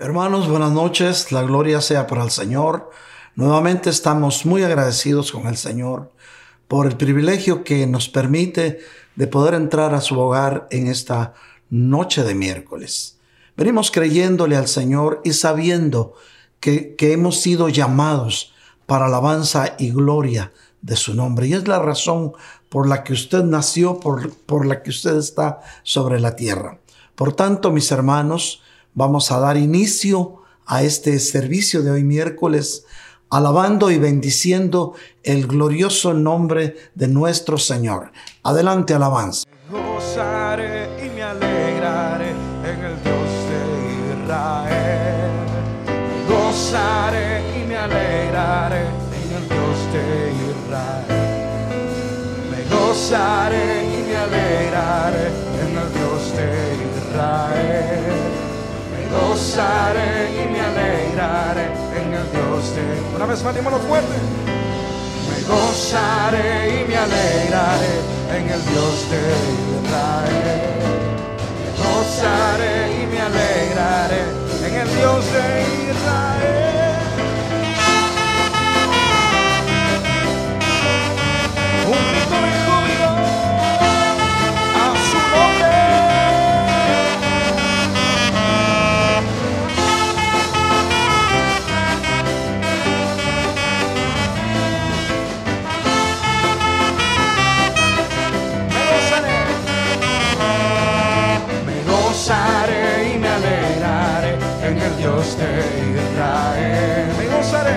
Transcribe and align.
Hermanos, 0.00 0.48
buenas 0.48 0.70
noches. 0.70 1.32
La 1.32 1.42
gloria 1.42 1.80
sea 1.80 2.06
para 2.06 2.22
el 2.22 2.30
Señor. 2.30 2.88
Nuevamente 3.34 3.90
estamos 3.90 4.46
muy 4.46 4.62
agradecidos 4.62 5.32
con 5.32 5.48
el 5.48 5.56
Señor 5.56 6.12
por 6.68 6.86
el 6.86 6.96
privilegio 6.96 7.64
que 7.64 7.84
nos 7.88 8.08
permite 8.08 8.78
de 9.16 9.26
poder 9.26 9.54
entrar 9.54 9.94
a 9.94 10.00
su 10.00 10.16
hogar 10.16 10.68
en 10.70 10.86
esta 10.86 11.34
noche 11.68 12.22
de 12.22 12.36
miércoles. 12.36 13.18
Venimos 13.56 13.90
creyéndole 13.90 14.54
al 14.54 14.68
Señor 14.68 15.20
y 15.24 15.32
sabiendo 15.32 16.14
que, 16.60 16.94
que 16.94 17.12
hemos 17.12 17.40
sido 17.40 17.68
llamados 17.68 18.54
para 18.86 19.06
alabanza 19.06 19.74
y 19.80 19.90
gloria 19.90 20.52
de 20.80 20.94
su 20.94 21.12
nombre. 21.16 21.48
Y 21.48 21.54
es 21.54 21.66
la 21.66 21.80
razón 21.80 22.34
por 22.68 22.88
la 22.88 23.02
que 23.02 23.14
usted 23.14 23.42
nació, 23.42 23.98
por, 23.98 24.32
por 24.32 24.64
la 24.64 24.80
que 24.80 24.90
usted 24.90 25.16
está 25.16 25.58
sobre 25.82 26.20
la 26.20 26.36
tierra. 26.36 26.78
Por 27.16 27.32
tanto, 27.32 27.72
mis 27.72 27.90
hermanos, 27.90 28.62
vamos 28.98 29.30
a 29.30 29.38
dar 29.38 29.56
inicio 29.56 30.42
a 30.66 30.82
este 30.82 31.20
servicio 31.20 31.82
de 31.82 31.92
hoy 31.92 32.02
miércoles, 32.02 32.84
alabando 33.30 33.92
y 33.92 33.98
bendiciendo 33.98 34.94
el 35.22 35.46
glorioso 35.46 36.12
nombre 36.14 36.74
de 36.96 37.06
nuestro 37.06 37.58
Señor. 37.58 38.10
Adelante, 38.42 38.94
alabanza. 38.94 39.44
Gozaré 39.70 41.06
y 41.06 41.10
me 41.10 41.22
alegraré 41.22 42.30
en 42.30 42.84
el 42.88 42.96
Dios 43.04 43.30
de 43.48 43.60
Israel. 44.20 45.46
Gozaré 46.28 47.56
y 47.56 47.68
me 47.68 47.76
alegraré 47.76 48.80
en 48.80 49.28
el 49.38 49.48
Dios 49.48 49.78
de 49.94 50.04
Israel. 50.50 51.14
Me 52.50 52.60
gozaré 52.76 53.84
y 53.84 54.02
me 54.08 54.16
alegraré 54.16 55.26
en 55.62 55.78
el 55.82 55.88
Dios 55.94 56.22
de 56.36 56.48
Israel. 56.98 57.97
Gozaré 59.10 60.30
y 60.32 60.48
me 60.52 60.60
alegraré 60.60 61.66
en 61.96 62.12
el 62.12 62.30
Dios 62.30 62.74
de 62.76 63.16
Una 63.16 63.26
vez 63.26 63.42
más, 63.42 63.54
dímelo 63.54 63.78
fuerte. 63.78 64.14
Me 65.28 65.42
gozaré 65.48 66.82
y 66.82 66.88
me 66.88 66.96
alegraré 66.96 67.94
en 68.36 68.48
el 68.50 68.64
Dios 68.66 69.10
de 69.10 69.20
Israel. 69.78 70.78
Me 71.58 71.70
gozaré 71.82 73.02
y 73.02 73.06
me 73.06 73.20
alegraré 73.20 74.22
en 74.66 74.74
el 74.74 74.96
Dios 74.96 75.24
de 75.32 75.90
Israel. 75.90 76.87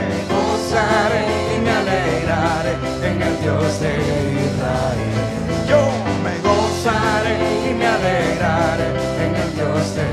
Me 0.09 0.19
gozaré, 0.33 1.25
y 1.55 1.59
me 1.61 1.71
alegraré 1.71 2.73
en 3.03 3.21
el 3.21 3.41
Dios 3.41 3.79
de 3.79 3.93
Israel. 4.47 5.21
Yo 5.67 5.81
me 6.23 6.35
gozaré 6.47 7.35
y 7.69 7.73
me 7.73 7.87
alegraré 7.87 8.87
en 9.25 9.35
el 9.35 9.49
Dios 9.55 9.95
de 9.97 10.05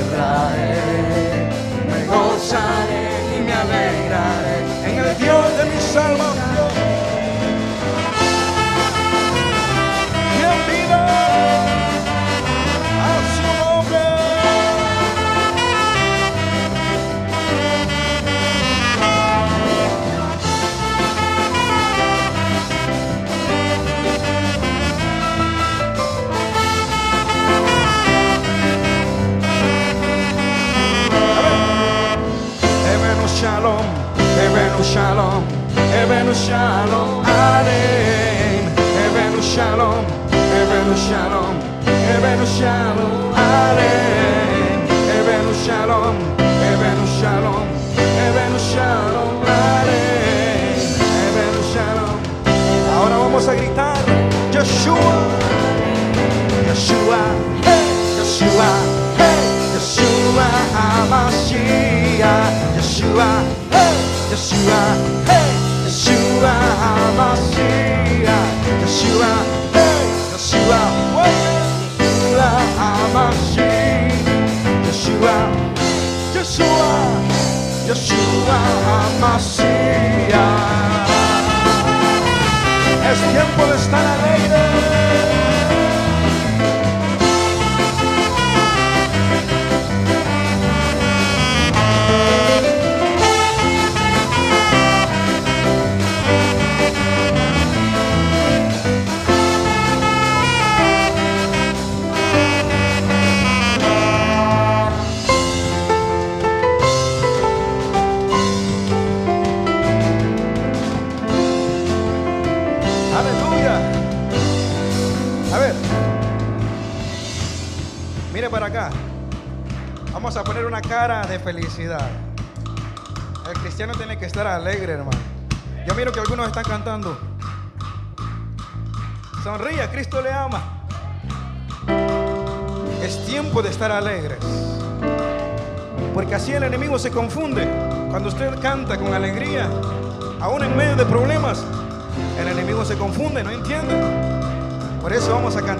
Israel. 0.00 1.50
Me 1.90 2.00
gozaré 2.06 3.02
y 3.36 3.40
me 3.40 3.52
alegraré 3.52 4.56
en 4.84 4.94
el 5.04 5.18
Dios 5.18 5.56
de 5.56 5.64
mi 5.64 5.80
salvación. 5.80 6.51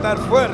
Eso 0.03 0.11
vamos 0.11 0.19
a 0.19 0.19
cantar 0.19 0.19
fuerte. 0.19 0.52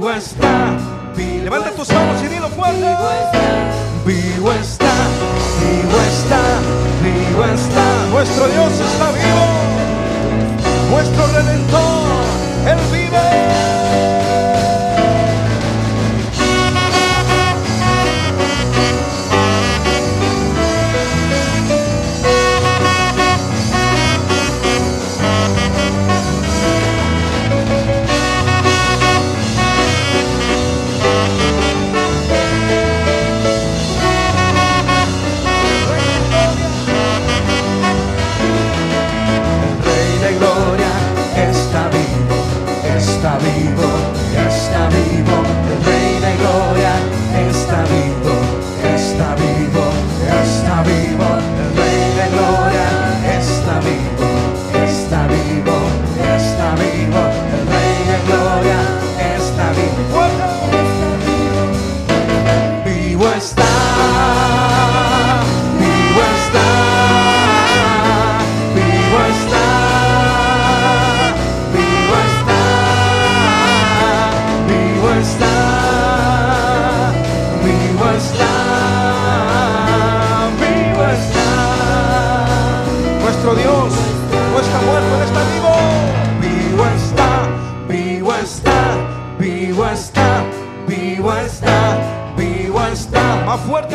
Vivo 0.00 0.12
está. 0.12 0.78
Vivo 1.14 1.44
Levanta 1.44 1.72
tus 1.72 1.92
manos 1.92 2.22
y 2.22 2.28
dilo 2.28 2.48
fuerte. 2.48 2.96
Vivo 4.06 4.50
está. 4.50 4.86
Vivo 5.60 6.00
está. 6.08 6.40
Vivo 7.02 7.44
está. 7.44 7.44
Vivo 7.44 7.44
está. 7.44 8.06
Nuestro 8.10 8.48
Dios 8.48 8.72
está 8.80 9.10
vivo. 9.12 9.44
Nuestro 10.90 11.26
Redentor. 11.26 12.24
Él 12.66 12.78
vive. 12.90 13.69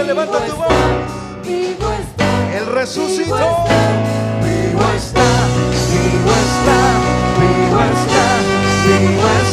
levanta, 0.04 0.40
levanta 0.40 0.46
tu 0.46 0.56
voz. 0.58 0.68
Vivo 1.46 1.92
está, 1.94 2.58
Él 2.58 2.66
resucitó. 2.66 3.66
Vivo 4.44 4.86
está, 4.96 5.28
vivo 5.92 6.32
está, 6.46 6.80
vivo 7.40 7.80
está, 7.82 8.26
vivo 8.88 9.28
está. 9.28 9.45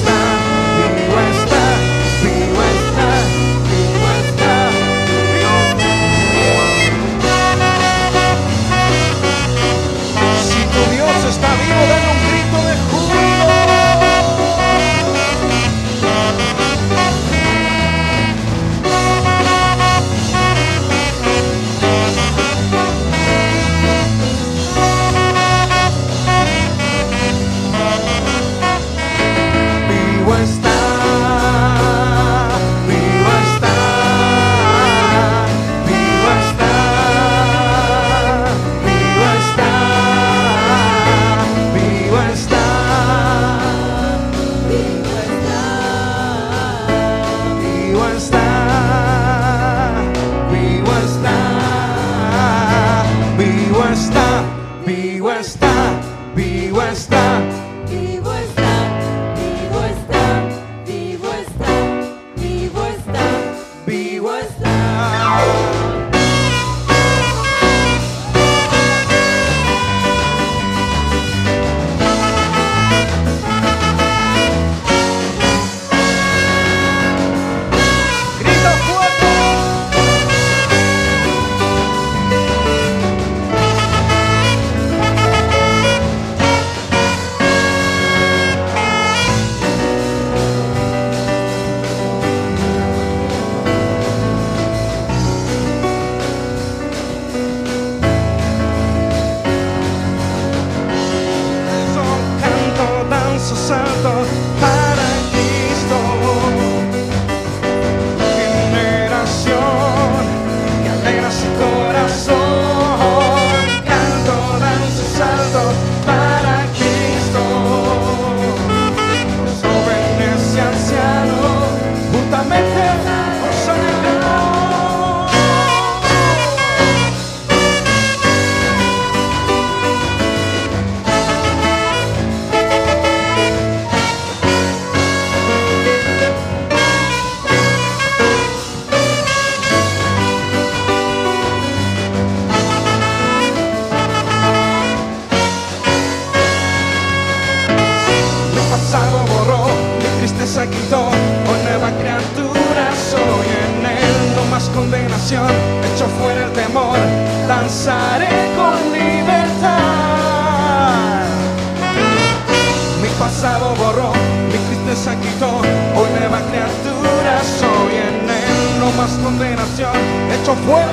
condenación, 169.11 169.93
hecho 170.33 170.55
fuera, 170.55 170.93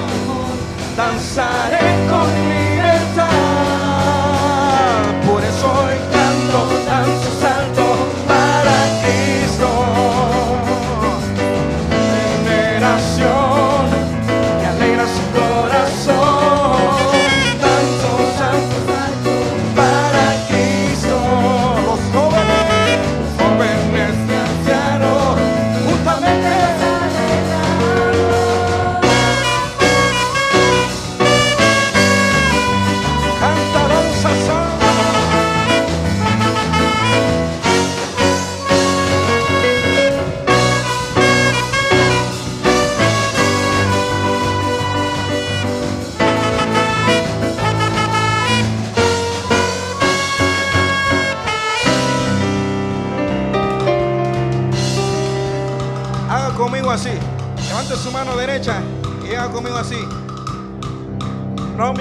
danzaré 0.98 1.78
conmigo. 2.10 2.79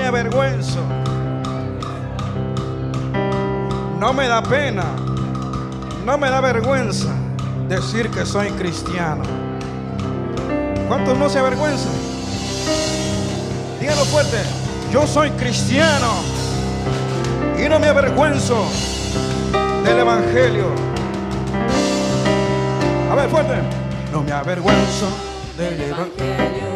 avergüenzo. 0.09 0.81
No 3.99 4.13
me 4.13 4.27
da 4.27 4.43
pena, 4.43 4.85
no 6.05 6.19
me 6.19 6.31
da 6.31 6.41
vergüenza 6.41 7.09
decir 7.69 8.11
que 8.11 8.25
soy 8.25 8.49
cristiano. 8.51 9.23
¿Cuántos 10.89 11.17
no 11.19 11.29
se 11.29 11.39
avergüenzan? 11.39 11.93
Díganlo 13.81 14.05
fuerte, 14.07 14.39
yo 14.93 15.07
soy 15.07 15.31
cristiano 15.33 16.13
y 17.59 17.69
no 17.69 17.79
me 17.79 17.89
avergüenzo 17.89 18.67
del 19.85 19.99
Evangelio. 19.99 20.67
A 23.11 23.15
ver, 23.15 23.29
fuerte. 23.29 23.55
No 24.13 24.23
me 24.23 24.33
avergüenzo 24.33 25.07
del 25.57 25.81
Evangelio. 25.81 26.68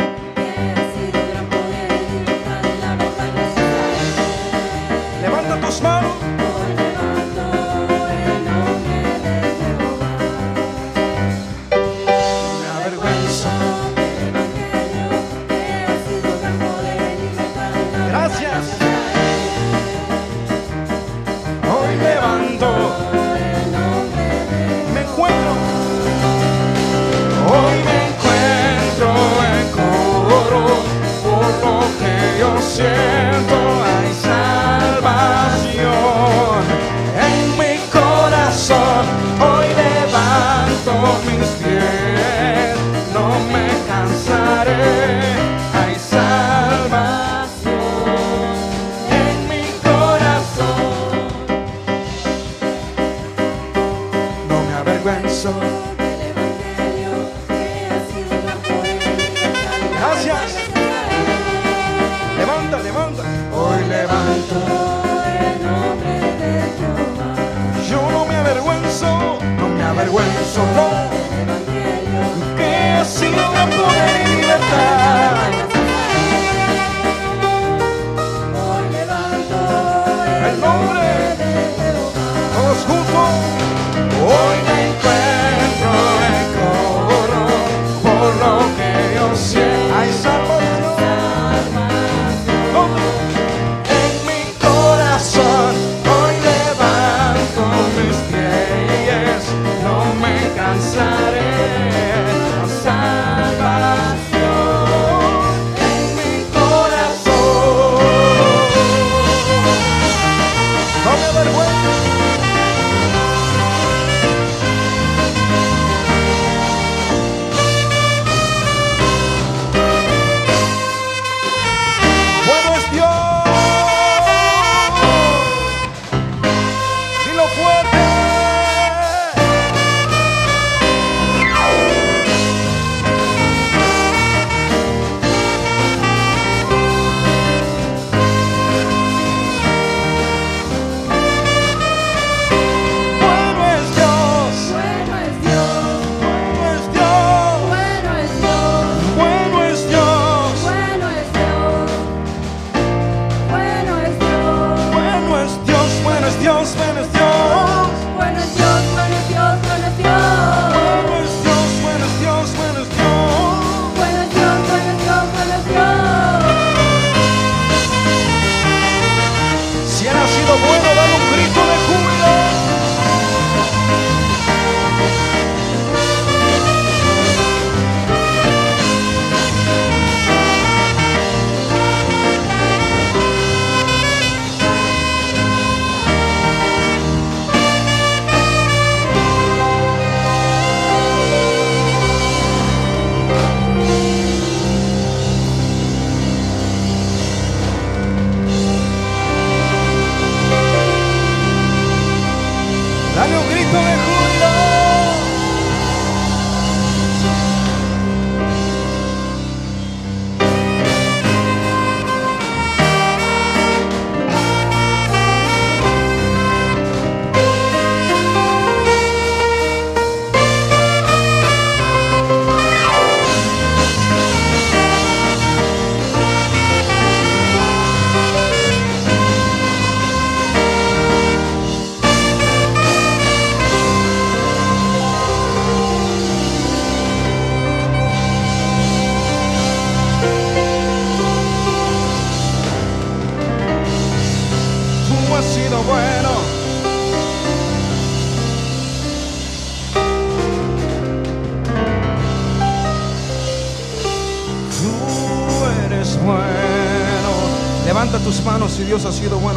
see 259.22 259.28
the 259.28 259.38
one. 259.38 259.51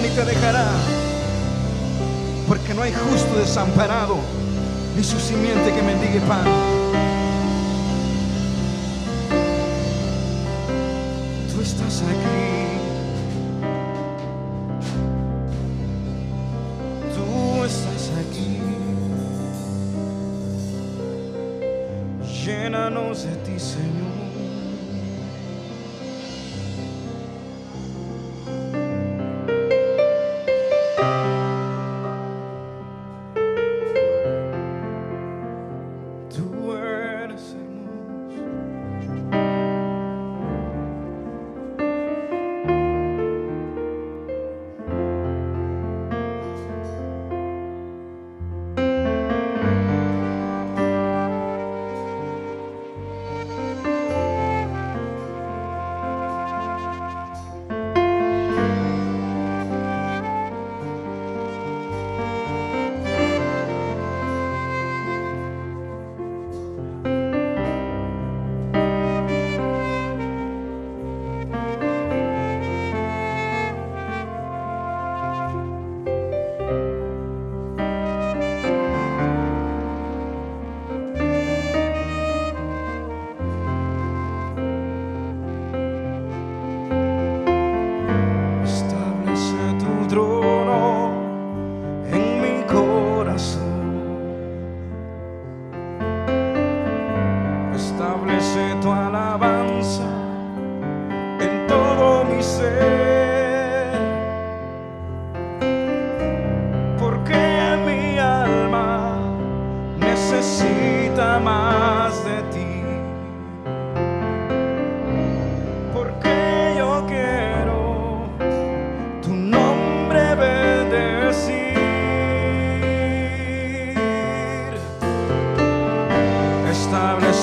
ni 0.00 0.08
te 0.08 0.24
dejará. 0.24 0.66
Porque 2.46 2.74
no 2.74 2.82
hay 2.82 2.92
justo 2.92 3.36
desamparado, 3.38 4.16
ni 4.96 5.04
su 5.04 5.18
simiente 5.18 5.72
que 5.72 5.82
mendigue 5.82 6.20
pan. 6.20 6.44
Tú 11.52 11.60
estás 11.60 12.02
aquí. 12.02 12.78
Tú 17.14 17.64
estás 17.64 18.10
aquí. 18.22 18.60
Llénanos 22.44 23.24
de 23.24 23.36
ti, 23.36 23.58
Señor. 23.58 24.17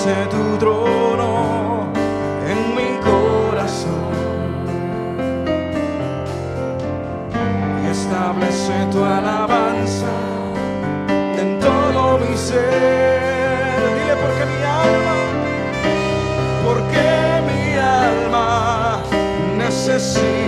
establece 0.06 0.30
tu 0.30 0.58
trono 0.58 1.88
en 2.48 2.76
mi 2.76 3.00
corazón. 3.04 4.06
Y 7.84 7.88
establece 7.90 8.74
tu 8.92 9.04
alabanza 9.04 10.14
en 11.40 11.60
todo 11.60 12.20
mi 12.20 12.38
ser. 12.38 13.80
Dile 13.98 14.16
porque 14.22 14.46
mi 14.46 14.62
alma, 14.64 15.16
porque 16.64 17.42
mi 17.48 17.78
alma 17.78 19.02
necesita. 19.58 20.45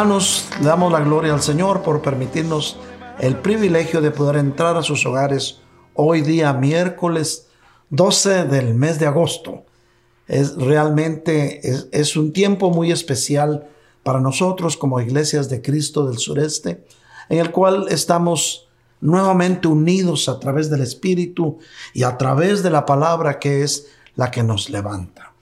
Hermanos, 0.00 0.48
le 0.60 0.66
damos 0.66 0.90
la 0.90 1.00
gloria 1.00 1.34
al 1.34 1.42
Señor 1.42 1.82
por 1.82 2.00
permitirnos 2.00 2.78
el 3.18 3.36
privilegio 3.36 4.00
de 4.00 4.10
poder 4.10 4.36
entrar 4.36 4.78
a 4.78 4.82
sus 4.82 5.04
hogares 5.04 5.60
hoy 5.92 6.22
día 6.22 6.54
miércoles 6.54 7.48
12 7.90 8.46
del 8.46 8.74
mes 8.74 8.98
de 8.98 9.06
agosto. 9.06 9.66
Es 10.26 10.56
realmente 10.56 11.68
es, 11.68 11.88
es 11.92 12.16
un 12.16 12.32
tiempo 12.32 12.70
muy 12.70 12.90
especial 12.90 13.68
para 14.02 14.20
nosotros 14.20 14.78
como 14.78 15.02
iglesias 15.02 15.50
de 15.50 15.60
Cristo 15.60 16.06
del 16.06 16.16
sureste, 16.16 16.82
en 17.28 17.38
el 17.38 17.50
cual 17.50 17.84
estamos 17.90 18.70
nuevamente 19.02 19.68
unidos 19.68 20.30
a 20.30 20.40
través 20.40 20.70
del 20.70 20.80
Espíritu 20.80 21.58
y 21.92 22.04
a 22.04 22.16
través 22.16 22.62
de 22.62 22.70
la 22.70 22.86
palabra 22.86 23.38
que 23.38 23.62
es 23.64 23.88
la 24.16 24.30
que 24.30 24.42
nos 24.42 24.70
levanta. 24.70 25.34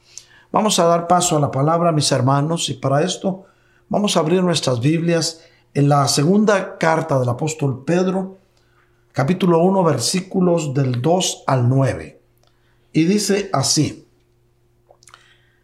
Vamos 0.51 0.81
a 0.81 0.85
dar 0.87 1.07
paso 1.07 1.37
a 1.37 1.41
la 1.41 1.53
palabra, 1.53 1.93
mis 1.93 2.11
hermanos, 2.11 2.69
y 2.71 2.75
para 2.75 3.05
esto 3.05 3.45
vamos 3.89 4.17
a 4.17 4.21
abrir 4.21 4.43
nuestras 4.43 4.81
Biblias 4.81 5.41
en 5.75 5.89
la 5.89 6.07
segunda 6.09 6.79
carta 6.79 7.19
del 7.19 7.29
apóstol 7.29 7.85
Pedro, 7.85 8.39
capítulo 9.13 9.61
1, 9.61 9.83
versículos 9.85 10.75
del 10.75 11.01
2 11.01 11.45
al 11.47 11.69
9. 11.69 12.21
Y 12.93 13.05
dice 13.05 13.51
así, 13.53 14.07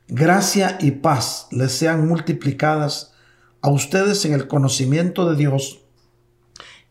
gracia 0.08 0.78
y 0.80 0.92
paz 0.92 1.48
les 1.50 1.72
sean 1.72 2.06
multiplicadas 2.06 3.12
a 3.60 3.70
ustedes 3.70 4.24
en 4.24 4.34
el 4.34 4.48
conocimiento 4.48 5.28
de 5.28 5.36
Dios 5.36 5.80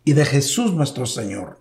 y 0.03 0.13
de 0.13 0.25
Jesús 0.25 0.73
nuestro 0.73 1.05
Señor, 1.05 1.59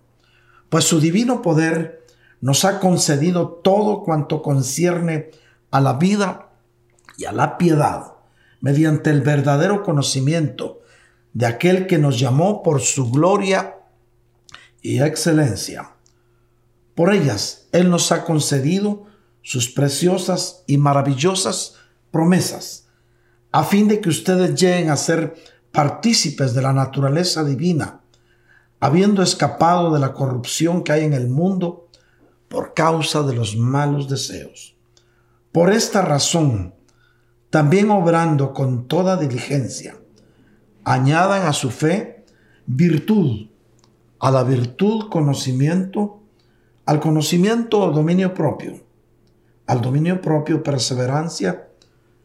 pues 0.69 0.85
su 0.85 0.99
divino 0.99 1.41
poder 1.41 2.05
nos 2.41 2.65
ha 2.65 2.79
concedido 2.79 3.47
todo 3.47 4.03
cuanto 4.03 4.41
concierne 4.41 5.31
a 5.71 5.79
la 5.79 5.93
vida 5.93 6.49
y 7.17 7.25
a 7.25 7.31
la 7.31 7.57
piedad, 7.57 8.12
mediante 8.63 9.09
el 9.09 9.21
verdadero 9.21 9.83
conocimiento 9.83 10.79
de 11.33 11.47
aquel 11.47 11.85
que 11.85 11.97
nos 11.97 12.17
llamó 12.17 12.63
por 12.63 12.79
su 12.79 13.11
gloria 13.11 13.75
y 14.81 15.01
excelencia. 15.01 15.91
Por 16.95 17.13
ellas 17.13 17.67
Él 17.73 17.89
nos 17.89 18.13
ha 18.13 18.23
concedido 18.23 19.05
sus 19.41 19.69
preciosas 19.69 20.63
y 20.65 20.77
maravillosas 20.77 21.75
promesas, 22.09 22.87
a 23.51 23.65
fin 23.65 23.89
de 23.89 23.99
que 23.99 24.07
ustedes 24.07 24.55
lleguen 24.55 24.91
a 24.91 24.95
ser 24.95 25.35
partícipes 25.73 26.53
de 26.53 26.61
la 26.61 26.71
naturaleza 26.71 27.43
divina, 27.43 27.99
habiendo 28.79 29.21
escapado 29.23 29.93
de 29.93 29.99
la 29.99 30.13
corrupción 30.13 30.85
que 30.85 30.93
hay 30.93 31.03
en 31.03 31.13
el 31.13 31.27
mundo 31.27 31.89
por 32.47 32.73
causa 32.73 33.23
de 33.23 33.33
los 33.33 33.57
malos 33.57 34.07
deseos. 34.07 34.77
Por 35.51 35.69
esta 35.69 36.01
razón, 36.01 36.73
también 37.53 37.91
obrando 37.91 38.51
con 38.51 38.87
toda 38.87 39.15
diligencia, 39.15 39.95
añadan 40.83 41.45
a 41.45 41.53
su 41.53 41.69
fe 41.69 42.25
virtud, 42.65 43.47
a 44.19 44.31
la 44.31 44.43
virtud 44.43 45.07
conocimiento, 45.11 46.23
al 46.87 46.99
conocimiento 46.99 47.91
dominio 47.91 48.33
propio, 48.33 48.81
al 49.67 49.81
dominio 49.81 50.19
propio 50.19 50.63
perseverancia 50.63 51.67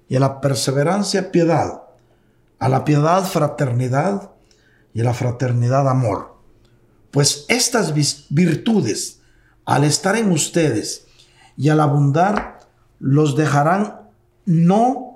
y 0.08 0.16
a 0.16 0.20
la 0.20 0.40
perseverancia 0.40 1.30
piedad, 1.30 1.82
a 2.58 2.68
la 2.70 2.86
piedad 2.86 3.22
fraternidad 3.22 4.30
y 4.94 5.02
a 5.02 5.04
la 5.04 5.12
fraternidad 5.12 5.90
amor. 5.90 6.38
Pues 7.10 7.44
estas 7.48 7.92
virtudes, 8.30 9.20
al 9.66 9.84
estar 9.84 10.16
en 10.16 10.32
ustedes 10.32 11.06
y 11.58 11.68
al 11.68 11.80
abundar, 11.80 12.60
los 12.98 13.36
dejarán, 13.36 14.08
no 14.46 15.07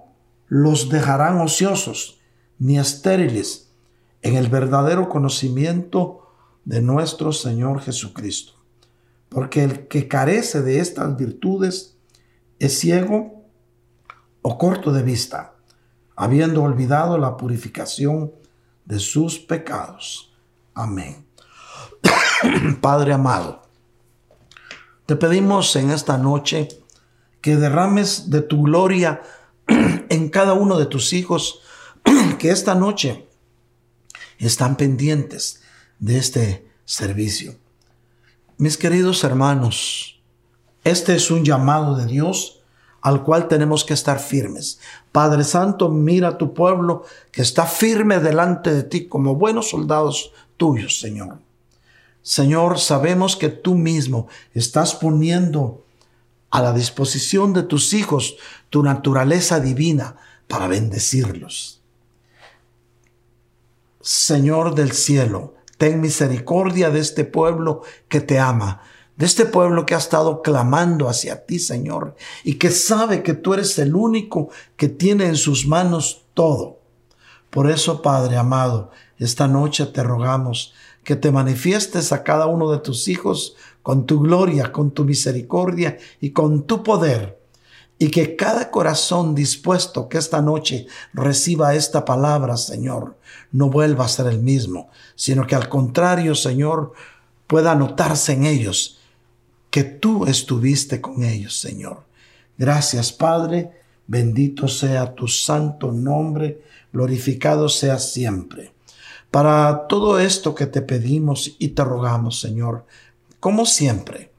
los 0.55 0.91
dejarán 0.91 1.41
ociosos 1.41 2.21
ni 2.59 2.79
estériles 2.79 3.73
en 4.21 4.37
el 4.37 4.49
verdadero 4.49 5.09
conocimiento 5.09 6.29
de 6.67 6.83
nuestro 6.83 7.33
Señor 7.33 7.81
Jesucristo. 7.81 8.53
Porque 9.31 9.65
el 9.65 9.89
que 9.89 10.09
carece 10.09 10.61
de 10.61 10.81
estas 10.81 11.17
virtudes 11.17 11.97
es 12.59 12.79
ciego 12.79 13.47
o 14.43 14.59
corto 14.59 14.93
de 14.93 15.03
vista, 15.03 15.55
habiendo 16.17 16.63
olvidado 16.63 17.17
la 17.17 17.39
purificación 17.39 18.31
de 18.85 18.99
sus 18.99 19.39
pecados. 19.39 20.35
Amén. 20.75 21.25
Padre 22.83 23.15
amado, 23.15 23.63
te 25.07 25.17
pedimos 25.17 25.75
en 25.77 25.91
esta 25.91 26.19
noche 26.19 26.69
que 27.41 27.57
derrames 27.57 28.29
de 28.29 28.43
tu 28.43 28.65
gloria 28.65 29.23
en 30.09 30.29
cada 30.29 30.55
uno 30.55 30.79
de 30.79 30.87
tus 30.87 31.13
hijos 31.13 31.61
que 32.39 32.51
esta 32.51 32.75
noche 32.75 33.29
están 34.39 34.77
pendientes 34.77 35.63
de 35.99 36.19
este 36.19 36.69
servicio. 36.85 37.55
Mis 38.59 38.77
queridos 38.77 39.25
hermanos, 39.25 40.21
este 40.85 41.15
es 41.15 41.31
un 41.31 41.45
llamado 41.45 41.97
de 41.97 42.07
Dios 42.07 42.61
al 43.01 43.25
cual 43.25 43.49
tenemos 43.49 43.85
que 43.85 43.95
estar 43.95 44.21
firmes. 44.21 44.79
Padre 45.11 45.45
Santo, 45.45 45.89
mira 45.89 46.29
a 46.29 46.39
tu 46.39 46.55
pueblo 46.55 47.05
que 47.33 47.43
está 47.43 47.67
firme 47.67 48.21
delante 48.21 48.73
de 48.73 48.85
ti 48.85 49.07
como 49.07 49.35
buenos 49.35 49.71
soldados 49.71 50.33
tuyos, 50.57 51.01
Señor. 51.01 51.39
Señor, 52.23 52.79
sabemos 52.79 53.35
que 53.35 53.49
tú 53.49 53.75
mismo 53.75 54.29
estás 54.55 54.95
poniendo 54.95 55.85
a 56.51 56.63
la 56.63 56.73
disposición 56.73 57.53
de 57.53 57.65
tus 57.65 57.93
hijos 57.95 58.37
tu 58.73 58.83
naturaleza 58.83 59.61
divina 59.61 60.17
para 60.49 60.67
bendecirlos. 60.67 61.83
Señor 64.01 64.75
del 64.75 64.93
cielo, 64.93 65.57
ten 65.77 66.01
misericordia 66.01 66.89
de 66.89 67.01
este 67.01 67.25
pueblo 67.25 67.83
que 68.09 68.23
te 68.23 68.39
ama, 68.39 68.81
de 69.19 69.27
este 69.27 69.45
pueblo 69.45 69.85
que 69.85 69.95
ha 69.95 69.99
estado 69.99 70.41
clamando 70.41 71.11
hacia 71.11 71.45
ti, 71.45 71.59
Señor, 71.59 72.17
y 72.45 72.55
que 72.55 72.71
sabe 72.71 73.23
que 73.23 73.35
tú 73.35 73.53
eres 73.53 73.79
el 73.79 73.95
único 73.95 74.49
que 74.77 74.89
tiene 74.89 75.27
en 75.27 75.37
sus 75.37 75.67
manos 75.67 76.25
todo. 76.33 76.81
Por 77.51 77.71
eso, 77.71 78.01
Padre 78.01 78.39
amado, 78.39 78.91
esta 79.19 79.49
noche 79.49 79.85
te 79.85 80.03
rogamos 80.03 80.73
que 81.05 81.15
te 81.15 81.31
manifiestes 81.31 82.11
a 82.11 82.23
cada 82.25 82.47
uno 82.47 82.71
de 82.71 82.79
tus 82.79 83.07
hijos 83.09 83.55
con 83.83 84.07
tu 84.07 84.21
gloria, 84.21 84.73
con 84.73 84.93
tu 84.93 85.05
misericordia 85.05 85.99
y 86.23 86.31
con 86.31 86.63
tu 86.67 86.83
poder. 86.83 87.42
Y 88.03 88.11
que 88.11 88.35
cada 88.35 88.73
corazón 88.73 89.33
dispuesto 89.33 90.09
que 90.09 90.19
esta 90.19 90.43
noche 90.43 90.89
reciba 91.13 91.77
esta 91.77 92.05
palabra, 92.05 92.57
Señor, 92.57 93.17
no 93.53 93.71
vuelva 93.71 94.07
a 94.07 94.09
ser 94.09 94.27
el 94.27 94.41
mismo, 94.41 94.91
sino 95.15 95.47
que 95.47 95.55
al 95.55 95.69
contrario, 95.69 96.35
Señor, 96.35 96.95
pueda 97.47 97.77
notarse 97.77 98.33
en 98.33 98.45
ellos 98.45 98.99
que 99.71 99.85
tú 99.85 100.27
estuviste 100.27 101.01
con 101.01 101.23
ellos, 101.23 101.61
Señor. 101.61 102.03
Gracias, 102.59 103.13
Padre. 103.13 103.71
Bendito 104.09 104.67
sea 104.67 105.15
tu 105.15 105.29
santo 105.29 105.93
nombre, 105.93 106.61
glorificado 106.93 107.69
sea 107.69 108.01
siempre. 108.01 108.73
Para 109.31 109.87
todo 109.87 110.19
esto 110.19 110.57
que 110.57 110.67
te 110.67 110.83
pedimos 110.83 111.55
y 111.61 111.69
te 111.69 111.85
rogamos, 111.85 112.41
Señor, 112.41 112.85
como 113.39 113.65
siempre, 113.65 114.32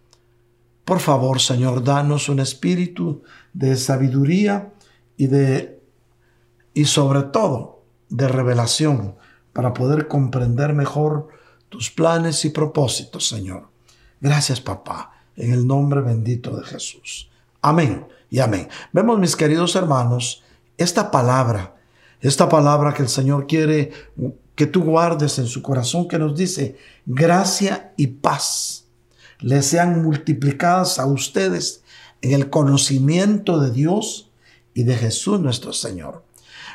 por 0.85 0.99
favor, 0.99 1.39
Señor, 1.39 1.83
danos 1.83 2.29
un 2.29 2.39
espíritu 2.39 3.23
de 3.53 3.75
sabiduría 3.75 4.73
y 5.17 5.27
de 5.27 5.81
y 6.73 6.85
sobre 6.85 7.23
todo 7.23 7.83
de 8.09 8.27
revelación 8.27 9.15
para 9.53 9.73
poder 9.73 10.07
comprender 10.07 10.73
mejor 10.73 11.27
tus 11.69 11.91
planes 11.91 12.43
y 12.45 12.49
propósitos, 12.49 13.27
Señor. 13.27 13.69
Gracias, 14.19 14.59
papá, 14.59 15.11
en 15.35 15.53
el 15.53 15.67
nombre 15.67 16.01
bendito 16.01 16.55
de 16.57 16.63
Jesús. 16.65 17.29
Amén 17.61 18.07
y 18.29 18.39
amén. 18.39 18.67
Vemos, 18.91 19.19
mis 19.19 19.35
queridos 19.35 19.75
hermanos, 19.75 20.43
esta 20.77 21.11
palabra, 21.11 21.75
esta 22.19 22.49
palabra 22.49 22.93
que 22.93 23.03
el 23.03 23.09
Señor 23.09 23.47
quiere 23.47 23.91
que 24.55 24.65
tú 24.65 24.83
guardes 24.83 25.39
en 25.39 25.47
su 25.47 25.61
corazón, 25.61 26.07
que 26.07 26.19
nos 26.19 26.35
dice, 26.35 26.77
gracia 27.05 27.93
y 27.95 28.07
paz 28.07 28.82
le 29.43 29.61
sean 29.61 30.01
multiplicadas 30.01 30.99
a 30.99 31.05
ustedes 31.05 31.83
en 32.21 32.31
el 32.31 32.49
conocimiento 32.49 33.59
de 33.59 33.71
Dios 33.71 34.31
y 34.73 34.83
de 34.83 34.95
Jesús 34.95 35.41
nuestro 35.41 35.73
Señor. 35.73 36.23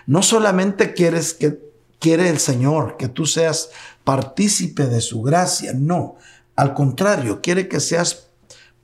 No 0.07 0.23
solamente 0.23 0.93
quieres 0.93 1.33
que 1.33 1.59
quiere 1.99 2.29
el 2.29 2.39
Señor 2.39 2.99
que 2.99 3.09
tú 3.09 3.25
seas 3.25 3.71
partícipe 4.05 4.87
de 4.87 5.01
su 5.01 5.23
gracia, 5.23 5.73
no, 5.75 6.17
al 6.57 6.75
contrario, 6.75 7.41
quiere 7.41 7.69
que 7.69 7.81
seas 7.81 8.29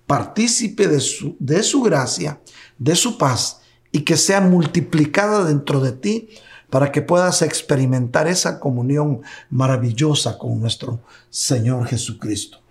partícipe 0.07 0.89
de 0.89 1.01
su, 1.01 1.37
de 1.39 1.63
su 1.63 1.83
gracia, 1.83 2.41
de 2.79 2.97
su 2.97 3.19
paz 3.19 3.61
y 3.93 4.01
que 4.01 4.17
sea 4.17 4.41
multiplicada 4.41 5.45
dentro 5.45 5.81
de 5.81 5.93
ti 5.93 6.31
para 6.71 6.91
que 6.91 7.03
puedas 7.03 7.43
experimentar 7.43 8.29
esa 8.29 8.61
comunión 8.61 9.21
maravillosa 9.51 10.39
con 10.39 10.59
nuestro 10.59 11.03
Señor 11.29 11.87
Jesucristo. 11.87 12.64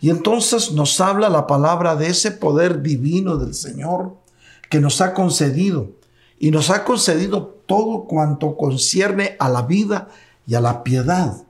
Y 0.00 0.10
entonces 0.10 0.72
nos 0.72 1.00
habla 1.00 1.28
la 1.28 1.46
palabra 1.46 1.96
de 1.96 2.08
ese 2.08 2.30
poder 2.30 2.82
divino 2.82 3.36
del 3.36 3.54
Señor 3.54 4.16
que 4.70 4.80
nos 4.80 5.00
ha 5.00 5.14
concedido 5.14 5.92
y 6.38 6.50
nos 6.50 6.70
ha 6.70 6.84
concedido 6.84 7.60
todo 7.66 8.04
cuanto 8.04 8.56
concierne 8.56 9.36
a 9.38 9.48
la 9.48 9.62
vida 9.62 10.08
y 10.46 10.54
a 10.54 10.60
la 10.60 10.82
piedad, 10.82 11.44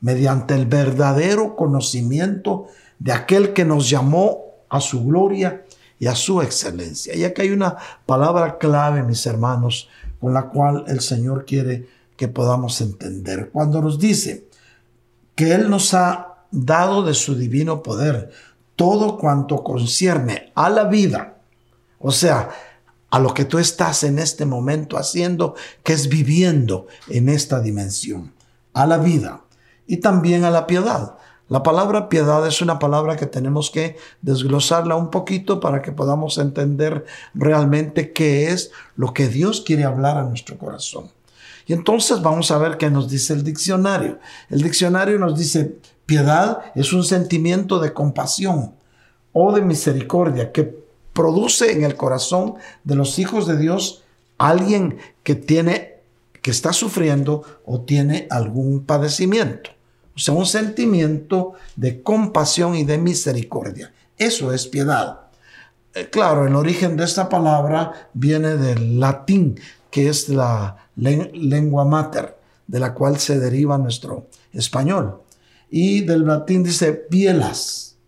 mediante 0.00 0.54
el 0.54 0.66
verdadero 0.66 1.56
conocimiento 1.56 2.66
de 2.98 3.12
aquel 3.12 3.52
que 3.52 3.64
nos 3.64 3.90
llamó 3.90 4.44
a 4.68 4.80
su 4.80 5.04
gloria 5.04 5.64
y 5.98 6.06
a 6.06 6.14
su 6.14 6.42
excelencia. 6.42 7.14
Y 7.14 7.24
aquí 7.24 7.42
hay 7.42 7.50
una 7.50 7.76
palabra 8.04 8.58
clave, 8.58 9.02
mis 9.02 9.24
hermanos, 9.26 9.88
con 10.20 10.34
la 10.34 10.48
cual 10.48 10.84
el 10.86 11.00
Señor 11.00 11.44
quiere 11.44 11.88
que 12.16 12.28
podamos 12.28 12.80
entender. 12.80 13.50
Cuando 13.52 13.82
nos 13.82 13.98
dice 13.98 14.48
que 15.34 15.54
Él 15.54 15.68
nos 15.68 15.94
ha 15.94 16.35
dado 16.64 17.02
de 17.02 17.14
su 17.14 17.34
divino 17.34 17.82
poder 17.82 18.30
todo 18.76 19.16
cuanto 19.16 19.62
concierne 19.62 20.52
a 20.54 20.68
la 20.68 20.84
vida, 20.84 21.38
o 21.98 22.10
sea, 22.10 22.50
a 23.10 23.18
lo 23.18 23.32
que 23.32 23.44
tú 23.44 23.58
estás 23.58 24.04
en 24.04 24.18
este 24.18 24.44
momento 24.44 24.98
haciendo, 24.98 25.54
que 25.82 25.94
es 25.94 26.08
viviendo 26.08 26.86
en 27.08 27.28
esta 27.28 27.60
dimensión, 27.60 28.32
a 28.74 28.86
la 28.86 28.98
vida 28.98 29.42
y 29.86 29.98
también 29.98 30.44
a 30.44 30.50
la 30.50 30.66
piedad. 30.66 31.16
La 31.48 31.62
palabra 31.62 32.08
piedad 32.08 32.46
es 32.46 32.60
una 32.60 32.78
palabra 32.78 33.16
que 33.16 33.26
tenemos 33.26 33.70
que 33.70 33.96
desglosarla 34.20 34.96
un 34.96 35.10
poquito 35.10 35.60
para 35.60 35.80
que 35.80 35.92
podamos 35.92 36.38
entender 36.38 37.06
realmente 37.34 38.12
qué 38.12 38.50
es 38.50 38.72
lo 38.96 39.14
que 39.14 39.28
Dios 39.28 39.60
quiere 39.60 39.84
hablar 39.84 40.18
a 40.18 40.24
nuestro 40.24 40.58
corazón. 40.58 41.10
Y 41.66 41.72
entonces 41.72 42.20
vamos 42.20 42.50
a 42.50 42.58
ver 42.58 42.76
qué 42.78 42.90
nos 42.90 43.08
dice 43.08 43.32
el 43.32 43.44
diccionario. 43.44 44.18
El 44.50 44.62
diccionario 44.62 45.18
nos 45.18 45.38
dice, 45.38 45.78
piedad 46.06 46.60
es 46.74 46.92
un 46.92 47.04
sentimiento 47.04 47.78
de 47.80 47.92
compasión 47.92 48.74
o 49.32 49.52
de 49.52 49.60
misericordia 49.60 50.52
que 50.52 50.86
produce 51.12 51.72
en 51.72 51.84
el 51.84 51.96
corazón 51.96 52.54
de 52.84 52.94
los 52.94 53.18
hijos 53.18 53.46
de 53.46 53.58
Dios 53.58 54.04
alguien 54.38 54.98
que 55.22 55.34
tiene, 55.34 56.00
que 56.42 56.50
está 56.50 56.72
sufriendo 56.72 57.42
o 57.64 57.80
tiene 57.80 58.26
algún 58.30 58.84
padecimiento. 58.84 59.70
O 60.14 60.18
sea, 60.18 60.34
un 60.34 60.46
sentimiento 60.46 61.54
de 61.74 62.02
compasión 62.02 62.74
y 62.74 62.84
de 62.84 62.96
misericordia. 62.96 63.92
Eso 64.16 64.52
es 64.52 64.66
piedad. 64.66 65.20
Eh, 65.94 66.08
claro, 66.10 66.46
el 66.46 66.54
origen 66.54 66.96
de 66.96 67.04
esta 67.04 67.28
palabra 67.28 68.08
viene 68.14 68.56
del 68.56 68.98
latín, 68.98 69.60
que 69.90 70.08
es 70.08 70.28
la 70.28 70.88
lengua 70.96 71.84
mater, 71.84 72.38
de 72.66 72.80
la 72.80 72.94
cual 72.94 73.18
se 73.18 73.38
deriva 73.38 73.76
nuestro 73.76 74.26
español. 74.52 75.20
Y 75.78 76.00
del 76.00 76.24
latín 76.24 76.62
dice 76.62 76.94
pielas. 76.94 77.98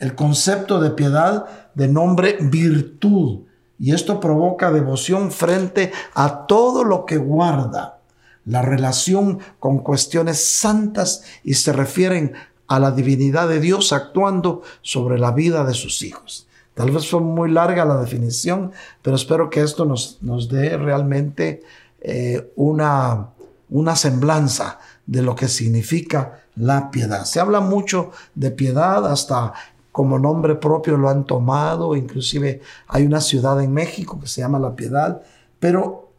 El 0.00 0.16
concepto 0.16 0.80
de 0.80 0.90
piedad 0.90 1.70
de 1.74 1.86
nombre 1.86 2.38
virtud. 2.40 3.42
Y 3.78 3.92
esto 3.92 4.18
provoca 4.18 4.72
devoción 4.72 5.30
frente 5.30 5.92
a 6.12 6.44
todo 6.48 6.82
lo 6.82 7.06
que 7.06 7.18
guarda 7.18 8.00
la 8.46 8.62
relación 8.62 9.38
con 9.60 9.78
cuestiones 9.78 10.44
santas 10.44 11.22
y 11.44 11.54
se 11.54 11.72
refieren 11.72 12.32
a 12.66 12.80
la 12.80 12.90
divinidad 12.90 13.48
de 13.48 13.60
Dios 13.60 13.92
actuando 13.92 14.62
sobre 14.80 15.20
la 15.20 15.30
vida 15.30 15.62
de 15.62 15.74
sus 15.74 16.02
hijos. 16.02 16.48
Tal 16.74 16.90
vez 16.90 17.08
fue 17.08 17.20
muy 17.20 17.48
larga 17.52 17.84
la 17.84 18.00
definición, 18.00 18.72
pero 19.02 19.14
espero 19.14 19.50
que 19.50 19.60
esto 19.60 19.84
nos, 19.84 20.18
nos 20.20 20.48
dé 20.48 20.76
realmente 20.76 21.62
eh, 22.00 22.50
una, 22.56 23.28
una 23.70 23.94
semblanza 23.94 24.80
de 25.06 25.22
lo 25.22 25.34
que 25.34 25.48
significa 25.48 26.42
la 26.56 26.90
piedad. 26.90 27.24
Se 27.24 27.40
habla 27.40 27.60
mucho 27.60 28.10
de 28.34 28.50
piedad 28.50 29.06
hasta 29.10 29.52
como 29.92 30.18
nombre 30.18 30.54
propio 30.54 30.96
lo 30.96 31.10
han 31.10 31.24
tomado, 31.26 31.94
inclusive 31.94 32.62
hay 32.88 33.04
una 33.04 33.20
ciudad 33.20 33.62
en 33.62 33.72
México 33.72 34.18
que 34.18 34.26
se 34.26 34.40
llama 34.40 34.58
La 34.58 34.74
Piedad, 34.74 35.22
pero 35.60 36.10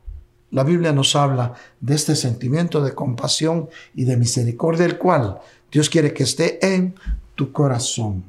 la 0.52 0.64
Biblia 0.64 0.94
nos 0.94 1.16
habla 1.16 1.54
de 1.82 1.96
este 1.96 2.16
sentimiento 2.16 2.84
de 2.84 2.94
compasión 2.94 3.70
y 3.96 4.06
de 4.06 4.16
misericordia, 4.16 4.86
el 4.86 5.00
cual 5.00 5.40
Dios 5.72 5.90
quiere 5.90 6.14
que 6.14 6.22
esté 6.22 6.64
en 6.76 6.94
tu 7.34 7.52
corazón. 7.52 8.24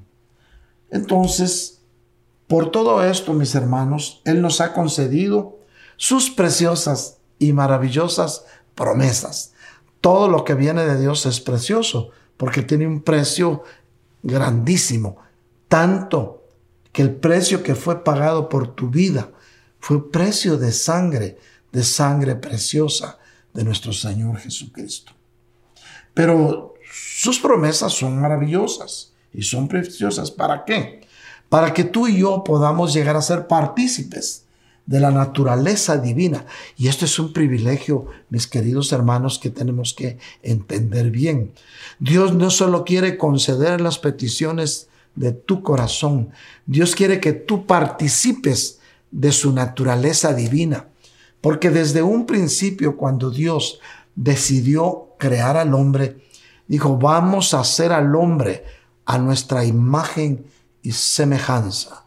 Entonces, 0.91 1.81
por 2.47 2.71
todo 2.71 3.05
esto, 3.05 3.35
mis 3.35 3.55
hermanos, 3.55 4.23
Él 4.25 4.41
nos 4.41 4.63
ha 4.63 4.73
concedido 4.73 5.59
sus 5.97 6.31
preciosas 6.31 7.19
y 7.39 7.53
maravillosas 7.53 8.47
promesas. 8.75 9.54
Todo 10.05 10.29
lo 10.29 10.45
que 10.45 10.53
viene 10.53 10.85
de 10.85 11.01
Dios 11.01 11.25
es 11.25 11.41
precioso 11.41 12.11
porque 12.37 12.61
tiene 12.61 12.87
un 12.87 13.01
precio 13.01 13.63
grandísimo 14.23 15.17
tanto 15.67 16.47
que 16.93 17.01
el 17.01 17.15
precio 17.15 17.63
que 17.63 17.75
fue 17.75 18.05
pagado 18.05 18.51
por 18.51 18.75
tu 18.75 18.91
vida 18.91 19.31
fue 19.81 20.11
precio 20.11 20.59
de 20.59 20.73
sangre, 20.73 21.39
de 21.73 21.83
sangre 21.83 22.35
preciosa 22.35 23.19
de 23.55 23.65
nuestro 23.65 23.95
Señor 23.95 24.37
Jesucristo. 24.37 25.13
Pero 26.13 26.75
sus 26.93 27.39
promesas 27.39 27.95
son 27.95 28.21
maravillosas 28.21 29.15
y 29.33 29.43
son 29.43 29.69
preciosas. 29.69 30.31
¿Para 30.31 30.67
qué? 30.67 31.09
Para 31.49 31.73
que 31.73 31.85
tú 31.85 32.09
y 32.09 32.19
yo 32.19 32.45
podamos 32.45 32.93
llegar 32.93 33.17
a 33.17 33.23
ser 33.23 33.47
partícipes 33.47 34.44
de 34.87 35.01
la 35.01 35.11
naturaleza 35.11 35.97
divina. 35.97 36.47
Y 36.77 36.89
esto 36.89 37.05
es 37.05 37.19
un 37.19 37.33
privilegio, 37.33 38.07
mis 38.31 38.47
queridos 38.47 38.93
hermanos, 38.93 39.39
que 39.39 39.51
tenemos 39.51 39.95
que 39.95 40.19
entender 40.43 41.11
bien. 41.11 41.53
Dios 41.99 42.35
no 42.35 42.51
solo 42.51 42.85
quiere 42.85 43.17
conceder 43.17 43.81
las 43.81 43.99
peticiones 43.99 44.89
de 45.15 45.33
tu 45.33 45.63
corazón. 45.63 46.31
Dios 46.67 46.95
quiere 46.95 47.21
que 47.21 47.33
tú 47.33 47.67
participes 47.67 48.81
de 49.11 49.33
su 49.33 49.53
naturaleza 49.53 50.35
divina. 50.35 50.89
Porque 51.41 51.71
desde 51.71 52.03
un 52.03 52.27
principio, 52.27 52.97
cuando 52.97 53.31
Dios 53.31 53.79
decidió 54.15 55.09
crear 55.19 55.57
al 55.57 55.75
hombre, 55.75 56.25
dijo, 56.67 56.97
vamos 56.97 57.55
a 57.55 57.61
hacer 57.61 57.93
al 57.93 58.15
hombre 58.17 58.65
a 59.05 59.19
nuestra 59.19 59.65
imagen 59.65 60.47
y 60.83 60.93
semejanza. 60.93 62.04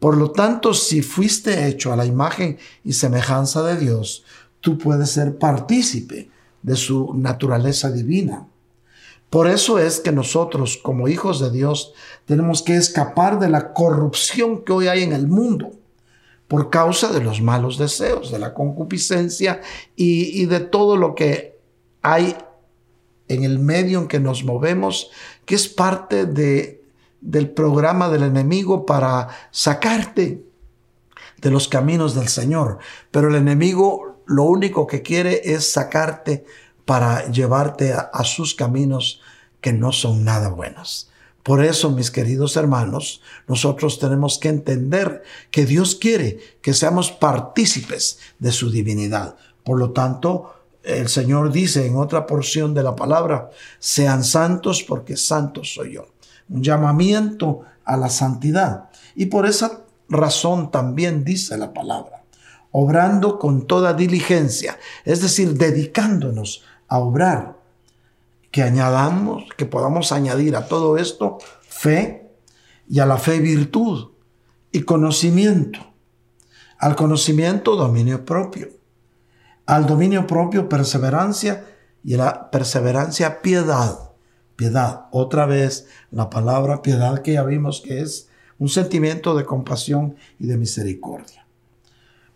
Por 0.00 0.16
lo 0.16 0.32
tanto, 0.32 0.74
si 0.74 1.02
fuiste 1.02 1.68
hecho 1.68 1.92
a 1.92 1.96
la 1.96 2.06
imagen 2.06 2.58
y 2.82 2.94
semejanza 2.94 3.62
de 3.62 3.76
Dios, 3.76 4.24
tú 4.60 4.78
puedes 4.78 5.10
ser 5.10 5.38
partícipe 5.38 6.30
de 6.62 6.74
su 6.74 7.14
naturaleza 7.14 7.92
divina. 7.92 8.48
Por 9.28 9.46
eso 9.46 9.78
es 9.78 10.00
que 10.00 10.10
nosotros, 10.10 10.76
como 10.82 11.06
hijos 11.06 11.38
de 11.38 11.50
Dios, 11.50 11.92
tenemos 12.24 12.62
que 12.62 12.76
escapar 12.76 13.38
de 13.38 13.48
la 13.48 13.72
corrupción 13.72 14.64
que 14.64 14.72
hoy 14.72 14.88
hay 14.88 15.04
en 15.04 15.12
el 15.12 15.28
mundo 15.28 15.70
por 16.48 16.68
causa 16.68 17.12
de 17.12 17.22
los 17.22 17.40
malos 17.40 17.78
deseos, 17.78 18.32
de 18.32 18.40
la 18.40 18.54
concupiscencia 18.54 19.60
y, 19.94 20.46
de 20.46 20.58
todo 20.58 20.96
lo 20.96 21.14
que 21.14 21.60
hay 22.02 22.36
en 23.28 23.44
el 23.44 23.60
medio 23.60 24.00
en 24.00 24.08
que 24.08 24.18
nos 24.18 24.42
movemos, 24.42 25.12
que 25.44 25.54
es 25.54 25.68
parte 25.68 26.26
de, 26.26 26.79
del 27.20 27.50
programa 27.50 28.08
del 28.08 28.22
enemigo 28.22 28.86
para 28.86 29.28
sacarte 29.50 30.44
de 31.38 31.50
los 31.50 31.68
caminos 31.68 32.14
del 32.14 32.28
Señor. 32.28 32.78
Pero 33.10 33.28
el 33.28 33.36
enemigo 33.36 34.22
lo 34.26 34.44
único 34.44 34.86
que 34.86 35.02
quiere 35.02 35.52
es 35.52 35.72
sacarte 35.72 36.44
para 36.84 37.30
llevarte 37.30 37.92
a, 37.92 38.24
sus 38.24 38.54
caminos 38.54 39.20
que 39.60 39.72
no 39.72 39.92
son 39.92 40.24
nada 40.24 40.48
buenos. 40.48 41.10
Por 41.42 41.64
eso, 41.64 41.90
mis 41.90 42.10
queridos 42.10 42.56
hermanos, 42.56 43.22
nosotros 43.48 43.98
tenemos 43.98 44.38
que 44.38 44.48
entender 44.48 45.22
que 45.50 45.66
Dios 45.66 45.94
quiere 45.94 46.38
que 46.62 46.74
seamos 46.74 47.10
partícipes 47.10 48.18
de 48.38 48.52
su 48.52 48.70
divinidad. 48.70 49.36
Por 49.64 49.78
lo 49.78 49.90
tanto, 49.90 50.54
el 50.82 51.08
Señor 51.08 51.50
dice 51.50 51.86
en 51.86 51.96
otra 51.96 52.26
porción 52.26 52.74
de 52.74 52.82
la 52.82 52.94
palabra, 52.94 53.50
sean 53.78 54.24
santos 54.24 54.82
porque 54.82 55.16
santos 55.16 55.74
soy 55.74 55.94
yo. 55.94 56.06
Un 56.50 56.62
llamamiento 56.62 57.62
a 57.84 57.96
la 57.96 58.10
santidad. 58.10 58.90
Y 59.14 59.26
por 59.26 59.46
esa 59.46 59.84
razón 60.08 60.70
también 60.70 61.24
dice 61.24 61.56
la 61.56 61.72
palabra, 61.72 62.24
obrando 62.72 63.38
con 63.38 63.66
toda 63.66 63.94
diligencia, 63.94 64.78
es 65.04 65.22
decir, 65.22 65.54
dedicándonos 65.54 66.62
a 66.88 66.98
obrar, 66.98 67.56
que 68.50 68.62
añadamos, 68.62 69.44
que 69.56 69.64
podamos 69.64 70.12
añadir 70.12 70.56
a 70.56 70.66
todo 70.66 70.98
esto 70.98 71.38
fe 71.62 72.28
y 72.88 72.98
a 72.98 73.06
la 73.06 73.16
fe 73.16 73.38
virtud 73.38 74.10
y 74.72 74.82
conocimiento. 74.82 75.78
Al 76.78 76.96
conocimiento 76.96 77.76
dominio 77.76 78.24
propio. 78.24 78.68
Al 79.66 79.86
dominio 79.86 80.26
propio 80.26 80.68
perseverancia 80.68 81.64
y 82.02 82.14
a 82.14 82.18
la 82.18 82.50
perseverancia 82.50 83.40
piedad. 83.40 84.09
Piedad, 84.60 85.06
otra 85.10 85.46
vez 85.46 85.86
la 86.10 86.28
palabra 86.28 86.82
piedad 86.82 87.22
que 87.22 87.32
ya 87.32 87.44
vimos 87.44 87.80
que 87.80 88.02
es 88.02 88.28
un 88.58 88.68
sentimiento 88.68 89.34
de 89.34 89.46
compasión 89.46 90.16
y 90.38 90.48
de 90.48 90.58
misericordia. 90.58 91.46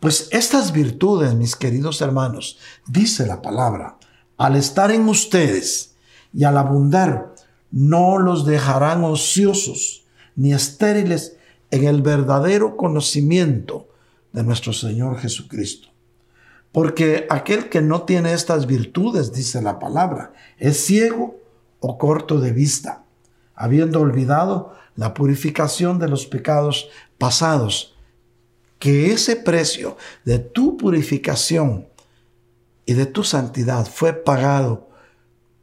Pues 0.00 0.28
estas 0.30 0.72
virtudes, 0.72 1.34
mis 1.34 1.54
queridos 1.54 2.00
hermanos, 2.00 2.56
dice 2.87 3.26
la 3.26 3.42
palabra, 3.42 3.98
al 4.38 4.56
estar 4.56 4.90
en 4.90 5.06
ustedes 5.06 5.96
y 6.32 6.44
al 6.44 6.56
abundar, 6.56 7.34
no 7.70 8.16
los 8.16 8.46
dejarán 8.46 9.04
ociosos 9.04 10.06
ni 10.34 10.54
estériles 10.54 11.37
en 11.70 11.84
el 11.84 12.00
verdadero 12.00 12.78
conocimiento 12.78 13.87
de 14.32 14.44
nuestro 14.44 14.72
Señor 14.72 15.18
Jesucristo. 15.18 15.88
Porque 16.72 17.26
aquel 17.28 17.68
que 17.68 17.82
no 17.82 18.04
tiene 18.04 18.32
estas 18.32 18.66
virtudes, 18.66 19.30
dice 19.34 19.60
la 19.60 19.78
palabra, 19.78 20.32
es 20.56 20.87
ciego 20.87 21.43
o 21.86 21.98
corto 21.98 22.40
de 22.40 22.50
vista, 22.50 23.04
habiendo 23.54 24.00
olvidado 24.00 24.74
la 24.96 25.12
purificación 25.12 25.98
de 25.98 26.08
los 26.08 26.24
pecados 26.24 26.88
pasados, 27.18 27.94
que 28.78 29.12
ese 29.12 29.36
precio 29.36 29.98
de 30.24 30.38
tu 30.38 30.78
purificación 30.78 31.86
y 32.86 32.94
de 32.94 33.04
tu 33.04 33.22
santidad 33.22 33.84
fue 33.84 34.14
pagado 34.14 34.88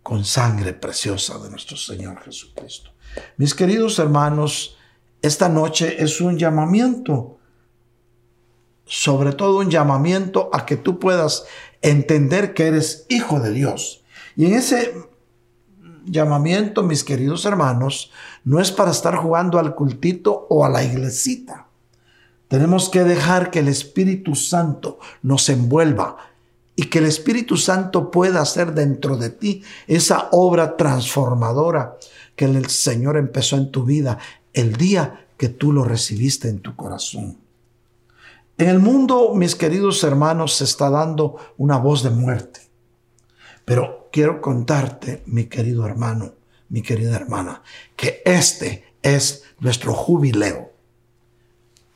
con 0.03 0.23
sangre 0.23 0.73
preciosa 0.73 1.39
de 1.39 1.49
nuestro 1.49 1.75
Señor 1.75 2.21
Jesucristo. 2.21 2.91
Mis 3.37 3.55
queridos 3.55 3.97
hermanos, 3.97 4.77
esta 5.23 5.49
noche 5.49 6.03
es 6.03 6.21
un 6.21 6.37
llamamiento, 6.37 7.39
sobre 8.85 9.33
todo 9.33 9.57
un 9.57 9.71
llamamiento 9.71 10.51
a 10.53 10.67
que 10.67 10.77
tú 10.77 10.99
puedas 10.99 11.45
entender 11.81 12.53
que 12.53 12.67
eres 12.67 13.07
hijo 13.09 13.39
de 13.39 13.51
Dios. 13.53 14.03
Y 14.35 14.45
en 14.45 14.53
ese 14.53 14.93
llamamiento, 16.05 16.83
mis 16.83 17.03
queridos 17.03 17.45
hermanos, 17.45 18.11
no 18.43 18.59
es 18.59 18.71
para 18.71 18.91
estar 18.91 19.15
jugando 19.15 19.59
al 19.59 19.75
cultito 19.75 20.47
o 20.49 20.65
a 20.65 20.69
la 20.69 20.83
iglesita. 20.83 21.67
Tenemos 22.47 22.89
que 22.89 23.03
dejar 23.03 23.49
que 23.49 23.59
el 23.59 23.67
Espíritu 23.67 24.35
Santo 24.35 24.99
nos 25.21 25.47
envuelva 25.49 26.17
y 26.75 26.85
que 26.85 26.99
el 26.99 27.05
Espíritu 27.05 27.57
Santo 27.57 28.11
pueda 28.11 28.41
hacer 28.41 28.73
dentro 28.73 29.15
de 29.17 29.29
ti 29.29 29.63
esa 29.87 30.29
obra 30.31 30.75
transformadora 30.75 31.97
que 32.35 32.45
el 32.45 32.65
Señor 32.67 33.17
empezó 33.17 33.55
en 33.55 33.71
tu 33.71 33.83
vida 33.83 34.17
el 34.53 34.75
día 34.75 35.27
que 35.37 35.49
tú 35.49 35.71
lo 35.71 35.83
recibiste 35.83 36.49
en 36.49 36.59
tu 36.59 36.75
corazón. 36.75 37.37
En 38.57 38.67
el 38.67 38.79
mundo, 38.79 39.33
mis 39.33 39.55
queridos 39.55 40.03
hermanos, 40.03 40.55
se 40.55 40.65
está 40.65 40.89
dando 40.89 41.37
una 41.57 41.77
voz 41.77 42.03
de 42.03 42.09
muerte. 42.09 42.61
Pero 43.65 44.00
quiero 44.11 44.41
contarte, 44.41 45.23
mi 45.25 45.45
querido 45.45 45.85
hermano, 45.85 46.33
mi 46.69 46.81
querida 46.81 47.15
hermana, 47.15 47.63
que 47.95 48.21
este 48.25 48.95
es 49.01 49.43
nuestro 49.59 49.93
jubileo. 49.93 50.71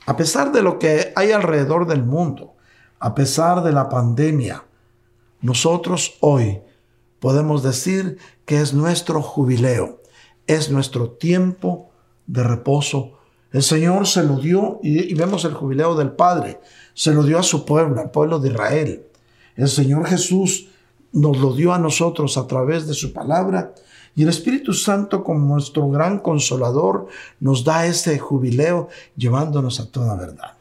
A 0.05 0.15
pesar 0.15 0.51
de 0.51 0.61
lo 0.61 0.77
que 0.79 1.13
hay 1.15 1.31
alrededor 1.31 1.87
del 1.87 2.03
mundo, 2.03 2.55
a 2.99 3.15
pesar 3.15 3.63
de 3.63 3.71
la 3.71 3.89
pandemia, 3.89 4.63
nosotros 5.41 6.15
hoy 6.21 6.61
podemos 7.19 7.63
decir 7.63 8.17
que 8.45 8.61
es 8.61 8.73
nuestro 8.73 9.21
jubileo, 9.21 10.01
es 10.47 10.69
nuestro 10.69 11.11
tiempo 11.11 11.89
de 12.27 12.43
reposo. 12.43 13.19
El 13.51 13.63
Señor 13.63 14.07
se 14.07 14.23
lo 14.23 14.37
dio, 14.37 14.79
y, 14.83 15.13
vemos 15.15 15.45
el 15.45 15.53
jubileo 15.53 15.95
del 15.95 16.11
Padre, 16.11 16.59
se 16.93 17.13
lo 17.13 17.23
dio 17.23 17.39
a 17.39 17.43
su 17.43 17.65
pueblo, 17.65 18.01
al 18.01 18.11
pueblo 18.11 18.39
de 18.39 18.49
Israel. 18.49 19.07
El 19.55 19.69
Señor 19.69 20.05
Jesús 20.07 20.69
nos 21.15 21.37
lo 21.39 21.53
dio 21.53 21.73
a 21.73 21.79
nosotros 21.79 22.37
a 22.37 22.45
través 22.45 22.87
de 22.87 22.93
su 22.93 23.13
palabra 23.13 23.73
y 24.15 24.23
el 24.23 24.29
Espíritu 24.29 24.73
Santo 24.73 25.23
como 25.23 25.55
nuestro 25.55 25.89
gran 25.89 26.19
consolador 26.19 27.07
nos 27.39 27.63
da 27.63 27.85
ese 27.85 28.19
jubileo 28.19 28.89
llevándonos 29.15 29.79
a 29.79 29.89
toda 29.89 30.15
verdad. 30.15 30.53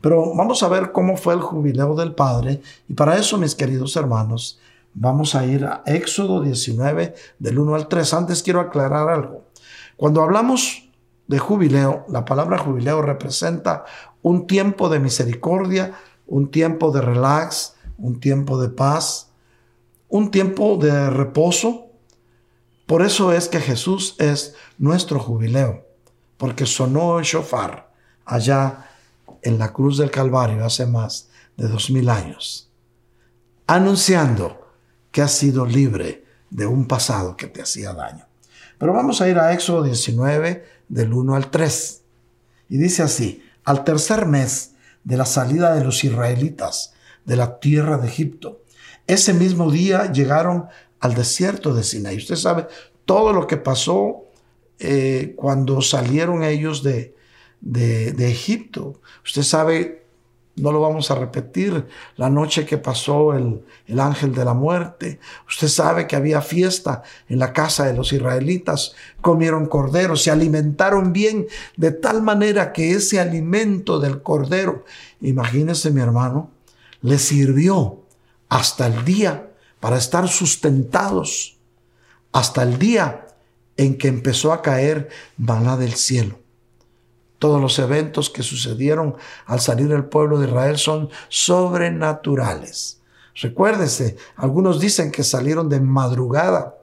Pero 0.00 0.34
vamos 0.34 0.62
a 0.62 0.68
ver 0.68 0.92
cómo 0.92 1.16
fue 1.16 1.34
el 1.34 1.40
jubileo 1.40 1.94
del 1.94 2.14
Padre 2.14 2.60
y 2.88 2.94
para 2.94 3.16
eso, 3.16 3.38
mis 3.38 3.54
queridos 3.54 3.94
hermanos, 3.96 4.58
vamos 4.94 5.34
a 5.34 5.46
ir 5.46 5.64
a 5.64 5.82
Éxodo 5.86 6.42
19 6.42 7.14
del 7.38 7.58
1 7.58 7.74
al 7.76 7.88
3. 7.88 8.14
Antes 8.14 8.42
quiero 8.42 8.60
aclarar 8.60 9.08
algo. 9.08 9.44
Cuando 9.96 10.22
hablamos 10.22 10.88
de 11.28 11.38
jubileo, 11.38 12.04
la 12.08 12.24
palabra 12.24 12.58
jubileo 12.58 13.00
representa 13.00 13.84
un 14.22 14.48
tiempo 14.48 14.88
de 14.88 14.98
misericordia, 14.98 15.92
un 16.26 16.50
tiempo 16.50 16.90
de 16.90 17.00
relax, 17.00 17.74
un 17.98 18.18
tiempo 18.18 18.60
de 18.60 18.70
paz, 18.70 19.29
un 20.10 20.30
tiempo 20.30 20.76
de 20.76 21.08
reposo. 21.08 21.86
Por 22.86 23.02
eso 23.02 23.32
es 23.32 23.48
que 23.48 23.60
Jesús 23.60 24.16
es 24.18 24.54
nuestro 24.76 25.18
jubileo, 25.18 25.86
porque 26.36 26.66
sonó 26.66 27.18
el 27.18 27.24
shofar 27.24 27.90
allá 28.26 28.90
en 29.42 29.58
la 29.58 29.72
cruz 29.72 29.96
del 29.96 30.10
Calvario 30.10 30.64
hace 30.64 30.84
más 30.86 31.30
de 31.56 31.68
dos 31.68 31.90
mil 31.90 32.08
años, 32.08 32.70
anunciando 33.66 34.68
que 35.12 35.22
has 35.22 35.32
sido 35.32 35.64
libre 35.64 36.24
de 36.50 36.66
un 36.66 36.86
pasado 36.86 37.36
que 37.36 37.46
te 37.46 37.62
hacía 37.62 37.94
daño. 37.94 38.26
Pero 38.78 38.92
vamos 38.92 39.20
a 39.20 39.28
ir 39.28 39.38
a 39.38 39.52
Éxodo 39.52 39.82
19 39.84 40.64
del 40.88 41.12
1 41.12 41.34
al 41.34 41.50
3. 41.50 42.02
Y 42.68 42.78
dice 42.78 43.02
así, 43.02 43.44
al 43.64 43.84
tercer 43.84 44.26
mes 44.26 44.72
de 45.04 45.16
la 45.16 45.26
salida 45.26 45.74
de 45.74 45.84
los 45.84 46.02
israelitas 46.02 46.94
de 47.24 47.36
la 47.36 47.60
tierra 47.60 47.98
de 47.98 48.08
Egipto, 48.08 48.62
ese 49.12 49.34
mismo 49.34 49.70
día 49.70 50.12
llegaron 50.12 50.66
al 51.00 51.14
desierto 51.14 51.74
de 51.74 51.82
Sinaí. 51.82 52.16
Usted 52.16 52.36
sabe 52.36 52.66
todo 53.04 53.32
lo 53.32 53.46
que 53.46 53.56
pasó 53.56 54.24
eh, 54.78 55.34
cuando 55.36 55.82
salieron 55.82 56.44
ellos 56.44 56.82
de, 56.82 57.16
de, 57.60 58.30
Egipto. 58.30 59.00
Usted 59.24 59.42
sabe, 59.42 60.06
no 60.56 60.70
lo 60.70 60.80
vamos 60.80 61.10
a 61.10 61.16
repetir, 61.16 61.86
la 62.16 62.30
noche 62.30 62.64
que 62.64 62.78
pasó 62.78 63.34
el, 63.34 63.64
el 63.86 63.98
ángel 63.98 64.32
de 64.32 64.44
la 64.44 64.54
muerte. 64.54 65.18
Usted 65.48 65.68
sabe 65.68 66.06
que 66.06 66.16
había 66.16 66.40
fiesta 66.40 67.02
en 67.28 67.40
la 67.40 67.52
casa 67.52 67.86
de 67.86 67.94
los 67.94 68.12
israelitas, 68.12 68.94
comieron 69.20 69.66
cordero, 69.66 70.16
se 70.16 70.30
alimentaron 70.30 71.12
bien 71.12 71.46
de 71.76 71.90
tal 71.90 72.22
manera 72.22 72.72
que 72.72 72.92
ese 72.92 73.18
alimento 73.18 73.98
del 73.98 74.22
cordero, 74.22 74.84
imagínese 75.20 75.90
mi 75.90 76.00
hermano, 76.00 76.50
le 77.02 77.18
sirvió 77.18 77.99
hasta 78.50 78.86
el 78.86 79.04
día 79.04 79.50
para 79.80 79.96
estar 79.96 80.28
sustentados, 80.28 81.56
hasta 82.32 82.62
el 82.62 82.78
día 82.78 83.26
en 83.78 83.96
que 83.96 84.08
empezó 84.08 84.52
a 84.52 84.60
caer 84.60 85.08
maná 85.38 85.78
del 85.78 85.94
cielo. 85.94 86.38
Todos 87.38 87.62
los 87.62 87.78
eventos 87.78 88.28
que 88.28 88.42
sucedieron 88.42 89.16
al 89.46 89.60
salir 89.60 89.90
el 89.92 90.04
pueblo 90.04 90.38
de 90.38 90.48
Israel 90.48 90.76
son 90.76 91.08
sobrenaturales. 91.30 93.00
Recuérdese, 93.34 94.16
algunos 94.36 94.80
dicen 94.80 95.10
que 95.10 95.24
salieron 95.24 95.70
de 95.70 95.80
madrugada 95.80 96.76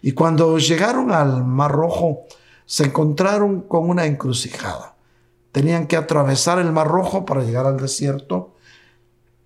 y 0.00 0.12
cuando 0.12 0.56
llegaron 0.56 1.12
al 1.12 1.44
Mar 1.44 1.72
Rojo 1.72 2.22
se 2.64 2.84
encontraron 2.84 3.60
con 3.62 3.90
una 3.90 4.06
encrucijada. 4.06 4.94
Tenían 5.52 5.86
que 5.88 5.96
atravesar 5.96 6.58
el 6.58 6.72
Mar 6.72 6.88
Rojo 6.88 7.26
para 7.26 7.42
llegar 7.42 7.66
al 7.66 7.76
desierto 7.76 8.54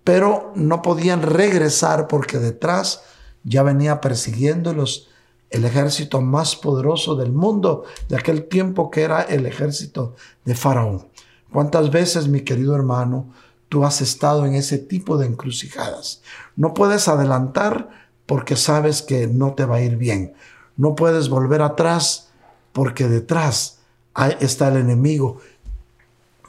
pero 0.05 0.53
no 0.55 0.83
podían 0.83 1.23
regresar 1.23 2.07
porque 2.07 2.37
detrás 2.37 3.01
ya 3.43 3.63
venía 3.63 3.99
persiguiéndolos 3.99 5.09
el 5.49 5.65
ejército 5.65 6.21
más 6.21 6.55
poderoso 6.55 7.15
del 7.15 7.31
mundo 7.31 7.83
de 8.07 8.15
aquel 8.15 8.47
tiempo 8.47 8.91
que 8.91 9.01
era 9.01 9.23
el 9.23 9.47
ejército 9.47 10.15
de 10.45 10.53
Faraón. 10.53 11.07
¿Cuántas 11.51 11.89
veces, 11.89 12.27
mi 12.27 12.41
querido 12.41 12.75
hermano, 12.75 13.33
tú 13.67 13.83
has 13.83 13.99
estado 13.99 14.45
en 14.45 14.53
ese 14.53 14.77
tipo 14.77 15.17
de 15.17 15.25
encrucijadas? 15.25 16.21
No 16.55 16.75
puedes 16.75 17.07
adelantar 17.07 17.89
porque 18.27 18.55
sabes 18.55 19.01
que 19.01 19.25
no 19.27 19.53
te 19.53 19.65
va 19.65 19.77
a 19.77 19.81
ir 19.81 19.97
bien. 19.97 20.33
No 20.77 20.93
puedes 20.93 21.29
volver 21.29 21.63
atrás 21.63 22.29
porque 22.73 23.07
detrás 23.07 23.79
está 24.39 24.67
el 24.67 24.77
enemigo 24.77 25.39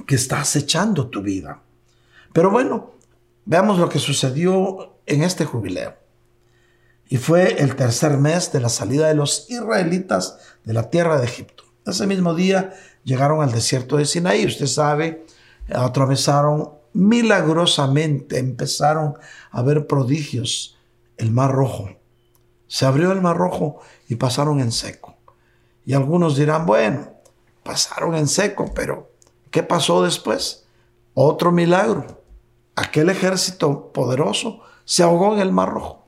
que 0.06 0.16
está 0.16 0.40
acechando 0.40 1.08
tu 1.08 1.22
vida. 1.22 1.60
Pero 2.34 2.50
bueno, 2.50 2.95
Veamos 3.46 3.78
lo 3.78 3.88
que 3.88 4.00
sucedió 4.00 4.98
en 5.06 5.22
este 5.22 5.44
jubileo. 5.44 5.94
Y 7.08 7.18
fue 7.18 7.62
el 7.62 7.76
tercer 7.76 8.18
mes 8.18 8.50
de 8.50 8.58
la 8.58 8.68
salida 8.68 9.06
de 9.06 9.14
los 9.14 9.48
israelitas 9.48 10.38
de 10.64 10.72
la 10.72 10.90
tierra 10.90 11.20
de 11.20 11.26
Egipto. 11.26 11.62
Ese 11.86 12.08
mismo 12.08 12.34
día 12.34 12.74
llegaron 13.04 13.42
al 13.42 13.52
desierto 13.52 13.98
de 13.98 14.04
Sinaí. 14.04 14.44
Usted 14.44 14.66
sabe, 14.66 15.24
atravesaron 15.72 16.72
milagrosamente, 16.92 18.38
empezaron 18.38 19.14
a 19.52 19.62
ver 19.62 19.86
prodigios. 19.86 20.76
El 21.16 21.30
mar 21.30 21.52
rojo. 21.52 21.88
Se 22.66 22.84
abrió 22.84 23.12
el 23.12 23.22
mar 23.22 23.36
rojo 23.36 23.80
y 24.08 24.16
pasaron 24.16 24.60
en 24.60 24.72
seco. 24.72 25.16
Y 25.86 25.94
algunos 25.94 26.36
dirán, 26.36 26.66
bueno, 26.66 27.12
pasaron 27.62 28.16
en 28.16 28.26
seco, 28.26 28.72
pero 28.74 29.12
¿qué 29.52 29.62
pasó 29.62 30.02
después? 30.02 30.66
Otro 31.14 31.52
milagro. 31.52 32.25
Aquel 32.76 33.08
ejército 33.08 33.90
poderoso 33.92 34.60
se 34.84 35.02
ahogó 35.02 35.34
en 35.34 35.40
el 35.40 35.50
mar 35.50 35.70
rojo. 35.70 36.06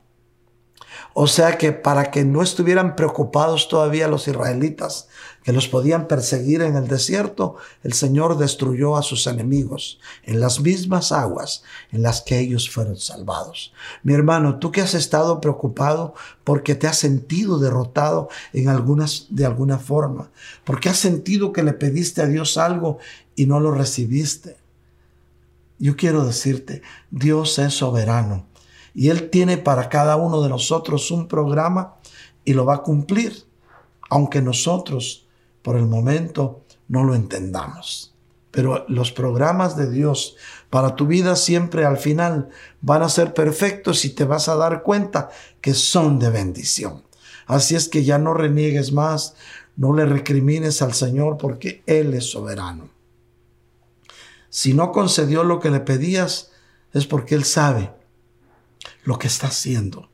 O 1.14 1.26
sea 1.26 1.58
que 1.58 1.72
para 1.72 2.10
que 2.10 2.24
no 2.24 2.42
estuvieran 2.42 2.94
preocupados 2.94 3.68
todavía 3.68 4.06
los 4.06 4.28
israelitas, 4.28 5.08
que 5.42 5.52
los 5.52 5.66
podían 5.66 6.06
perseguir 6.06 6.60
en 6.62 6.76
el 6.76 6.86
desierto, 6.86 7.56
el 7.82 7.94
Señor 7.94 8.36
destruyó 8.36 8.96
a 8.96 9.02
sus 9.02 9.26
enemigos 9.26 9.98
en 10.22 10.40
las 10.40 10.60
mismas 10.60 11.10
aguas 11.10 11.62
en 11.90 12.02
las 12.02 12.20
que 12.20 12.38
ellos 12.38 12.70
fueron 12.70 12.98
salvados. 12.98 13.72
Mi 14.02 14.12
hermano, 14.12 14.58
tú 14.58 14.70
que 14.70 14.82
has 14.82 14.94
estado 14.94 15.40
preocupado 15.40 16.14
porque 16.44 16.74
te 16.74 16.86
has 16.86 16.98
sentido 16.98 17.58
derrotado 17.58 18.28
en 18.52 18.68
algunas, 18.68 19.26
de 19.30 19.46
alguna 19.46 19.78
forma, 19.78 20.30
porque 20.64 20.90
has 20.90 20.98
sentido 20.98 21.52
que 21.52 21.62
le 21.62 21.72
pediste 21.72 22.20
a 22.20 22.26
Dios 22.26 22.58
algo 22.58 22.98
y 23.34 23.46
no 23.46 23.58
lo 23.58 23.72
recibiste. 23.72 24.58
Yo 25.78 25.96
quiero 25.96 26.24
decirte, 26.24 26.82
Dios 27.10 27.58
es 27.58 27.74
soberano 27.74 28.46
y 28.94 29.10
Él 29.10 29.30
tiene 29.30 29.58
para 29.58 29.88
cada 29.88 30.16
uno 30.16 30.42
de 30.42 30.48
nosotros 30.48 31.10
un 31.10 31.28
programa 31.28 31.96
y 32.44 32.54
lo 32.54 32.64
va 32.64 32.76
a 32.76 32.82
cumplir, 32.82 33.44
aunque 34.10 34.42
nosotros 34.42 35.28
por 35.62 35.76
el 35.76 35.86
momento 35.86 36.64
no 36.88 37.04
lo 37.04 37.14
entendamos. 37.14 38.14
Pero 38.50 38.86
los 38.88 39.12
programas 39.12 39.76
de 39.76 39.90
Dios 39.90 40.36
para 40.70 40.96
tu 40.96 41.06
vida 41.06 41.36
siempre 41.36 41.84
al 41.84 41.98
final 41.98 42.48
van 42.80 43.02
a 43.02 43.08
ser 43.08 43.34
perfectos 43.34 44.04
y 44.04 44.10
te 44.10 44.24
vas 44.24 44.48
a 44.48 44.56
dar 44.56 44.82
cuenta 44.82 45.28
que 45.60 45.74
son 45.74 46.18
de 46.18 46.30
bendición. 46.30 47.04
Así 47.46 47.76
es 47.76 47.88
que 47.88 48.04
ya 48.04 48.18
no 48.18 48.34
reniegues 48.34 48.92
más, 48.92 49.34
no 49.76 49.94
le 49.94 50.06
recrimines 50.06 50.82
al 50.82 50.94
Señor 50.94 51.36
porque 51.36 51.82
Él 51.86 52.14
es 52.14 52.30
soberano. 52.30 52.97
Si 54.50 54.74
no 54.74 54.92
concedió 54.92 55.44
lo 55.44 55.60
que 55.60 55.70
le 55.70 55.80
pedías, 55.80 56.50
es 56.92 57.06
porque 57.06 57.34
Él 57.34 57.44
sabe 57.44 57.92
lo 59.04 59.18
que 59.18 59.26
está 59.26 59.48
haciendo. 59.48 60.08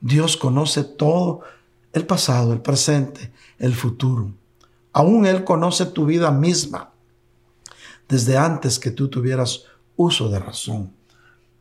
Dios 0.00 0.36
conoce 0.36 0.84
todo, 0.84 1.40
el 1.92 2.06
pasado, 2.06 2.52
el 2.52 2.60
presente, 2.60 3.32
el 3.58 3.74
futuro. 3.74 4.32
Aún 4.92 5.26
Él 5.26 5.44
conoce 5.44 5.86
tu 5.86 6.06
vida 6.06 6.30
misma 6.30 6.92
desde 8.08 8.36
antes 8.36 8.78
que 8.78 8.90
tú 8.90 9.08
tuvieras 9.08 9.64
uso 9.96 10.28
de 10.28 10.38
razón. 10.38 10.94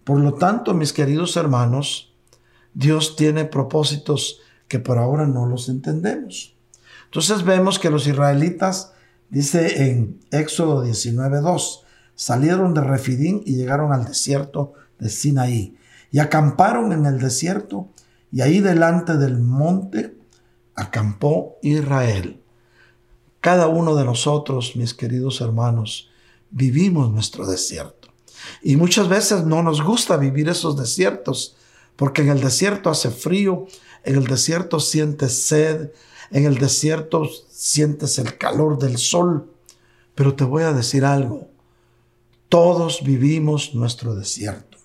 Por 0.03 0.19
lo 0.19 0.33
tanto, 0.35 0.73
mis 0.73 0.93
queridos 0.93 1.35
hermanos, 1.35 2.13
Dios 2.73 3.15
tiene 3.15 3.45
propósitos 3.45 4.39
que 4.67 4.79
por 4.79 4.97
ahora 4.97 5.25
no 5.25 5.45
los 5.45 5.69
entendemos. 5.69 6.55
Entonces 7.05 7.43
vemos 7.43 7.79
que 7.79 7.89
los 7.89 8.07
israelitas, 8.07 8.93
dice 9.29 9.89
en 9.89 10.19
Éxodo 10.31 10.85
19.2, 10.85 11.81
salieron 12.17 12.73
de 12.73 12.81
Refidín 12.81 13.43
y 13.45 13.55
llegaron 13.55 13.93
al 13.93 14.03
desierto 14.03 14.73
de 14.97 15.09
Sinaí 15.09 15.77
y 16.11 16.19
acamparon 16.19 16.91
en 16.91 17.05
el 17.05 17.19
desierto 17.19 17.89
y 18.31 18.41
ahí 18.41 18.59
delante 18.59 19.17
del 19.17 19.37
monte 19.37 20.17
acampó 20.75 21.57
Israel. 21.61 22.41
Cada 23.39 23.67
uno 23.67 23.95
de 23.95 24.03
nosotros, 24.03 24.75
mis 24.75 24.95
queridos 24.95 25.41
hermanos, 25.41 26.09
vivimos 26.49 27.11
nuestro 27.11 27.45
desierto. 27.45 28.09
Y 28.63 28.77
muchas 28.77 29.07
veces 29.07 29.45
no 29.45 29.61
nos 29.61 29.81
gusta 29.83 30.17
vivir 30.17 30.49
esos 30.49 30.75
desiertos, 30.75 31.55
porque 31.95 32.23
en 32.23 32.29
el 32.29 32.41
desierto 32.41 32.89
hace 32.89 33.11
frío, 33.11 33.67
en 34.03 34.15
el 34.15 34.25
desierto 34.25 34.79
sientes 34.79 35.43
sed, 35.43 35.91
en 36.31 36.45
el 36.45 36.57
desierto 36.57 37.29
sientes 37.49 38.17
el 38.17 38.37
calor 38.39 38.79
del 38.79 38.97
sol. 38.97 39.51
Pero 40.15 40.33
te 40.33 40.43
voy 40.43 40.63
a 40.63 40.73
decir 40.73 41.05
algo, 41.05 41.49
todos 42.49 43.03
vivimos 43.03 43.75
nuestro 43.75 44.15
desierto. 44.15 44.77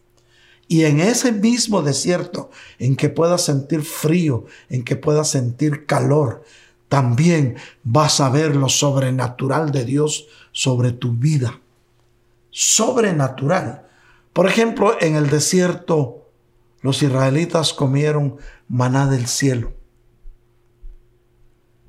Y 0.69 0.85
en 0.85 1.01
ese 1.01 1.33
mismo 1.33 1.83
desierto, 1.83 2.51
en 2.79 2.97
que 2.97 3.09
puedas 3.09 3.43
sentir 3.43 3.83
frío, 3.83 4.47
en 4.69 4.85
que 4.85 4.97
puedas 4.97 5.29
sentir 5.29 5.87
calor, 5.87 6.45
también 6.89 7.57
vas 7.83 8.21
a 8.21 8.31
ver 8.31 8.57
lo 8.57 8.69
sobrenatural 8.69 9.71
de 9.71 9.85
Dios 9.85 10.29
sobre 10.53 10.93
tu 10.93 11.13
vida. 11.13 11.61
Sobrenatural. 12.51 13.87
Por 14.33 14.47
ejemplo, 14.47 14.97
en 15.01 15.17
el 15.17 15.29
desierto, 15.29 16.31
los 16.81 17.03
israelitas 17.03 17.73
comieron 17.73 18.39
maná 18.69 19.07
del 19.07 19.27
cielo. 19.27 19.73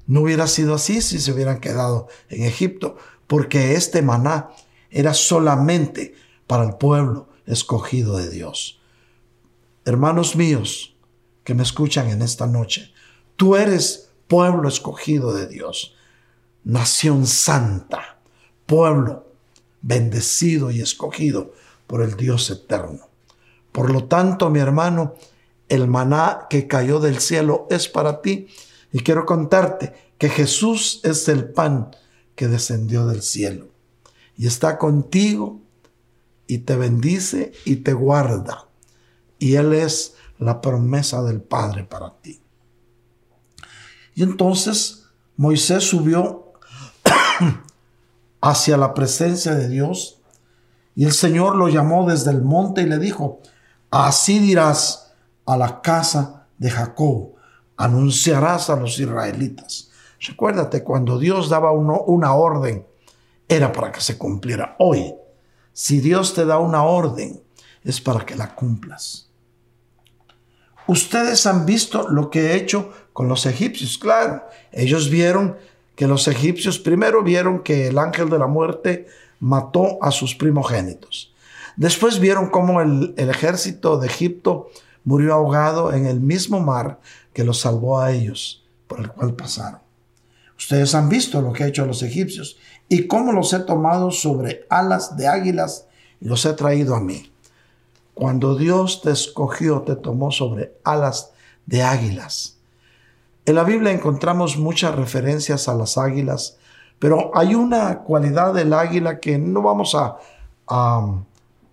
No 0.05 0.21
hubiera 0.21 0.47
sido 0.47 0.73
así 0.75 1.01
si 1.01 1.19
se 1.19 1.31
hubieran 1.31 1.59
quedado 1.59 2.07
en 2.29 2.43
Egipto, 2.43 2.97
porque 3.27 3.75
este 3.75 4.01
maná 4.01 4.49
era 4.93 5.13
solamente 5.13 6.13
para 6.47 6.63
el 6.63 6.75
pueblo 6.75 7.27
escogido 7.45 8.17
de 8.17 8.29
Dios. 8.29 8.79
Hermanos 9.85 10.35
míos 10.35 10.95
que 11.43 11.55
me 11.55 11.63
escuchan 11.63 12.09
en 12.09 12.21
esta 12.21 12.47
noche, 12.47 12.93
tú 13.35 13.55
eres 13.55 14.11
pueblo 14.27 14.69
escogido 14.69 15.33
de 15.33 15.47
Dios, 15.47 15.95
nación 16.63 17.27
santa, 17.27 18.19
pueblo 18.65 19.27
bendecido 19.81 20.71
y 20.71 20.79
escogido 20.79 21.53
por 21.87 22.01
el 22.01 22.15
Dios 22.15 22.49
eterno. 22.49 23.09
Por 23.73 23.91
lo 23.91 24.05
tanto, 24.05 24.49
mi 24.49 24.59
hermano, 24.59 25.15
el 25.67 25.87
maná 25.87 26.47
que 26.49 26.67
cayó 26.67 26.99
del 26.99 27.19
cielo 27.19 27.67
es 27.69 27.89
para 27.89 28.21
ti 28.21 28.47
y 28.93 28.99
quiero 28.99 29.25
contarte 29.25 30.13
que 30.17 30.29
Jesús 30.29 31.01
es 31.03 31.27
el 31.27 31.51
pan 31.51 31.95
que 32.35 32.47
descendió 32.47 33.07
del 33.07 33.23
cielo 33.23 33.72
y 34.37 34.47
está 34.47 34.77
contigo 34.77 35.61
y 36.47 36.59
te 36.59 36.75
bendice 36.75 37.53
y 37.65 37.77
te 37.77 37.93
guarda. 37.93 38.67
Y 39.39 39.55
Él 39.55 39.73
es 39.73 40.15
la 40.39 40.61
promesa 40.61 41.23
del 41.23 41.41
Padre 41.41 41.83
para 41.83 42.13
ti. 42.21 42.41
Y 44.15 44.23
entonces 44.23 45.05
Moisés 45.37 45.83
subió 45.83 46.53
hacia 48.41 48.77
la 48.77 48.93
presencia 48.93 49.55
de 49.55 49.67
Dios 49.69 50.21
y 50.95 51.05
el 51.05 51.13
Señor 51.13 51.55
lo 51.55 51.69
llamó 51.69 52.09
desde 52.09 52.31
el 52.31 52.41
monte 52.41 52.81
y 52.81 52.85
le 52.85 52.99
dijo, 52.99 53.39
así 53.89 54.39
dirás 54.39 55.13
a 55.45 55.57
la 55.57 55.81
casa 55.81 56.47
de 56.57 56.69
Jacob, 56.69 57.33
anunciarás 57.77 58.69
a 58.69 58.75
los 58.75 58.99
israelitas. 58.99 59.89
Recuérdate, 60.19 60.83
cuando 60.83 61.17
Dios 61.17 61.49
daba 61.49 61.71
una 61.71 62.33
orden, 62.33 62.85
era 63.47 63.71
para 63.71 63.91
que 63.91 64.01
se 64.01 64.17
cumpliera. 64.17 64.75
Hoy 64.79 65.13
si 65.73 65.99
Dios 65.99 66.35
te 66.35 66.45
da 66.45 66.59
una 66.59 66.83
orden, 66.83 67.41
es 67.83 67.99
para 67.99 68.25
que 68.25 68.35
la 68.35 68.53
cumplas. 68.53 69.29
Ustedes 70.85 71.47
han 71.47 71.65
visto 71.65 72.07
lo 72.09 72.29
que 72.29 72.51
he 72.51 72.55
hecho 72.55 72.93
con 73.11 73.27
los 73.27 73.47
egipcios. 73.47 73.97
Claro, 73.97 74.43
ellos 74.71 75.09
vieron 75.09 75.57
que 75.95 76.07
los 76.07 76.27
egipcios 76.27 76.77
primero 76.77 77.23
vieron 77.23 77.63
que 77.63 77.87
el 77.87 77.97
ángel 77.97 78.29
de 78.29 78.37
la 78.37 78.47
muerte 78.47 79.07
mató 79.39 79.97
a 80.01 80.11
sus 80.11 80.35
primogénitos. 80.35 81.33
Después 81.75 82.19
vieron 82.19 82.49
cómo 82.49 82.81
el, 82.81 83.15
ejército 83.17 83.97
de 83.97 84.07
Egipto 84.07 84.69
murió 85.03 85.33
ahogado 85.33 85.91
en 85.91 86.05
el 86.05 86.19
mismo 86.19 86.59
mar 86.59 86.99
que 87.33 87.43
los 87.43 87.61
salvó 87.61 87.99
a 87.99 88.11
ellos, 88.11 88.63
por 88.87 88.99
el 88.99 89.09
cual 89.09 89.35
pasaron. 89.35 89.81
Ustedes 90.55 90.93
han 90.93 91.09
visto 91.09 91.41
lo 91.41 91.51
que 91.51 91.63
he 91.63 91.67
hecho 91.67 91.83
a 91.83 91.87
los 91.87 92.03
egipcios 92.03 92.57
y 92.89 93.07
cómo 93.07 93.31
los 93.31 93.53
he 93.53 93.59
tomado 93.59 94.11
sobre 94.11 94.65
alas 94.69 95.17
de 95.17 95.27
águilas 95.27 95.87
los 96.19 96.45
he 96.45 96.53
traído 96.53 96.95
a 96.95 96.99
mí. 96.99 97.31
Cuando 98.13 98.55
Dios 98.55 99.01
te 99.01 99.11
escogió, 99.11 99.81
te 99.81 99.95
tomó 99.95 100.31
sobre 100.31 100.75
alas 100.83 101.31
de 101.65 101.81
águilas. 101.81 102.57
En 103.45 103.55
la 103.55 103.63
Biblia 103.63 103.91
encontramos 103.91 104.57
muchas 104.57 104.95
referencias 104.95 105.67
a 105.67 105.73
las 105.73 105.97
águilas, 105.97 106.57
pero 106.99 107.31
hay 107.35 107.55
una 107.55 107.99
cualidad 107.99 108.53
del 108.53 108.73
águila 108.73 109.19
que 109.19 109.37
no 109.37 109.61
vamos 109.61 109.95
a, 109.95 110.17
a 110.67 111.23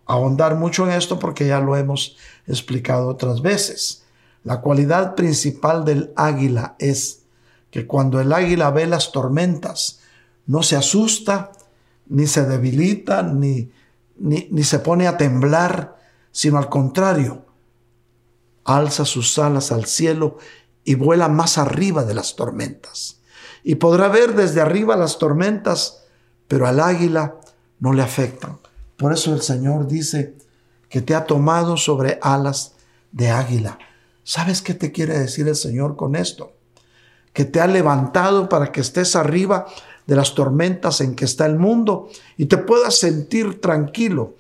ahondar 0.07 0.57
mucho 0.57 0.85
en 0.87 0.93
esto 0.93 1.19
porque 1.19 1.47
ya 1.47 1.61
lo 1.61 1.77
hemos 1.77 2.17
explicado 2.49 3.09
otras 3.09 3.43
veces. 3.43 4.05
La 4.43 4.61
cualidad 4.61 5.15
principal 5.15 5.85
del 5.85 6.13
águila 6.17 6.75
es 6.79 7.23
que 7.71 7.87
cuando 7.87 8.21
el 8.21 8.33
águila 8.33 8.71
ve 8.71 8.87
las 8.87 9.13
tormentas, 9.13 10.00
no 10.51 10.65
se 10.65 10.75
asusta, 10.75 11.53
ni 12.09 12.27
se 12.27 12.45
debilita, 12.45 13.23
ni, 13.23 13.71
ni, 14.19 14.65
se 14.65 14.81
pone 14.81 15.07
a 15.07 15.17
temblar, 15.17 15.97
sino 16.33 16.59
al 16.59 16.69
contrario, 16.69 17.47
alza 18.65 19.05
sus 19.05 19.39
alas 19.39 19.71
al 19.71 19.85
cielo 19.85 20.39
y 20.83 20.97
vuela 20.97 21.29
más 21.29 21.57
arriba 21.57 22.03
de 22.03 22.15
las 22.15 22.35
tormentas. 22.35 23.21
Y 23.63 23.77
podrá 23.77 24.09
ver 24.09 24.35
desde 24.35 24.61
arriba 24.61 24.97
las 24.97 25.19
tormentas, 25.19 26.03
pero 26.49 26.67
al 26.67 26.81
águila 26.81 27.37
no 27.79 27.93
le 27.93 28.03
afectan. 28.03 28.59
Por 28.97 29.13
eso 29.13 29.33
el 29.33 29.43
Señor 29.43 29.87
dice 29.87 30.35
que 30.89 31.01
te 31.01 31.15
ha 31.15 31.27
tomado 31.27 31.77
sobre 31.77 32.19
alas 32.23 32.75
de 33.13 33.31
águila. 33.31 33.79
¿Sabes 34.25 34.63
qué 34.63 34.75
te 34.75 34.91
quiere 34.91 35.17
decir 35.17 35.47
el 35.47 35.55
Señor 35.55 35.95
con 35.95 36.17
esto? 36.17 36.55
Que 37.33 37.45
te 37.45 37.61
ha 37.61 37.69
levantado 37.69 38.49
para 38.49 38.73
que 38.73 38.81
estés 38.81 39.15
arriba 39.15 39.69
de 40.11 40.17
las 40.17 40.35
tormentas 40.35 41.01
en 41.03 41.15
que 41.15 41.25
está 41.25 41.47
el 41.47 41.57
mundo 41.57 42.09
y 42.37 42.47
te 42.47 42.57
puedas 42.57 42.99
sentir 42.99 43.61
tranquilo 43.61 44.35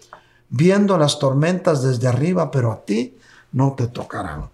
viendo 0.49 0.99
las 0.99 1.21
tormentas 1.21 1.85
desde 1.85 2.09
arriba, 2.09 2.51
pero 2.51 2.73
a 2.73 2.85
ti 2.85 3.17
no 3.53 3.75
te 3.75 3.87
tocarán. 3.87 4.51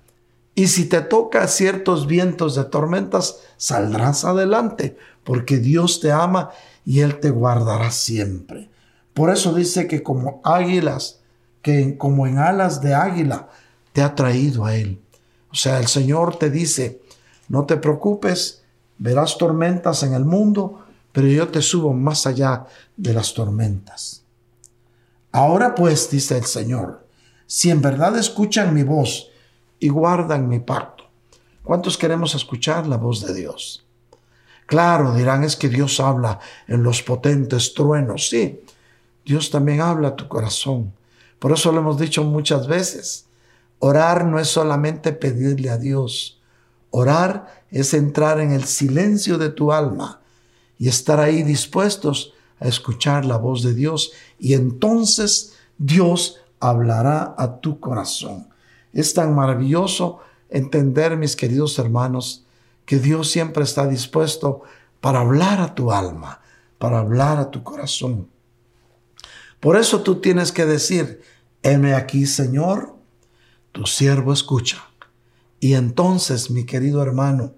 Y 0.55 0.67
si 0.67 0.85
te 0.85 1.01
toca 1.01 1.49
ciertos 1.49 2.07
vientos 2.07 2.55
de 2.55 2.65
tormentas, 2.65 3.39
saldrás 3.57 4.27
adelante, 4.27 4.99
porque 5.25 5.57
Dios 5.57 6.01
te 6.01 6.13
ama 6.13 6.51
y 6.85 7.01
Él 7.01 7.19
te 7.19 7.31
guardará 7.31 7.91
siempre. 7.93 8.69
Por 9.15 9.31
eso 9.31 9.55
dice 9.55 9.89
que 9.89 10.03
como 10.03 10.43
águilas, 10.45 11.21
que 11.63 11.97
como 11.97 12.27
en 12.27 12.37
alas 12.37 12.83
de 12.83 12.93
águila, 12.93 13.49
te 13.95 14.03
ha 14.03 14.15
traído 14.15 14.67
a 14.67 14.77
Él. 14.77 15.01
O 15.51 15.55
sea, 15.55 15.79
el 15.79 15.87
Señor 15.87 16.39
te 16.39 16.51
dice, 16.51 17.01
no 17.49 17.65
te 17.65 17.79
preocupes, 17.79 18.65
verás 18.99 19.39
tormentas 19.39 20.03
en 20.03 20.13
el 20.13 20.27
mundo, 20.27 20.83
pero 21.17 21.29
yo 21.29 21.49
te 21.49 21.63
subo 21.63 21.95
más 21.95 22.27
allá 22.27 22.67
de 22.95 23.15
las 23.15 23.33
tormentas. 23.33 24.23
Ahora 25.33 25.75
pues, 25.75 26.11
dice 26.11 26.37
el 26.37 26.45
Señor, 26.45 27.07
si 27.47 27.71
en 27.71 27.81
verdad 27.81 28.19
escuchan 28.19 28.75
mi 28.75 28.83
voz 28.83 29.31
y 29.81 29.89
guardan 29.89 30.47
mi 30.47 30.61
pacto, 30.61 31.05
¿cuántos 31.63 31.97
queremos 31.97 32.35
escuchar 32.35 32.87
la 32.87 32.99
voz 32.99 33.27
de 33.27 33.33
Dios? 33.33 33.87
Claro, 34.67 35.15
dirán 35.15 35.43
es 35.43 35.57
que 35.57 35.71
Dios 35.71 36.01
habla 36.01 36.39
en 36.69 36.83
los 36.83 37.03
potentes 37.03 37.73
truenos. 37.73 38.29
Sí, 38.29 38.61
Dios 39.25 39.51
también 39.51 39.81
habla 39.81 40.09
a 40.09 40.17
tu 40.17 40.29
corazón. 40.29 40.93
Por 41.39 41.51
eso 41.51 41.73
lo 41.73 41.79
hemos 41.79 41.99
dicho 41.99 42.25
muchas 42.25 42.67
veces. 42.67 43.25
Orar 43.79 44.27
no 44.27 44.39
es 44.39 44.49
solamente 44.49 45.15
pedirle 45.15 45.71
a 45.71 45.79
Dios. 45.79 46.43
Orar 46.91 47.65
es 47.71 47.95
entrar 47.95 48.39
en 48.39 48.53
el 48.53 48.65
silencio 48.65 49.39
de 49.39 49.49
tu 49.49 49.73
alma 49.73 50.21
y 50.79 50.89
estar 50.89 51.21
ahí 51.21 51.43
dispuestos 51.43 52.33
a 52.61 52.69
escuchar 52.69 53.25
la 53.25 53.37
voz 53.37 53.63
de 53.63 53.75
Dios. 53.75 54.13
Y 54.39 54.55
entonces 54.55 55.55
Dios 55.79 56.39
hablará 56.61 57.35
a 57.39 57.61
tu 57.61 57.81
corazón. 57.81 58.49
Es 58.93 59.15
tan 59.15 59.35
maravilloso 59.35 60.21
entender, 60.49 61.17
mis 61.17 61.37
queridos 61.37 61.79
hermanos, 61.79 62.45
que 62.85 62.99
Dios 62.99 63.31
siempre 63.31 63.65
está 63.65 63.87
dispuesto 63.87 64.63
para 65.01 65.21
hablar 65.21 65.61
a 65.61 65.75
tu 65.75 65.93
alma, 65.93 66.41
para 66.79 67.01
hablar 67.01 67.39
a 67.39 67.51
tu 67.51 67.63
corazón. 67.63 68.29
Por 69.61 69.77
eso 69.77 70.03
tú 70.03 70.21
tienes 70.21 70.53
que 70.53 70.65
decir, 70.65 71.21
heme 71.63 71.95
aquí, 71.95 72.27
Señor, 72.27 72.95
tu 73.73 73.87
siervo 73.87 74.33
escucha. 74.33 74.85
Y 75.59 75.75
entonces, 75.75 76.51
mi 76.51 76.65
querido 76.65 77.03
hermano, 77.03 77.55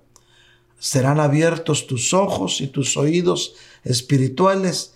serán 0.78 1.20
abiertos 1.20 1.86
tus 1.86 2.14
ojos 2.14 2.60
y 2.60 2.68
tus 2.68 2.96
oídos 2.96 3.54
espirituales 3.84 4.94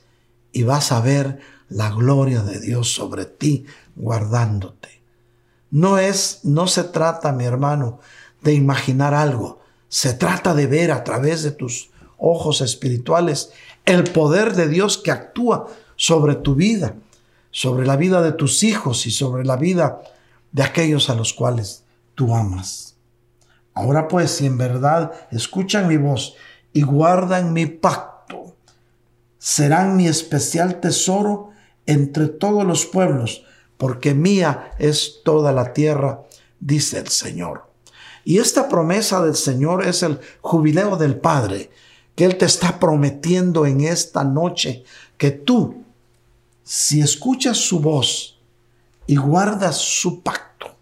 y 0.53 0.63
vas 0.63 0.93
a 0.93 1.01
ver 1.01 1.41
la 1.69 1.91
gloria 1.91 2.43
de 2.43 2.61
Dios 2.61 2.93
sobre 2.93 3.25
ti 3.25 3.65
guardándote. 3.97 5.03
No 5.71 5.99
es, 5.99 6.41
no 6.43 6.67
se 6.67 6.85
trata, 6.85 7.33
mi 7.33 7.45
hermano, 7.45 8.01
de 8.43 8.53
imaginar 8.53 9.15
algo. 9.15 9.61
Se 9.89 10.13
trata 10.13 10.55
de 10.55 10.67
ver 10.67 10.93
a 10.93 11.03
través 11.05 11.43
de 11.43 11.51
tus 11.51 11.91
ojos 12.19 12.61
espirituales 12.61 13.51
el 13.85 14.05
poder 14.05 14.55
de 14.55 14.69
Dios 14.69 14.99
que 14.99 15.11
actúa 15.11 15.69
sobre 15.97 16.35
tu 16.37 16.55
vida, 16.55 16.95
sobre 17.51 17.87
la 17.87 17.97
vida 17.97 18.23
de 18.23 18.33
tus 18.33 18.63
hijos 18.63 19.07
y 19.07 19.11
sobre 19.11 19.45
la 19.45 19.57
vida 19.57 20.03
de 20.53 20.63
aquellos 20.63 21.11
a 21.11 21.15
los 21.15 21.33
cuales 21.33 21.85
tú 22.15 22.35
amas. 22.35 22.92
Ahora 23.75 24.09
pues, 24.09 24.31
si 24.31 24.47
en 24.47 24.59
verdad 24.59 25.13
escuchan 25.31 25.89
mi 25.89 25.97
voz 25.97 26.35
y 26.73 26.83
guardan 26.83 27.53
mi 27.53 27.67
pacto, 27.67 28.57
serán 29.39 29.97
mi 29.97 30.07
especial 30.07 30.81
tesoro 30.81 31.51
entre 31.87 32.29
todos 32.29 32.65
los 32.65 32.87
pueblos, 32.87 33.45
porque 33.77 34.15
mía 34.15 34.73
es 34.79 35.21
toda 35.25 35.53
la 35.53 35.73
tierra, 35.73 36.23
dice 36.61 36.99
el 36.99 37.09
Señor. 37.09 37.71
Y 38.25 38.39
esta 38.39 38.69
promesa 38.69 39.25
del 39.25 39.35
Señor 39.35 39.85
es 39.85 40.03
el 40.03 40.21
jubileo 40.41 40.97
del 40.97 41.19
Padre, 41.19 41.71
que 42.15 42.25
Él 42.25 42.37
te 42.37 42.45
está 42.45 42.79
prometiendo 42.79 43.67
en 43.67 43.81
esta 43.81 44.23
noche, 44.23 44.85
que 45.17 45.31
tú, 45.31 45.83
si 46.63 47.01
escuchas 47.01 47.57
su 47.57 47.81
voz 47.81 48.39
y 49.07 49.17
guardas 49.17 49.77
su 49.77 50.23
pacto, 50.23 50.77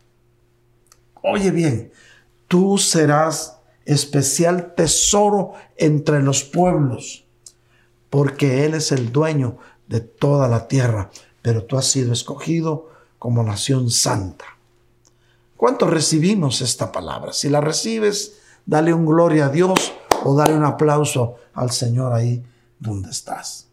oye 1.23 1.51
bien, 1.51 1.93
tú 2.51 2.79
serás 2.79 3.61
especial 3.85 4.75
tesoro 4.75 5.53
entre 5.77 6.21
los 6.21 6.43
pueblos, 6.43 7.25
porque 8.11 8.65
Él 8.65 8.75
es 8.75 8.91
el 8.91 9.13
dueño 9.13 9.59
de 9.87 10.01
toda 10.01 10.49
la 10.49 10.67
tierra, 10.67 11.11
pero 11.43 11.63
tú 11.63 11.79
has 11.79 11.87
sido 11.87 12.13
escogido 12.13 12.91
como 13.21 13.45
nación 13.45 13.89
santa. 13.89 14.47
¿Cuánto 15.57 15.87
recibimos 15.87 16.61
esta 16.61 16.91
palabra? 16.91 17.33
Si 17.33 17.49
la 17.49 17.61
recibes, 17.61 18.41
dale 18.67 18.93
un 18.93 19.07
gloria 19.07 19.47
a 19.47 19.51
Dios 19.51 19.93
o 20.25 20.35
dale 20.35 20.55
un 20.55 20.65
aplauso 20.65 21.37
al 21.55 21.71
Señor 21.71 22.13
ahí 22.13 22.43
donde 22.81 23.11
estás. 23.11 23.69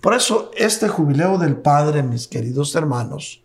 Por 0.00 0.14
eso 0.14 0.52
este 0.56 0.88
jubileo 0.88 1.38
del 1.38 1.56
Padre, 1.56 2.04
mis 2.04 2.28
queridos 2.28 2.76
hermanos, 2.76 3.42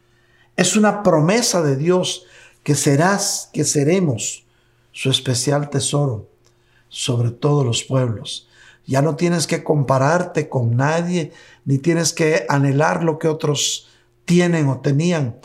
es 0.55 0.75
una 0.75 1.01
promesa 1.01 1.63
de 1.63 1.77
Dios 1.77 2.27
que 2.65 2.73
serás, 2.73 3.51
que 3.53 3.63
seremos 3.63 4.43
su 4.91 5.11
especial 5.11 5.69
tesoro 5.69 6.27
sobre 6.89 7.29
todos 7.29 7.63
los 7.63 7.83
pueblos. 7.83 8.47
Ya 8.87 9.03
no 9.03 9.15
tienes 9.15 9.45
que 9.45 9.63
compararte 9.63 10.49
con 10.49 10.75
nadie, 10.75 11.31
ni 11.63 11.77
tienes 11.77 12.11
que 12.11 12.47
anhelar 12.49 13.03
lo 13.03 13.19
que 13.19 13.27
otros 13.27 13.89
tienen 14.25 14.67
o 14.67 14.79
tenían, 14.79 15.37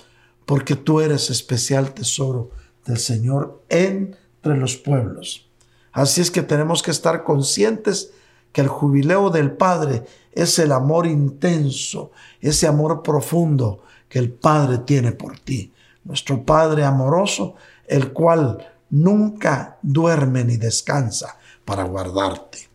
porque 0.46 0.76
tú 0.76 1.02
eres 1.02 1.28
especial 1.28 1.92
tesoro 1.92 2.52
del 2.86 2.96
Señor 2.96 3.62
entre 3.68 4.56
los 4.56 4.78
pueblos. 4.78 5.46
Así 5.92 6.22
es 6.22 6.30
que 6.30 6.42
tenemos 6.42 6.82
que 6.82 6.90
estar 6.90 7.22
conscientes 7.22 8.12
que 8.52 8.62
el 8.62 8.68
jubileo 8.68 9.28
del 9.28 9.52
Padre 9.52 10.04
es 10.32 10.58
el 10.58 10.72
amor 10.72 11.06
intenso, 11.06 12.12
ese 12.40 12.66
amor 12.66 13.02
profundo 13.02 13.82
que 14.08 14.18
el 14.18 14.32
Padre 14.32 14.78
tiene 14.78 15.12
por 15.12 15.38
ti 15.38 15.70
nuestro 16.04 16.44
Padre 16.44 16.84
amoroso, 16.84 17.54
el 17.86 18.12
cual 18.12 18.66
nunca 18.90 19.78
duerme 19.82 20.44
ni 20.44 20.56
descansa 20.56 21.36
para 21.64 21.84
guardarte. 21.84 22.68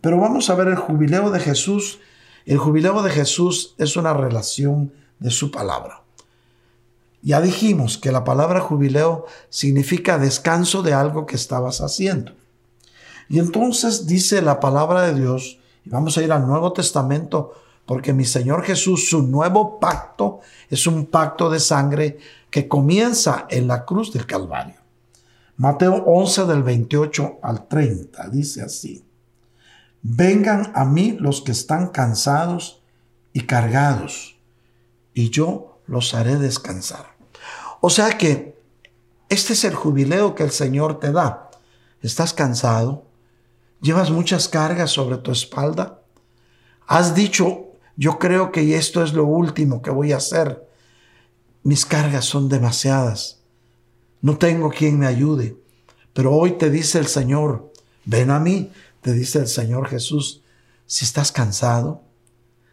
Pero 0.00 0.18
vamos 0.18 0.50
a 0.50 0.54
ver 0.54 0.68
el 0.68 0.76
jubileo 0.76 1.30
de 1.30 1.40
Jesús. 1.40 2.00
El 2.44 2.58
jubileo 2.58 3.02
de 3.02 3.10
Jesús 3.10 3.74
es 3.78 3.96
una 3.96 4.12
relación 4.12 4.92
de 5.20 5.30
su 5.30 5.50
palabra. 5.50 6.02
Ya 7.22 7.40
dijimos 7.40 7.98
que 7.98 8.10
la 8.10 8.24
palabra 8.24 8.60
jubileo 8.60 9.26
significa 9.48 10.18
descanso 10.18 10.82
de 10.82 10.92
algo 10.92 11.24
que 11.24 11.36
estabas 11.36 11.80
haciendo. 11.80 12.32
Y 13.28 13.38
entonces 13.38 14.08
dice 14.08 14.42
la 14.42 14.58
palabra 14.58 15.02
de 15.02 15.18
Dios, 15.18 15.60
y 15.84 15.90
vamos 15.90 16.18
a 16.18 16.22
ir 16.22 16.32
al 16.32 16.46
Nuevo 16.46 16.72
Testamento, 16.72 17.54
porque 17.86 18.12
mi 18.12 18.24
Señor 18.24 18.64
Jesús, 18.64 19.08
su 19.10 19.22
nuevo 19.22 19.78
pacto, 19.80 20.40
es 20.68 20.86
un 20.86 21.06
pacto 21.06 21.50
de 21.50 21.60
sangre 21.60 22.18
que 22.50 22.68
comienza 22.68 23.46
en 23.50 23.66
la 23.66 23.84
cruz 23.84 24.12
del 24.12 24.26
Calvario. 24.26 24.76
Mateo 25.56 26.04
11 26.06 26.46
del 26.46 26.62
28 26.62 27.38
al 27.42 27.68
30 27.68 28.28
dice 28.28 28.62
así, 28.62 29.04
vengan 30.02 30.72
a 30.74 30.84
mí 30.84 31.16
los 31.18 31.42
que 31.42 31.52
están 31.52 31.88
cansados 31.88 32.82
y 33.32 33.42
cargados, 33.42 34.36
y 35.14 35.30
yo 35.30 35.80
los 35.86 36.14
haré 36.14 36.36
descansar. 36.36 37.14
O 37.80 37.90
sea 37.90 38.16
que 38.16 38.60
este 39.28 39.54
es 39.54 39.64
el 39.64 39.74
jubileo 39.74 40.34
que 40.34 40.42
el 40.42 40.50
Señor 40.50 41.00
te 41.00 41.10
da. 41.10 41.50
¿Estás 42.00 42.34
cansado? 42.34 43.06
¿Llevas 43.80 44.10
muchas 44.10 44.48
cargas 44.48 44.90
sobre 44.90 45.16
tu 45.16 45.32
espalda? 45.32 46.02
¿Has 46.86 47.14
dicho, 47.14 47.71
yo 47.96 48.18
creo 48.18 48.52
que 48.52 48.76
esto 48.76 49.02
es 49.02 49.12
lo 49.12 49.24
último 49.24 49.82
que 49.82 49.90
voy 49.90 50.12
a 50.12 50.16
hacer. 50.16 50.68
Mis 51.62 51.84
cargas 51.84 52.24
son 52.24 52.48
demasiadas. 52.48 53.40
No 54.20 54.38
tengo 54.38 54.70
quien 54.70 54.98
me 54.98 55.06
ayude. 55.06 55.56
Pero 56.12 56.32
hoy 56.32 56.52
te 56.52 56.70
dice 56.70 56.98
el 56.98 57.06
Señor, 57.06 57.72
ven 58.04 58.30
a 58.30 58.38
mí, 58.38 58.72
te 59.00 59.12
dice 59.12 59.38
el 59.38 59.48
Señor 59.48 59.88
Jesús, 59.88 60.42
si 60.86 61.04
estás 61.04 61.32
cansado, 61.32 62.02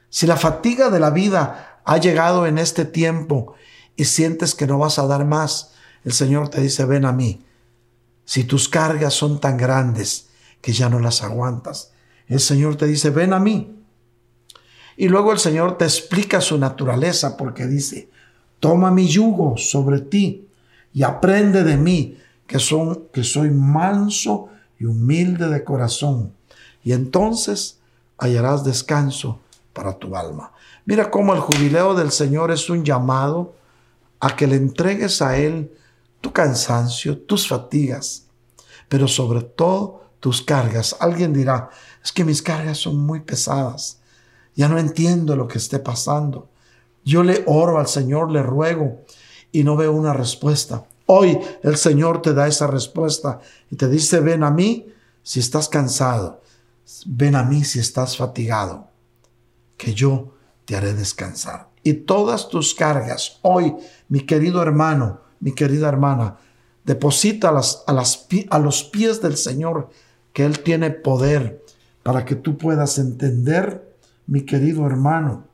si 0.10 0.28
la 0.28 0.38
fatiga 0.38 0.90
de 0.90 1.00
la 1.00 1.12
vida 1.12 1.82
ha 1.86 1.98
llegado 1.98 2.48
en 2.48 2.58
este 2.58 2.86
tiempo 2.86 3.54
y 3.96 4.06
sientes 4.06 4.56
que 4.56 4.68
no 4.68 4.78
vas 4.78 5.00
a 5.00 5.08
dar 5.08 5.26
más, 5.26 5.74
el 6.04 6.14
Señor 6.14 6.50
te 6.50 6.62
dice, 6.62 6.86
ven 6.86 7.06
a 7.06 7.12
mí. 7.12 7.46
Si 8.26 8.44
tus 8.44 8.70
cargas 8.70 9.14
son 9.14 9.40
tan 9.40 9.58
grandes 9.58 10.30
que 10.62 10.74
ya 10.74 10.90
no 10.90 11.00
las 11.00 11.24
aguantas, 11.24 11.92
el 12.28 12.40
Señor 12.40 12.76
te 12.76 12.86
dice, 12.86 13.10
ven 13.10 13.34
a 13.34 13.40
mí. 13.40 13.79
Y 15.00 15.08
luego 15.08 15.32
el 15.32 15.40
Señor 15.40 15.78
te 15.78 15.86
explica 15.86 16.42
su 16.42 16.58
naturaleza 16.58 17.38
porque 17.38 17.66
dice, 17.66 18.10
toma 18.60 18.92
mi 18.92 19.08
yugo 19.08 19.56
sobre 19.56 20.02
ti 20.02 20.46
y 20.94 21.04
aprende 21.04 21.64
de 21.64 21.78
mí, 21.78 22.18
que, 22.46 22.60
son, 22.60 23.06
que 23.14 23.24
soy 23.24 23.50
manso 23.50 24.50
y 24.78 24.84
humilde 24.84 25.48
de 25.48 25.64
corazón. 25.64 26.34
Y 26.84 26.92
entonces 26.92 27.80
hallarás 28.18 28.66
descanso 28.66 29.40
para 29.72 29.98
tu 29.98 30.18
alma. 30.18 30.52
Mira 30.84 31.10
cómo 31.10 31.34
el 31.34 31.40
jubileo 31.40 31.94
del 31.96 32.12
Señor 32.12 32.52
es 32.52 32.70
un 32.70 32.84
llamado 32.84 33.56
a 34.20 34.36
que 34.36 34.48
le 34.48 34.58
entregues 34.58 35.22
a 35.22 35.38
Él 35.38 35.72
tu 36.20 36.34
cansancio, 36.34 37.18
tus 37.20 37.48
fatigas, 37.48 38.26
pero 38.90 39.08
sobre 39.08 39.44
todo 39.44 40.04
tus 40.20 40.42
cargas. 40.42 40.98
Alguien 41.00 41.32
dirá, 41.32 41.70
es 42.04 42.12
que 42.12 42.26
mis 42.26 42.42
cargas 42.42 42.80
son 42.80 42.98
muy 42.98 43.22
pesadas. 43.22 43.99
Ya 44.60 44.68
no 44.68 44.78
entiendo 44.78 45.38
lo 45.38 45.48
que 45.48 45.58
esté 45.58 45.80
pasando. 45.80 46.50
Yo 47.06 47.24
le 47.24 47.46
oro 47.48 47.80
al 47.80 47.88
Señor, 47.88 48.30
le 48.30 48.44
ruego 48.44 49.06
y 49.54 49.64
no 49.64 49.78
veo 49.78 49.94
una 49.94 50.12
respuesta. 50.12 50.84
Hoy 51.06 51.40
el 51.64 51.78
Señor 51.78 52.22
te 52.22 52.34
da 52.34 52.46
esa 52.46 52.68
respuesta 52.68 53.40
y 53.72 53.78
te 53.78 53.88
dice, 53.88 54.20
ven 54.20 54.44
a 54.44 54.52
mí 54.52 54.86
si 55.24 55.40
estás 55.40 55.70
cansado, 55.70 56.42
ven 57.06 57.36
a 57.36 57.44
mí 57.44 57.64
si 57.64 57.80
estás 57.80 58.18
fatigado, 58.18 58.90
que 59.78 59.94
yo 59.94 60.34
te 60.66 60.76
haré 60.76 60.94
descansar. 60.94 61.70
Y 61.82 61.94
todas 61.94 62.50
tus 62.50 62.76
cargas, 62.76 63.40
hoy, 63.44 63.74
mi 64.10 64.26
querido 64.26 64.62
hermano, 64.62 65.22
mi 65.40 65.54
querida 65.54 65.88
hermana, 65.88 66.36
deposita 66.84 67.48
a, 67.48 67.54
las, 67.54 67.86
a 67.88 68.60
los 68.60 68.84
pies 68.84 69.22
del 69.22 69.38
Señor 69.38 69.90
que 70.34 70.44
Él 70.44 70.60
tiene 70.60 70.92
poder 70.92 71.64
para 72.04 72.26
que 72.26 72.36
tú 72.36 72.58
puedas 72.58 72.98
entender, 72.98 73.89
mi 74.30 74.46
querido 74.46 74.86
hermano, 74.86 75.48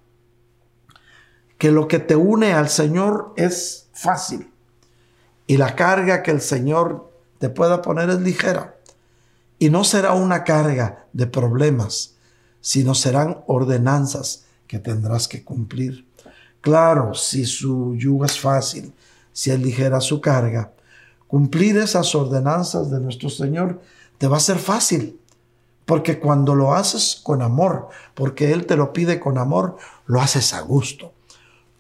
que 1.58 1.72
lo 1.72 1.88
que 1.88 2.00
te 2.00 2.18
une 2.18 2.54
al 2.54 2.68
Señor 2.68 3.34
es 3.38 3.88
fácil 3.94 4.52
y 5.48 5.56
la 5.56 5.76
carga 5.76 6.22
que 6.24 6.32
el 6.32 6.42
Señor 6.42 7.10
te 7.40 7.50
pueda 7.50 7.82
poner 7.82 8.10
es 8.10 8.20
ligera. 8.20 8.76
Y 9.58 9.70
no 9.70 9.86
será 9.86 10.12
una 10.12 10.44
carga 10.44 11.08
de 11.14 11.26
problemas, 11.26 12.16
sino 12.60 12.94
serán 12.96 13.44
ordenanzas 13.48 14.44
que 14.68 14.80
tendrás 14.80 15.30
que 15.30 15.46
cumplir. 15.46 16.06
Claro, 16.60 17.14
si 17.14 17.46
su 17.46 17.96
yugo 17.96 18.26
es 18.26 18.38
fácil, 18.38 18.94
si 19.32 19.52
es 19.52 19.60
ligera 19.60 20.02
su 20.02 20.20
carga, 20.20 20.74
cumplir 21.28 21.78
esas 21.78 22.14
ordenanzas 22.14 22.92
de 22.92 23.00
nuestro 23.00 23.30
Señor 23.30 23.80
te 24.18 24.28
va 24.28 24.36
a 24.36 24.42
ser 24.42 24.58
fácil. 24.58 25.18
Porque 25.86 26.20
cuando 26.20 26.56
lo 26.56 26.74
haces 26.74 27.20
con 27.24 27.42
amor, 27.42 27.90
porque 28.14 28.52
Él 28.52 28.66
te 28.66 28.76
lo 28.76 28.92
pide 28.92 29.20
con 29.20 29.38
amor, 29.38 29.78
lo 30.08 30.20
haces 30.20 30.54
a 30.54 30.62
gusto. 30.62 31.14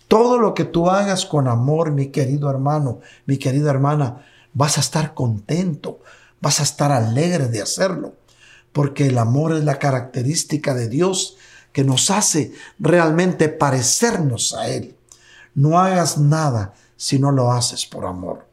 Todo 0.08 0.38
lo 0.38 0.54
que 0.54 0.66
tú 0.66 0.90
hagas 0.90 1.26
con 1.26 1.48
amor, 1.48 1.92
mi 1.92 2.08
querido 2.08 2.50
hermano, 2.50 3.00
mi 3.26 3.38
querida 3.38 3.72
hermana, 3.72 4.26
vas 4.54 4.78
a 4.78 4.82
estar 4.82 5.16
contento, 5.16 6.00
vas 6.40 6.60
a 6.60 6.64
estar 6.64 6.92
alegre 6.92 7.48
de 7.48 7.62
hacerlo, 7.62 8.14
porque 8.72 9.08
el 9.08 9.18
amor 9.18 9.54
es 9.54 9.64
la 9.64 9.80
característica 9.80 10.76
de 10.76 10.90
Dios 10.90 11.38
que 11.72 11.84
nos 11.84 12.12
hace 12.12 12.54
realmente 12.80 13.50
parecernos 13.50 14.54
a 14.54 14.70
Él. 14.70 14.96
No 15.56 15.80
hagas 15.80 16.18
nada 16.18 16.74
si 16.96 17.18
no 17.18 17.32
lo 17.32 17.52
haces 17.52 17.86
por 17.86 18.06
amor, 18.06 18.48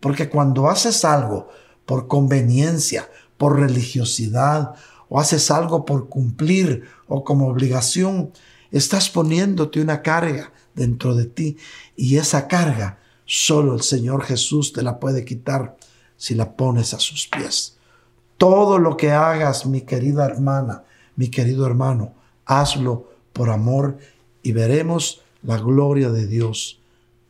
porque 0.00 0.28
cuando 0.28 0.68
haces 0.68 1.04
algo 1.04 1.48
por 1.86 2.06
conveniencia, 2.06 3.08
por 3.38 3.58
religiosidad 3.58 4.74
o 5.08 5.20
haces 5.20 5.50
algo 5.50 5.84
por 5.84 6.08
cumplir 6.08 6.84
o 7.06 7.24
como 7.24 7.48
obligación, 7.48 8.32
estás 8.70 9.08
poniéndote 9.08 9.80
una 9.80 10.02
carga 10.02 10.52
dentro 10.74 11.14
de 11.14 11.26
ti 11.26 11.56
y 11.96 12.16
esa 12.16 12.48
carga 12.48 12.98
solo 13.24 13.74
el 13.74 13.82
Señor 13.82 14.22
Jesús 14.22 14.72
te 14.72 14.82
la 14.82 14.98
puede 14.98 15.24
quitar 15.24 15.76
si 16.16 16.34
la 16.34 16.56
pones 16.56 16.94
a 16.94 16.98
sus 16.98 17.28
pies. 17.28 17.76
Todo 18.36 18.78
lo 18.78 18.96
que 18.96 19.10
hagas, 19.10 19.66
mi 19.66 19.82
querida 19.82 20.24
hermana, 20.24 20.84
mi 21.16 21.28
querido 21.28 21.66
hermano, 21.66 22.14
hazlo 22.46 23.10
por 23.32 23.50
amor 23.50 23.98
y 24.42 24.52
veremos 24.52 25.22
la 25.42 25.58
gloria 25.58 26.10
de 26.10 26.26
Dios 26.26 26.80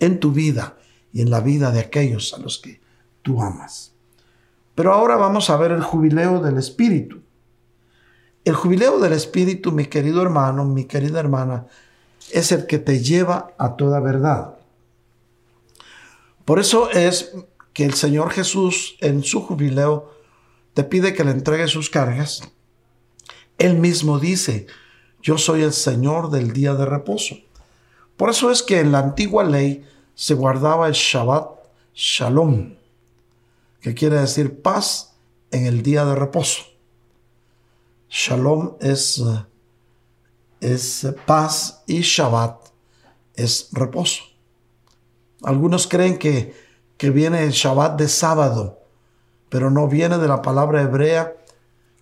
en 0.00 0.20
tu 0.20 0.32
vida 0.32 0.76
y 1.12 1.22
en 1.22 1.30
la 1.30 1.40
vida 1.40 1.70
de 1.70 1.80
aquellos 1.80 2.34
a 2.34 2.38
los 2.38 2.58
que 2.58 2.80
tú 3.22 3.42
amas. 3.42 3.92
Pero 4.74 4.92
ahora 4.92 5.16
vamos 5.16 5.50
a 5.50 5.56
ver 5.56 5.72
el 5.72 5.82
jubileo 5.82 6.40
del 6.40 6.58
Espíritu. 6.58 7.22
El 8.49 8.55
jubileo 8.55 8.99
del 8.99 9.12
Espíritu, 9.12 9.72
mi 9.72 9.84
querido 9.84 10.22
hermano, 10.22 10.64
mi 10.64 10.86
querida 10.86 11.20
hermana, 11.20 11.66
es 12.32 12.51
el 12.51 12.64
que 12.64 12.78
te 12.78 13.03
lleva 13.03 13.53
a 13.59 13.76
toda 13.76 14.01
verdad. 14.01 14.55
Por 16.46 16.59
eso 16.59 16.90
es 16.90 17.34
que 17.74 17.84
el 17.84 17.92
Señor 17.92 18.30
Jesús 18.30 18.96
en 19.03 19.22
su 19.22 19.42
jubileo 19.42 20.14
te 20.72 20.82
pide 20.82 21.12
que 21.12 21.24
le 21.24 21.32
entregue 21.32 21.68
sus 21.68 21.90
cargas. 21.90 22.40
Él 23.59 23.74
mismo 23.74 24.18
dice, 24.18 24.66
yo 25.20 25.36
soy 25.36 25.62
el 25.62 25.74
Señor 25.74 26.30
del 26.30 26.55
día 26.55 26.72
de 26.72 26.86
reposo. 26.86 27.36
Por 28.16 28.30
eso 28.30 28.51
es 28.51 28.62
que 28.62 28.80
en 28.80 28.92
la 28.92 29.01
antigua 29.01 29.44
ley 29.44 29.84
se 30.14 30.32
guardaba 30.32 30.88
el 30.88 30.94
Shabbat 30.94 31.51
Shalom, 31.94 32.76
que 33.82 33.92
quiere 33.92 34.18
decir 34.18 34.62
paz 34.62 35.16
en 35.51 35.66
el 35.66 35.82
día 35.82 36.07
de 36.07 36.14
reposo. 36.14 36.67
Shalom 38.09 38.76
es, 38.80 39.22
es 40.61 41.06
paz 41.26 41.82
y 41.86 42.00
Shabbat 42.00 42.68
es 43.34 43.68
reposo. 43.72 44.24
Algunos 45.42 45.86
creen 45.86 46.18
que, 46.18 46.54
que 46.96 47.11
viene 47.11 47.44
el 47.44 47.50
Shabbat 47.50 47.98
de 47.98 48.09
sábado, 48.09 48.80
pero 49.48 49.70
no 49.70 49.88
viene 49.88 50.18
de 50.18 50.28
la 50.28 50.42
palabra 50.42 50.82
hebrea 50.82 51.36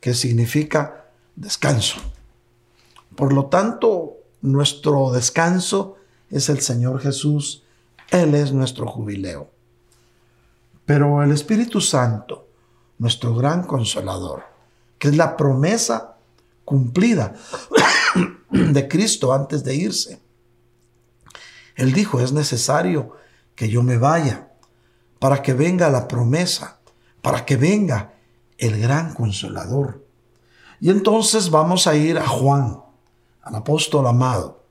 que 0.01 0.15
significa 0.15 1.07
descanso. 1.35 2.01
Por 3.15 3.33
lo 3.33 3.47
tanto, 3.47 4.15
nuestro 4.43 5.11
descanso 5.11 5.97
es 6.31 6.49
el 6.49 6.61
Señor 6.61 7.01
Jesús. 7.01 7.65
Él 8.11 8.35
es 8.35 8.53
nuestro 8.53 8.87
jubileo. 8.87 9.51
Pero 10.85 11.23
el 11.23 11.33
Espíritu 11.33 11.81
Santo, 11.81 12.49
nuestro 12.99 13.35
gran 13.35 13.65
consolador, 13.65 14.56
que 14.99 15.09
es 15.09 15.17
la 15.17 15.37
promesa 15.37 16.17
cumplida 16.65 17.35
de 18.51 18.89
Cristo 18.89 19.33
antes 19.33 19.65
de 19.65 19.75
irse. 19.75 20.21
Él 21.77 21.93
dijo, 21.93 22.21
es 22.21 22.33
necesario 22.33 23.13
que 23.55 23.69
yo 23.69 23.83
me 23.83 23.99
vaya 23.99 24.49
para 25.19 25.43
que 25.43 25.55
venga 25.55 25.91
la 25.91 26.09
promesa, 26.09 26.79
para 27.23 27.45
que 27.45 27.57
venga 27.57 28.15
el 28.59 28.81
gran 28.81 29.15
consolador. 29.15 30.05
Y 30.81 30.91
entonces 30.91 31.51
vamos 31.51 31.87
a 31.87 31.95
ir 31.95 32.19
a 32.19 32.27
Juan, 32.27 32.81
al 33.43 33.55
apóstol 33.55 34.07
amado. 34.07 34.65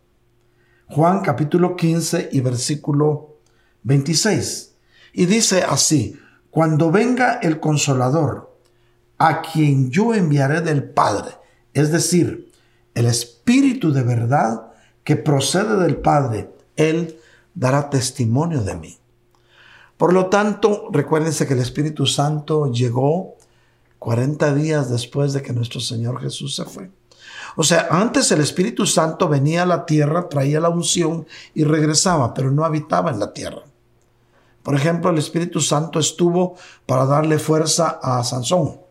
Juan 0.88 1.22
capítulo 1.22 1.76
15 1.76 2.30
y 2.32 2.42
versículo 2.42 3.38
26. 3.84 4.76
Y 5.14 5.26
dice 5.26 5.64
así, 5.64 6.20
cuando 6.52 6.92
venga 6.92 7.40
el 7.42 7.60
consolador, 7.60 8.55
a 9.18 9.42
quien 9.42 9.92
yo 9.92 10.14
enviaré 10.14 10.62
del 10.62 10.84
Padre, 10.84 11.32
es 11.74 11.92
decir, 11.92 12.52
el 12.94 13.06
Espíritu 13.06 13.92
de 13.92 14.04
verdad 14.04 14.72
que 15.04 15.16
procede 15.16 15.78
del 15.84 15.98
Padre, 15.98 16.52
Él 16.76 17.20
dará 17.54 17.90
testimonio 17.90 18.62
de 18.62 18.76
mí. 18.76 18.98
Por 19.98 20.14
lo 20.14 20.28
tanto, 20.28 20.90
recuérdense 20.92 21.48
que 21.48 21.54
el 21.54 21.60
Espíritu 21.60 22.06
Santo 22.06 22.72
llegó 22.72 23.36
40 24.00 24.54
días 24.56 24.90
después 24.90 25.34
de 25.34 25.42
que 25.42 25.54
nuestro 25.54 25.80
Señor 25.80 26.22
Jesús 26.22 26.56
se 26.56 26.66
fue. 26.66 26.92
O 27.56 27.64
sea, 27.64 27.88
antes 27.90 28.32
el 28.32 28.42
Espíritu 28.42 28.86
Santo 28.86 29.30
venía 29.30 29.64
a 29.64 29.66
la 29.66 29.86
tierra, 29.86 30.28
traía 30.28 30.60
la 30.60 30.70
unción 30.70 31.26
y 31.54 31.64
regresaba, 31.64 32.34
pero 32.34 32.52
no 32.52 32.66
habitaba 32.66 33.12
en 33.12 33.20
la 33.20 33.32
tierra. 33.32 33.64
Por 34.64 34.76
ejemplo, 34.76 35.12
el 35.12 35.18
Espíritu 35.18 35.62
Santo 35.62 36.00
estuvo 36.00 36.56
para 36.86 37.06
darle 37.06 37.40
fuerza 37.40 38.00
a 38.02 38.24
Sansón. 38.24 38.85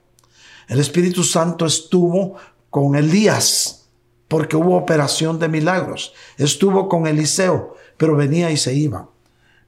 El 0.69 0.81
Espíritu 0.81 1.23
Santo 1.25 1.67
estuvo 1.67 2.37
con 2.71 2.97
Elías 2.97 3.85
porque 4.29 4.57
hubo 4.57 4.77
operación 4.77 5.39
de 5.39 5.49
milagros. 5.49 6.13
Estuvo 6.39 6.89
con 6.89 7.07
Eliseo, 7.07 7.75
pero 7.97 8.17
venía 8.17 8.51
y 8.51 8.57
se 8.57 8.75
iba. 8.75 9.09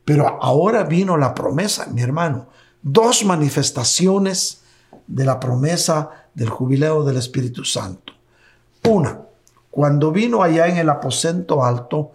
Pero 0.05 0.43
ahora 0.43 0.85
vino 0.85 1.17
la 1.17 1.35
promesa, 1.35 1.87
mi 1.93 2.03
hermano. 2.03 2.49
Dos 2.83 3.25
manifestaciones 3.25 4.63
de 5.07 5.25
la 5.25 5.39
promesa 5.41 6.29
del 6.35 6.49
jubileo 6.49 7.05
del 7.05 7.17
Espíritu 7.17 7.65
Santo. 7.65 8.13
Una, 8.89 9.21
cuando 9.71 10.13
vino 10.13 10.43
allá 10.43 10.69
en 10.69 10.79
el 10.79 10.89
aposento 10.89 11.65
alto, 11.65 12.13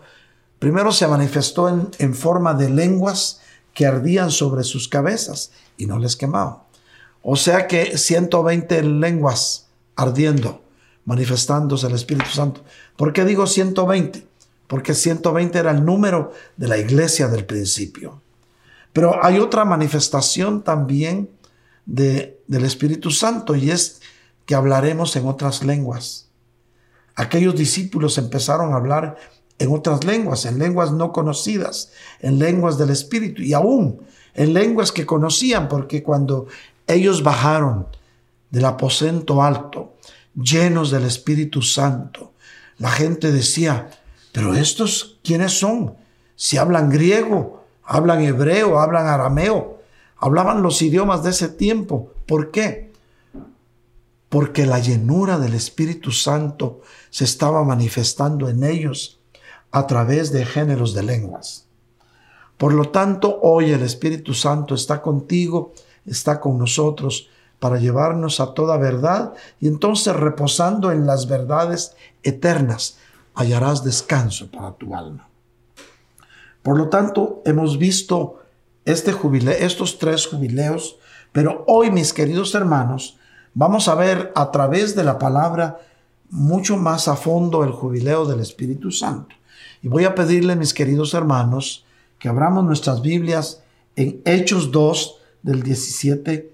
primero 0.59 0.91
se 0.91 1.07
manifestó 1.07 1.69
en, 1.69 1.89
en 1.99 2.15
forma 2.15 2.53
de 2.53 2.69
lenguas 2.69 3.41
que 3.73 3.85
ardían 3.85 4.31
sobre 4.31 4.63
sus 4.63 4.87
cabezas 4.87 5.51
y 5.77 5.85
no 5.85 5.99
les 5.99 6.15
quemaban. 6.15 6.57
O 7.21 7.35
sea 7.35 7.67
que 7.67 7.97
120 7.97 8.83
lenguas 8.83 9.67
ardiendo, 9.95 10.61
manifestándose 11.05 11.87
el 11.87 11.93
Espíritu 11.93 12.29
Santo. 12.29 12.63
¿Por 12.95 13.13
qué 13.13 13.25
digo 13.25 13.47
120? 13.47 14.27
Porque 14.67 14.93
120 14.93 15.57
era 15.57 15.71
el 15.71 15.85
número 15.85 16.31
de 16.57 16.67
la 16.67 16.77
iglesia 16.77 17.27
del 17.27 17.45
principio. 17.45 18.21
Pero 18.93 19.23
hay 19.23 19.39
otra 19.39 19.65
manifestación 19.65 20.63
también 20.63 21.29
de, 21.85 22.39
del 22.47 22.65
Espíritu 22.65 23.11
Santo 23.11 23.55
y 23.55 23.69
es 23.69 24.01
que 24.45 24.55
hablaremos 24.55 25.15
en 25.15 25.27
otras 25.27 25.63
lenguas. 25.63 26.27
Aquellos 27.15 27.55
discípulos 27.55 28.17
empezaron 28.17 28.73
a 28.73 28.77
hablar 28.77 29.17
en 29.59 29.71
otras 29.71 30.03
lenguas, 30.03 30.45
en 30.45 30.57
lenguas 30.57 30.91
no 30.91 31.11
conocidas, 31.11 31.91
en 32.19 32.39
lenguas 32.39 32.77
del 32.77 32.89
Espíritu 32.89 33.43
y 33.43 33.53
aún 33.53 34.01
en 34.33 34.53
lenguas 34.53 34.91
que 34.91 35.05
conocían, 35.05 35.67
porque 35.67 36.03
cuando 36.03 36.47
ellos 36.93 37.23
bajaron 37.23 37.87
del 38.49 38.65
aposento 38.65 39.41
alto, 39.41 39.95
llenos 40.35 40.91
del 40.91 41.05
Espíritu 41.05 41.61
Santo, 41.61 42.33
la 42.77 42.89
gente 42.89 43.31
decía, 43.31 43.89
pero 44.31 44.55
estos, 44.55 45.19
¿quiénes 45.23 45.59
son? 45.59 45.95
Si 46.35 46.57
hablan 46.57 46.89
griego, 46.89 47.63
hablan 47.83 48.21
hebreo, 48.21 48.79
hablan 48.79 49.07
arameo, 49.07 49.81
hablaban 50.17 50.63
los 50.63 50.81
idiomas 50.81 51.23
de 51.23 51.29
ese 51.29 51.49
tiempo. 51.49 52.13
¿Por 52.25 52.51
qué? 52.51 52.91
Porque 54.29 54.65
la 54.65 54.79
llenura 54.79 55.37
del 55.37 55.53
Espíritu 55.53 56.11
Santo 56.11 56.81
se 57.09 57.25
estaba 57.25 57.63
manifestando 57.63 58.49
en 58.49 58.63
ellos 58.63 59.19
a 59.71 59.85
través 59.87 60.31
de 60.31 60.45
géneros 60.45 60.93
de 60.93 61.03
lenguas. 61.03 61.67
Por 62.57 62.73
lo 62.73 62.89
tanto, 62.89 63.39
hoy 63.41 63.71
el 63.71 63.83
Espíritu 63.83 64.33
Santo 64.33 64.75
está 64.75 65.01
contigo, 65.01 65.73
está 66.05 66.39
con 66.39 66.57
nosotros 66.57 67.29
para 67.59 67.77
llevarnos 67.77 68.39
a 68.39 68.53
toda 68.53 68.77
verdad 68.77 69.33
y 69.59 69.67
entonces 69.67 70.15
reposando 70.15 70.91
en 70.91 71.05
las 71.05 71.27
verdades 71.27 71.95
eternas 72.23 72.97
hallarás 73.35 73.83
descanso 73.83 74.49
para 74.49 74.71
tu 74.73 74.95
alma. 74.95 75.29
Por 76.63 76.77
lo 76.77 76.89
tanto, 76.89 77.41
hemos 77.45 77.77
visto 77.77 78.41
este 78.85 79.11
jubileo, 79.11 79.53
estos 79.53 79.99
tres 79.99 80.27
jubileos, 80.27 80.97
pero 81.31 81.63
hoy, 81.67 81.91
mis 81.91 82.13
queridos 82.13 82.53
hermanos, 82.55 83.17
vamos 83.53 83.87
a 83.87 83.95
ver 83.95 84.31
a 84.35 84.51
través 84.51 84.95
de 84.95 85.03
la 85.03 85.17
palabra 85.17 85.79
mucho 86.29 86.77
más 86.77 87.07
a 87.07 87.15
fondo 87.15 87.63
el 87.63 87.71
jubileo 87.71 88.25
del 88.25 88.39
Espíritu 88.39 88.91
Santo. 88.91 89.35
Y 89.81 89.87
voy 89.87 90.05
a 90.05 90.15
pedirle, 90.15 90.55
mis 90.55 90.73
queridos 90.73 91.13
hermanos, 91.13 91.85
que 92.19 92.29
abramos 92.29 92.63
nuestras 92.63 93.01
Biblias 93.01 93.63
en 93.95 94.21
Hechos 94.25 94.71
2 94.71 95.20
del 95.43 95.63
17 95.63 96.51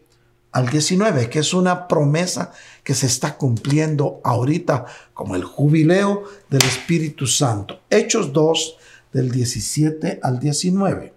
al 0.52 0.70
19, 0.70 1.30
que 1.30 1.40
es 1.40 1.54
una 1.54 1.88
promesa 1.88 2.52
que 2.84 2.96
se 2.96 3.06
está 3.06 3.38
cumpliendo 3.38 4.22
ahorita 4.24 4.86
como 5.14 5.36
el 5.36 5.44
jubileo 5.44 6.24
del 6.50 6.64
Espíritu 6.64 7.28
Santo. 7.28 7.82
Hechos 7.90 8.34
2 8.34 8.78
del 9.14 9.32
17 9.32 10.20
al 10.24 10.40
19. 10.40 11.14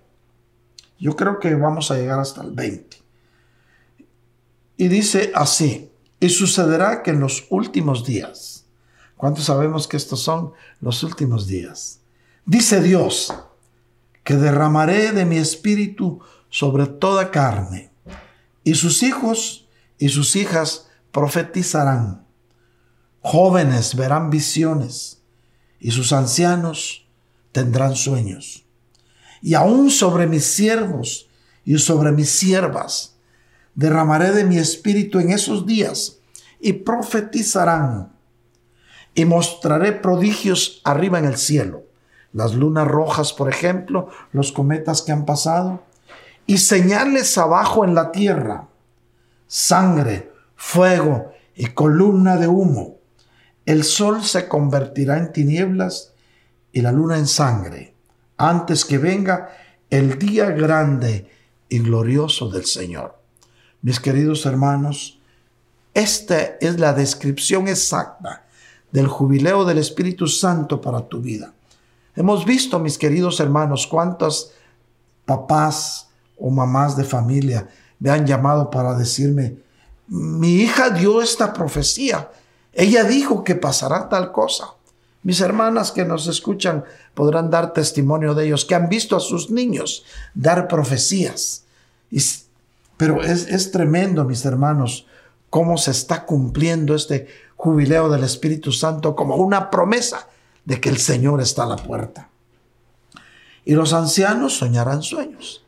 Yo 0.98 1.16
creo 1.16 1.38
que 1.38 1.54
vamos 1.54 1.90
a 1.90 1.96
llegar 1.96 2.18
hasta 2.20 2.42
el 2.42 2.52
20. 2.52 2.98
Y 4.76 4.88
dice 4.88 5.32
así, 5.34 5.90
y 6.20 6.28
sucederá 6.28 7.02
que 7.02 7.10
en 7.10 7.20
los 7.20 7.46
últimos 7.50 8.04
días, 8.04 8.66
¿cuántos 9.16 9.44
sabemos 9.44 9.88
que 9.88 9.96
estos 9.96 10.20
son 10.20 10.52
los 10.80 11.02
últimos 11.02 11.46
días? 11.46 12.00
Dice 12.44 12.82
Dios, 12.82 13.32
que 14.24 14.34
derramaré 14.34 15.12
de 15.12 15.24
mi 15.24 15.38
espíritu 15.38 16.20
sobre 16.50 16.86
toda 16.86 17.30
carne, 17.30 17.90
y 18.64 18.74
sus 18.74 19.02
hijos 19.02 19.68
y 19.98 20.10
sus 20.10 20.36
hijas 20.36 20.88
profetizarán. 21.12 22.26
Jóvenes 23.20 23.94
verán 23.94 24.30
visiones, 24.30 25.22
y 25.78 25.92
sus 25.92 26.12
ancianos 26.12 27.06
tendrán 27.52 27.96
sueños. 27.96 28.66
Y 29.40 29.54
aún 29.54 29.90
sobre 29.90 30.26
mis 30.26 30.44
siervos 30.44 31.28
y 31.64 31.78
sobre 31.78 32.12
mis 32.12 32.30
siervas 32.30 33.16
derramaré 33.74 34.32
de 34.32 34.44
mi 34.44 34.58
espíritu 34.58 35.18
en 35.18 35.30
esos 35.30 35.64
días, 35.64 36.18
y 36.60 36.74
profetizarán, 36.74 38.12
y 39.14 39.24
mostraré 39.24 39.92
prodigios 39.92 40.82
arriba 40.84 41.18
en 41.18 41.24
el 41.24 41.38
cielo 41.38 41.84
las 42.32 42.54
lunas 42.54 42.86
rojas, 42.86 43.32
por 43.32 43.48
ejemplo, 43.48 44.08
los 44.32 44.52
cometas 44.52 45.02
que 45.02 45.12
han 45.12 45.24
pasado, 45.24 45.82
y 46.46 46.58
señales 46.58 47.36
abajo 47.38 47.84
en 47.84 47.94
la 47.94 48.12
tierra, 48.12 48.68
sangre, 49.46 50.32
fuego 50.56 51.32
y 51.54 51.66
columna 51.66 52.36
de 52.36 52.48
humo. 52.48 52.98
El 53.66 53.84
sol 53.84 54.24
se 54.24 54.48
convertirá 54.48 55.18
en 55.18 55.32
tinieblas 55.32 56.12
y 56.72 56.80
la 56.80 56.92
luna 56.92 57.18
en 57.18 57.26
sangre, 57.26 57.94
antes 58.36 58.84
que 58.84 58.98
venga 58.98 59.50
el 59.90 60.18
día 60.18 60.50
grande 60.50 61.30
y 61.68 61.78
glorioso 61.80 62.48
del 62.48 62.64
Señor. 62.64 63.18
Mis 63.82 64.00
queridos 64.00 64.44
hermanos, 64.46 65.20
esta 65.94 66.40
es 66.60 66.78
la 66.78 66.92
descripción 66.92 67.68
exacta 67.68 68.44
del 68.92 69.06
jubileo 69.06 69.64
del 69.64 69.78
Espíritu 69.78 70.26
Santo 70.26 70.80
para 70.80 71.08
tu 71.08 71.20
vida. 71.20 71.52
Hemos 72.14 72.44
visto, 72.44 72.78
mis 72.78 72.98
queridos 72.98 73.40
hermanos, 73.40 73.86
cuántos 73.86 74.52
papás 75.24 76.09
o 76.40 76.50
mamás 76.50 76.96
de 76.96 77.04
familia 77.04 77.68
me 77.98 78.10
han 78.10 78.26
llamado 78.26 78.70
para 78.70 78.94
decirme, 78.94 79.58
mi 80.08 80.54
hija 80.54 80.90
dio 80.90 81.22
esta 81.22 81.52
profecía, 81.52 82.30
ella 82.72 83.04
dijo 83.04 83.44
que 83.44 83.54
pasará 83.54 84.08
tal 84.08 84.32
cosa. 84.32 84.74
Mis 85.22 85.40
hermanas 85.40 85.92
que 85.92 86.04
nos 86.06 86.26
escuchan 86.26 86.84
podrán 87.14 87.50
dar 87.50 87.74
testimonio 87.74 88.34
de 88.34 88.46
ellos, 88.46 88.64
que 88.64 88.74
han 88.74 88.88
visto 88.88 89.16
a 89.16 89.20
sus 89.20 89.50
niños 89.50 90.04
dar 90.34 90.66
profecías. 90.66 91.64
pero 92.96 93.22
es, 93.22 93.46
es 93.48 93.70
tremendo, 93.70 94.24
mis 94.24 94.44
hermanos, 94.46 95.06
cómo 95.50 95.76
se 95.76 95.90
está 95.90 96.24
cumpliendo 96.24 96.94
este 96.94 97.28
jubileo 97.56 98.08
del 98.08 98.24
Espíritu 98.24 98.72
Santo 98.72 99.14
como 99.14 99.36
una 99.36 99.70
promesa 99.70 100.26
de 100.64 100.80
que 100.80 100.88
el 100.88 100.98
Señor 100.98 101.42
está 101.42 101.64
a 101.64 101.66
la 101.66 101.76
puerta. 101.76 102.30
Y 103.64 103.74
los 103.74 103.92
ancianos 103.92 104.56
soñarán 104.56 105.02
sueños. 105.02 105.64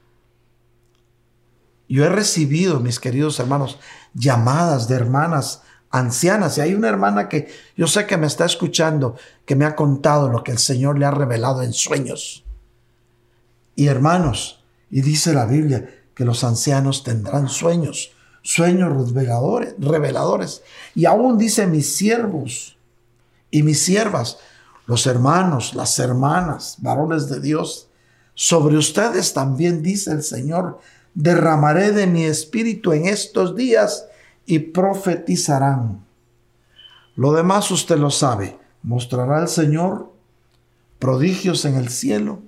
Yo 1.93 2.07
he 2.07 2.09
recibido, 2.09 2.80
mis 2.80 2.99
queridos 2.99 3.38
hermanos, 3.38 3.78
llamadas 4.14 4.88
de 4.88 4.95
hermanas 4.95 5.61
ancianas. 5.90 6.57
Y 6.57 6.62
hay 6.62 6.72
una 6.72 6.88
hermana 6.88 7.28
que 7.28 7.53
yo 7.76 7.86
sé 7.86 8.07
que 8.07 8.16
me 8.16 8.26
está 8.26 8.47
escuchando, 8.47 9.14
que 9.45 9.57
me 9.57 9.66
ha 9.66 9.76
contado 9.76 10.30
lo 10.30 10.43
que 10.43 10.53
el 10.53 10.59
Señor 10.59 10.99
le 10.99 11.05
ha 11.05 11.11
revelado 11.11 11.62
en 11.62 11.74
sueños. 11.74 12.47
Y 13.76 13.88
hermanos, 13.88 14.64
y 14.90 15.03
dice 15.03 15.34
la 15.34 15.45
Biblia 15.45 15.86
que 16.14 16.24
los 16.24 16.45
ancianos 16.45 17.05
tendrán 17.05 17.51
sueños, 17.51 18.12
sueños 18.40 18.90
reveladores, 19.09 19.74
reveladores. 19.78 20.62
Y 20.95 21.05
aún 21.05 21.36
dice 21.36 21.66
mis 21.66 21.95
siervos 21.95 22.78
y 23.51 23.64
mis 23.64 23.84
siervas 23.84 24.38
los 24.86 25.07
hermanos, 25.07 25.74
las 25.74 25.99
hermanas, 25.99 26.76
varones 26.78 27.28
de 27.28 27.38
Dios, 27.38 27.88
sobre 28.32 28.78
ustedes 28.78 29.34
también 29.34 29.82
dice 29.82 30.11
el 30.11 30.22
Señor, 30.22 30.80
derramaré 31.15 31.93
de 31.93 32.07
mi 32.07 32.25
espíritu 32.25 32.93
en 32.93 33.07
estos 33.07 33.57
días 33.57 34.07
y 34.47 34.59
profetizarán. 34.59 36.05
Lo 37.15 37.33
demás 37.33 37.71
usted 37.71 37.99
lo 37.99 38.11
sabe, 38.11 38.59
mostrará 38.83 39.41
el 39.41 39.49
Señor 39.49 40.13
prodigios 40.99 41.65
en 41.65 41.75
el 41.75 41.89
cielo 41.89 42.43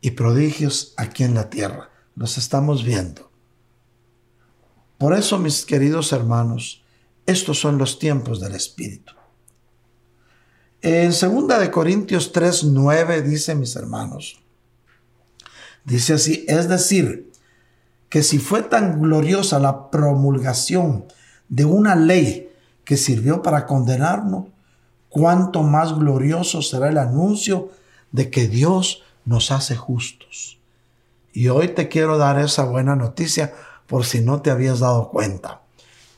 y 0.00 0.10
prodigios 0.12 0.94
aquí 0.96 1.24
en 1.24 1.34
la 1.34 1.50
tierra. 1.50 1.90
Los 2.14 2.36
estamos 2.36 2.84
viendo. 2.84 3.30
Por 4.98 5.14
eso, 5.14 5.38
mis 5.38 5.64
queridos 5.64 6.12
hermanos, 6.12 6.82
estos 7.26 7.60
son 7.60 7.78
los 7.78 7.98
tiempos 7.98 8.40
del 8.40 8.54
Espíritu. 8.54 9.12
En 10.82 11.10
2 11.10 11.60
de 11.60 11.70
Corintios 11.70 12.32
3, 12.32 12.64
9 12.64 13.22
dice, 13.22 13.54
mis 13.54 13.74
hermanos, 13.76 14.40
dice 15.84 16.14
así, 16.14 16.44
es 16.48 16.68
decir, 16.68 17.27
que 18.08 18.22
si 18.22 18.38
fue 18.38 18.62
tan 18.62 19.00
gloriosa 19.00 19.58
la 19.58 19.90
promulgación 19.90 21.04
de 21.48 21.64
una 21.64 21.94
ley 21.94 22.50
que 22.84 22.96
sirvió 22.96 23.42
para 23.42 23.66
condenarnos, 23.66 24.46
cuánto 25.08 25.62
más 25.62 25.94
glorioso 25.94 26.62
será 26.62 26.88
el 26.88 26.98
anuncio 26.98 27.70
de 28.12 28.30
que 28.30 28.48
Dios 28.48 29.02
nos 29.24 29.50
hace 29.50 29.76
justos. 29.76 30.58
Y 31.32 31.48
hoy 31.48 31.68
te 31.68 31.88
quiero 31.88 32.18
dar 32.18 32.38
esa 32.38 32.64
buena 32.64 32.96
noticia 32.96 33.52
por 33.86 34.04
si 34.04 34.20
no 34.20 34.40
te 34.40 34.50
habías 34.50 34.80
dado 34.80 35.10
cuenta. 35.10 35.62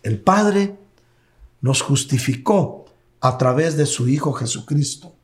El 0.02 0.20
Padre 0.20 0.78
nos 1.60 1.82
justificó 1.82 2.86
a 3.20 3.36
través 3.36 3.76
de 3.76 3.86
su 3.86 4.08
Hijo 4.08 4.32
Jesucristo. 4.32 5.14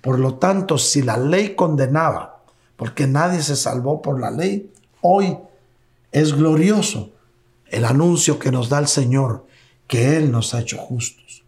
Por 0.00 0.18
lo 0.18 0.34
tanto, 0.34 0.78
si 0.78 1.02
la 1.02 1.16
ley 1.16 1.54
condenaba, 1.54 2.42
porque 2.76 3.06
nadie 3.06 3.42
se 3.42 3.56
salvó 3.56 4.02
por 4.02 4.20
la 4.20 4.30
ley. 4.30 4.72
Hoy 5.00 5.38
es 6.12 6.34
glorioso 6.34 7.12
el 7.66 7.84
anuncio 7.84 8.38
que 8.38 8.52
nos 8.52 8.68
da 8.68 8.78
el 8.78 8.86
Señor, 8.86 9.46
que 9.86 10.16
Él 10.16 10.30
nos 10.30 10.54
ha 10.54 10.60
hecho 10.60 10.76
justos. 10.76 11.44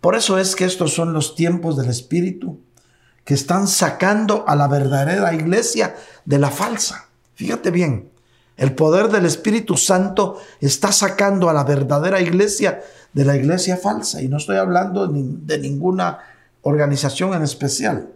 Por 0.00 0.16
eso 0.16 0.38
es 0.38 0.56
que 0.56 0.64
estos 0.64 0.94
son 0.94 1.12
los 1.12 1.36
tiempos 1.36 1.76
del 1.76 1.88
Espíritu 1.88 2.58
que 3.24 3.34
están 3.34 3.68
sacando 3.68 4.44
a 4.48 4.56
la 4.56 4.66
verdadera 4.66 5.32
iglesia 5.32 5.94
de 6.24 6.38
la 6.38 6.50
falsa. 6.50 7.08
Fíjate 7.34 7.70
bien, 7.70 8.10
el 8.56 8.74
poder 8.74 9.08
del 9.08 9.26
Espíritu 9.26 9.76
Santo 9.76 10.40
está 10.60 10.90
sacando 10.90 11.48
a 11.48 11.52
la 11.52 11.64
verdadera 11.64 12.20
iglesia 12.20 12.82
de 13.12 13.24
la 13.24 13.36
iglesia 13.36 13.76
falsa. 13.76 14.22
Y 14.22 14.28
no 14.28 14.38
estoy 14.38 14.56
hablando 14.56 15.06
de 15.06 15.58
ninguna 15.58 16.18
organización 16.62 17.34
en 17.34 17.42
especial. 17.42 18.12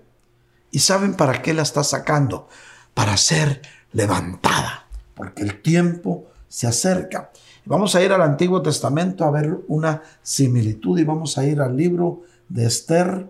¿Y 0.70 0.80
saben 0.80 1.14
para 1.14 1.40
qué 1.42 1.54
la 1.54 1.62
está 1.62 1.84
sacando? 1.84 2.48
Para 2.94 3.16
ser 3.16 3.62
levantada, 3.92 4.85
porque 5.16 5.42
el 5.42 5.62
tiempo 5.62 6.26
se 6.46 6.66
acerca. 6.66 7.32
Vamos 7.64 7.96
a 7.96 8.02
ir 8.02 8.12
al 8.12 8.22
Antiguo 8.22 8.62
Testamento 8.62 9.24
a 9.24 9.30
ver 9.32 9.58
una 9.66 10.02
similitud 10.22 10.98
y 10.98 11.04
vamos 11.04 11.36
a 11.38 11.44
ir 11.44 11.60
al 11.60 11.76
libro 11.76 12.22
de 12.48 12.66
Esther, 12.66 13.26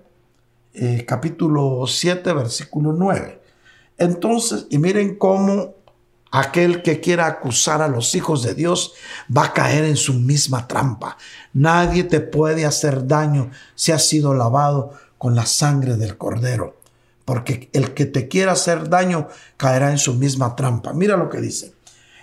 eh, 0.75 1.05
capítulo 1.07 1.87
7, 1.87 2.35
versículo 2.35 2.93
9. 2.93 3.41
Entonces, 3.97 4.67
y 4.69 4.79
miren 4.79 5.17
cómo 5.17 5.75
aquel 6.31 6.83
que 6.83 7.01
quiera 7.01 7.27
acusar 7.27 7.81
a 7.81 7.89
los 7.89 8.15
hijos 8.15 8.43
de 8.43 8.55
Dios 8.55 8.93
va 9.35 9.47
a 9.47 9.53
caer 9.55 9.85
en 9.85 9.97
su 9.97 10.13
misma 10.13 10.69
trampa. 10.69 11.17
Nadie 11.55 12.05
te 12.05 12.21
puede 12.21 12.67
hacer 12.67 13.07
daño 13.07 13.51
si 13.75 13.93
has 13.93 14.07
sido 14.07 14.35
lavado 14.35 14.93
con 15.17 15.35
la 15.35 15.47
sangre 15.47 15.97
del 15.97 16.19
cordero, 16.19 16.77
porque 17.25 17.71
el 17.73 17.95
que 17.95 18.05
te 18.05 18.29
quiera 18.29 18.53
hacer 18.53 18.91
daño 18.91 19.29
caerá 19.57 19.93
en 19.93 19.99
su 19.99 20.15
misma 20.15 20.57
trampa. 20.57 20.93
Mira 20.93 21.17
lo 21.17 21.31
que 21.31 21.41
dice. 21.41 21.76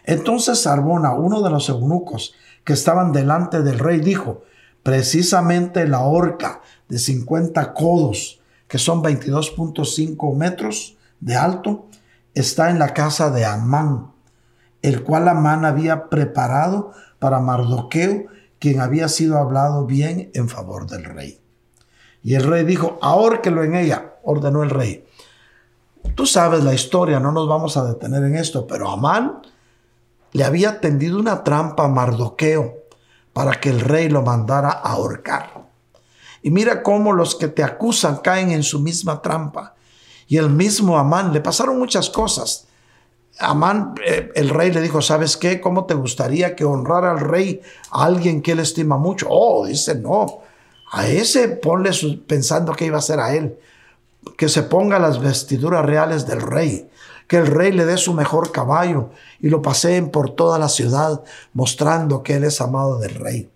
Entonces 0.03 0.67
Arbona, 0.67 1.13
uno 1.13 1.41
de 1.41 1.49
los 1.49 1.69
eunucos 1.69 2.35
que 2.63 2.73
estaban 2.73 3.11
delante 3.11 3.61
del 3.61 3.79
rey, 3.79 3.99
dijo, 3.99 4.43
precisamente 4.83 5.87
la 5.87 6.01
horca 6.01 6.61
de 6.89 6.99
50 6.99 7.73
codos, 7.73 8.41
que 8.67 8.77
son 8.77 9.01
22.5 9.01 10.35
metros 10.35 10.97
de 11.19 11.35
alto, 11.35 11.87
está 12.33 12.69
en 12.69 12.79
la 12.79 12.93
casa 12.93 13.29
de 13.29 13.45
Amán, 13.45 14.11
el 14.81 15.03
cual 15.03 15.27
Amán 15.27 15.65
había 15.65 16.09
preparado 16.09 16.91
para 17.19 17.39
Mardoqueo, 17.39 18.25
quien 18.59 18.81
había 18.81 19.07
sido 19.07 19.37
hablado 19.37 19.85
bien 19.85 20.31
en 20.33 20.49
favor 20.49 20.87
del 20.87 21.05
rey. 21.05 21.39
Y 22.23 22.35
el 22.35 22.43
rey 22.43 22.63
dijo, 22.63 22.97
ahórquelo 23.01 23.63
en 23.63 23.75
ella, 23.75 24.15
ordenó 24.23 24.63
el 24.63 24.69
rey. 24.69 25.05
Tú 26.15 26.25
sabes 26.25 26.63
la 26.63 26.73
historia, 26.73 27.19
no 27.19 27.31
nos 27.31 27.47
vamos 27.47 27.75
a 27.77 27.85
detener 27.85 28.23
en 28.23 28.35
esto, 28.35 28.65
pero 28.67 28.89
Amán 28.89 29.41
le 30.33 30.43
había 30.43 30.81
tendido 30.81 31.19
una 31.19 31.43
trampa 31.43 31.85
a 31.85 31.87
Mardoqueo 31.87 32.83
para 33.31 33.59
que 33.59 33.69
el 33.69 33.79
rey 33.79 34.09
lo 34.09 34.21
mandara 34.21 34.69
a 34.69 34.93
ahorcar. 34.93 35.63
Y 36.41 36.51
mira 36.51 36.83
cómo 36.83 37.13
los 37.13 37.35
que 37.35 37.47
te 37.47 37.63
acusan 37.63 38.17
caen 38.17 38.51
en 38.51 38.63
su 38.63 38.79
misma 38.79 39.21
trampa. 39.21 39.75
Y 40.27 40.37
el 40.37 40.49
mismo 40.49 40.97
Amán, 40.97 41.31
le 41.33 41.41
pasaron 41.41 41.79
muchas 41.79 42.09
cosas. 42.09 42.65
Amán, 43.39 43.95
eh, 44.05 44.31
el 44.35 44.49
rey 44.49 44.71
le 44.71 44.81
dijo, 44.81 45.01
¿sabes 45.01 45.37
qué? 45.37 45.61
¿Cómo 45.61 45.85
te 45.85 45.93
gustaría 45.93 46.55
que 46.55 46.65
honrara 46.65 47.11
al 47.11 47.19
rey 47.19 47.61
a 47.91 48.05
alguien 48.05 48.41
que 48.41 48.51
él 48.51 48.59
estima 48.59 48.97
mucho? 48.97 49.27
Oh, 49.29 49.65
dice, 49.65 49.95
no, 49.95 50.41
a 50.91 51.07
ese 51.07 51.47
ponle 51.47 51.91
pensando 52.27 52.73
que 52.73 52.85
iba 52.85 52.97
a 52.97 53.01
ser 53.01 53.19
a 53.19 53.33
él. 53.33 53.57
Que 54.37 54.49
se 54.49 54.63
ponga 54.63 54.99
las 54.99 55.19
vestiduras 55.19 55.85
reales 55.85 56.27
del 56.27 56.41
rey. 56.41 56.89
Que 57.33 57.39
el 57.39 57.47
rey 57.47 57.71
le 57.71 57.85
dé 57.85 57.97
su 57.97 58.13
mejor 58.13 58.51
caballo 58.51 59.09
y 59.39 59.49
lo 59.49 59.63
paseen 59.63 60.11
por 60.11 60.29
toda 60.29 60.59
la 60.59 60.69
ciudad 60.69 61.23
mostrando 61.53 62.21
que 62.21 62.35
él 62.35 62.43
es 62.43 62.61
amado 62.61 62.99
del 62.99 63.15
rey. 63.15 63.49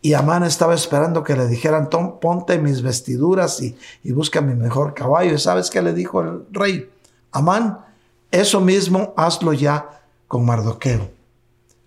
Y 0.00 0.14
Amán 0.14 0.44
estaba 0.44 0.72
esperando 0.72 1.22
que 1.22 1.36
le 1.36 1.46
dijeran, 1.46 1.90
ponte 1.90 2.58
mis 2.58 2.80
vestiduras 2.80 3.60
y, 3.60 3.76
y 4.02 4.12
busca 4.12 4.40
mi 4.40 4.54
mejor 4.54 4.94
caballo. 4.94 5.34
¿Y 5.34 5.38
sabes 5.38 5.68
qué 5.68 5.82
le 5.82 5.92
dijo 5.92 6.22
el 6.22 6.46
rey? 6.52 6.90
Amán, 7.32 7.84
eso 8.30 8.62
mismo 8.62 9.12
hazlo 9.14 9.52
ya 9.52 10.00
con 10.26 10.46
Mardoqueo. 10.46 11.10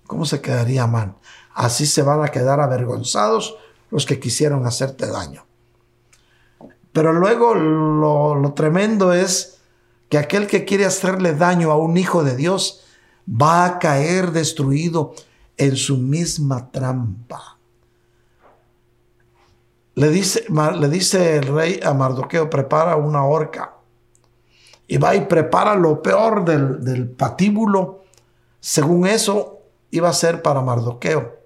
¿Cómo 0.06 0.26
se 0.26 0.41
quedaría 0.41 0.84
Amán? 0.84 1.16
Así 1.56 1.88
se 1.88 2.04
van 2.04 2.24
a 2.24 2.28
quedar 2.28 2.60
avergonzados 2.60 3.56
los 3.89 4.06
que 4.06 4.20
quisieron 4.20 4.68
hacerte 4.68 5.08
daño. 5.08 5.44
Pero 6.91 7.14
luego 7.14 7.56
lo, 7.56 8.54
tremendo 8.56 9.12
es 9.12 9.58
que 10.14 10.20
aquel 10.20 10.45
que 10.45 10.64
quiere 10.64 10.86
hacerle 10.86 11.34
daño 11.34 11.72
a 11.72 11.76
un 11.76 11.97
hijo 11.97 12.24
de 12.24 12.36
Dios 12.36 12.84
va 13.28 13.66
a 13.66 13.80
caer 13.80 14.32
destruido 14.32 15.16
en 15.57 15.76
su 15.76 15.97
misma 15.97 16.70
trampa. 16.70 17.57
Le 19.95 20.09
dice, 20.09 20.45
le 20.51 20.88
dice 20.88 21.38
el 21.38 21.47
rey 21.47 21.80
a 21.84 21.95
Mardoqueo, 21.95 22.47
prepara 22.47 22.95
una 22.95 23.26
horca. 23.26 23.74
Y 24.86 24.97
va 24.97 25.16
y 25.16 25.22
prepara 25.22 25.74
lo 25.74 26.03
peor 26.03 26.45
del, 26.45 26.86
del 26.86 27.09
patíbulo. 27.09 28.03
Según 28.59 29.07
eso, 29.07 29.61
iba 29.89 30.09
a 30.09 30.14
ser 30.14 30.43
para 30.43 30.61
Mardoqueo. 30.61 31.39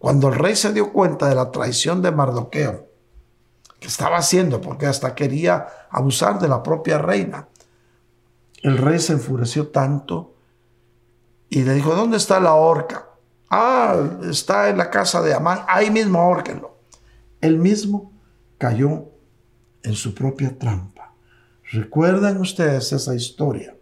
Cuando 0.00 0.26
el 0.26 0.34
rey 0.34 0.56
se 0.56 0.72
dio 0.72 0.92
cuenta 0.92 1.28
de 1.28 1.36
la 1.36 1.52
traición 1.52 2.02
de 2.02 2.10
Mardoqueo, 2.10 2.84
que 3.78 3.86
estaba 3.86 4.16
haciendo, 4.16 4.60
porque 4.60 4.86
hasta 4.86 5.14
quería 5.14 5.68
abusar 5.88 6.40
de 6.40 6.48
la 6.48 6.64
propia 6.64 6.98
reina, 6.98 7.46
el 8.62 8.78
rey 8.78 8.98
se 8.98 9.14
enfureció 9.14 9.68
tanto 9.68 10.34
y 11.48 11.62
le 11.62 11.74
dijo, 11.74 11.94
¿dónde 11.94 12.16
está 12.16 12.40
la 12.40 12.54
horca? 12.54 13.08
Ah, 13.50 14.18
está 14.28 14.70
en 14.70 14.78
la 14.78 14.90
casa 14.90 15.20
de 15.20 15.34
Amán, 15.34 15.60
ahí 15.68 15.90
mismo 15.90 16.18
ahórquenlo. 16.18 16.78
Él 17.40 17.58
mismo 17.58 18.12
cayó 18.56 19.04
en 19.82 19.94
su 19.94 20.14
propia 20.14 20.56
trampa. 20.58 21.12
¿Recuerdan 21.72 22.38
ustedes 22.38 22.92
esa 22.92 23.14
historia? 23.14 23.76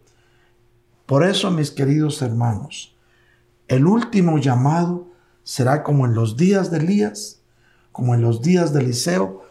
Por 1.07 1.25
eso, 1.25 1.51
mis 1.51 1.71
queridos 1.71 2.23
hermanos, 2.23 2.97
el 3.69 3.87
último 3.87 4.39
llamado 4.39 5.09
será 5.45 5.83
como 5.83 6.07
en 6.07 6.15
los 6.15 6.37
días 6.37 6.71
de 6.71 6.79
Elías, 6.79 7.43
como 7.93 8.15
en 8.15 8.23
los 8.23 8.43
días 8.43 8.73
de 8.73 8.81
Eliseo, 8.81 9.43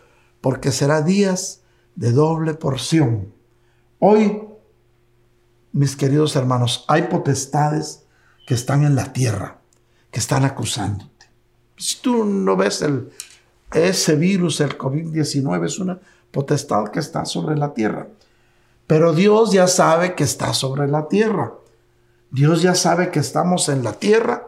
porque 0.42 0.72
será 0.72 1.02
días 1.02 1.62
de 1.96 2.12
doble 2.12 2.54
porción. 2.54 3.34
Hoy, 4.00 4.49
mis 5.72 5.96
queridos 5.96 6.36
hermanos, 6.36 6.86
hay 6.88 7.04
potestades 7.04 8.04
que 8.48 8.54
están 8.54 8.84
en 8.84 8.96
la 8.96 9.14
tierra, 9.14 9.60
que 10.12 10.20
están 10.20 10.44
acusándote. 10.46 11.30
Si 11.78 12.02
tú 12.02 12.26
no 12.26 12.56
ves 12.56 12.82
el, 12.82 13.12
ese 13.74 14.16
virus, 14.16 14.60
el 14.62 14.78
COVID-19, 14.78 15.66
es 15.66 15.80
una 15.80 16.00
potestad 16.32 16.90
que 16.90 17.00
está 17.00 17.26
sobre 17.26 17.56
la 17.56 17.74
tierra. 17.74 18.08
Pero 18.88 19.14
Dios 19.14 19.52
ya 19.52 19.68
sabe 19.68 20.16
que 20.16 20.24
está 20.24 20.54
sobre 20.54 20.88
la 20.88 21.08
tierra. 21.08 21.54
Dios 22.32 22.62
ya 22.62 22.76
sabe 22.76 23.12
que 23.12 23.20
estamos 23.20 23.70
en 23.70 23.84
la 23.84 23.94
tierra 23.94 24.48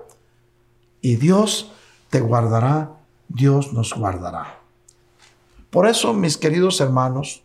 y 1.01 1.15
Dios 1.15 1.71
te 2.09 2.21
guardará, 2.21 2.91
Dios 3.27 3.73
nos 3.73 3.93
guardará. 3.93 4.59
Por 5.69 5.87
eso, 5.87 6.13
mis 6.13 6.37
queridos 6.37 6.81
hermanos, 6.81 7.43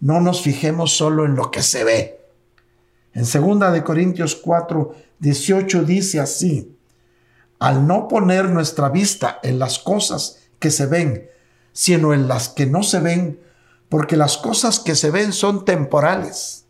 no 0.00 0.20
nos 0.20 0.42
fijemos 0.42 0.96
solo 0.96 1.24
en 1.24 1.36
lo 1.36 1.50
que 1.50 1.62
se 1.62 1.84
ve. 1.84 2.21
En 3.14 3.24
2 3.24 3.72
de 3.72 3.84
Corintios 3.84 4.36
4, 4.36 4.94
18 5.18 5.84
dice 5.84 6.20
así: 6.20 6.76
Al 7.58 7.86
no 7.86 8.08
poner 8.08 8.48
nuestra 8.48 8.88
vista 8.88 9.38
en 9.42 9.58
las 9.58 9.78
cosas 9.78 10.38
que 10.58 10.70
se 10.70 10.86
ven, 10.86 11.28
sino 11.72 12.14
en 12.14 12.28
las 12.28 12.48
que 12.48 12.66
no 12.66 12.82
se 12.82 13.00
ven, 13.00 13.40
porque 13.88 14.16
las 14.16 14.38
cosas 14.38 14.80
que 14.80 14.94
se 14.94 15.10
ven 15.10 15.32
son 15.32 15.64
temporales, 15.64 16.64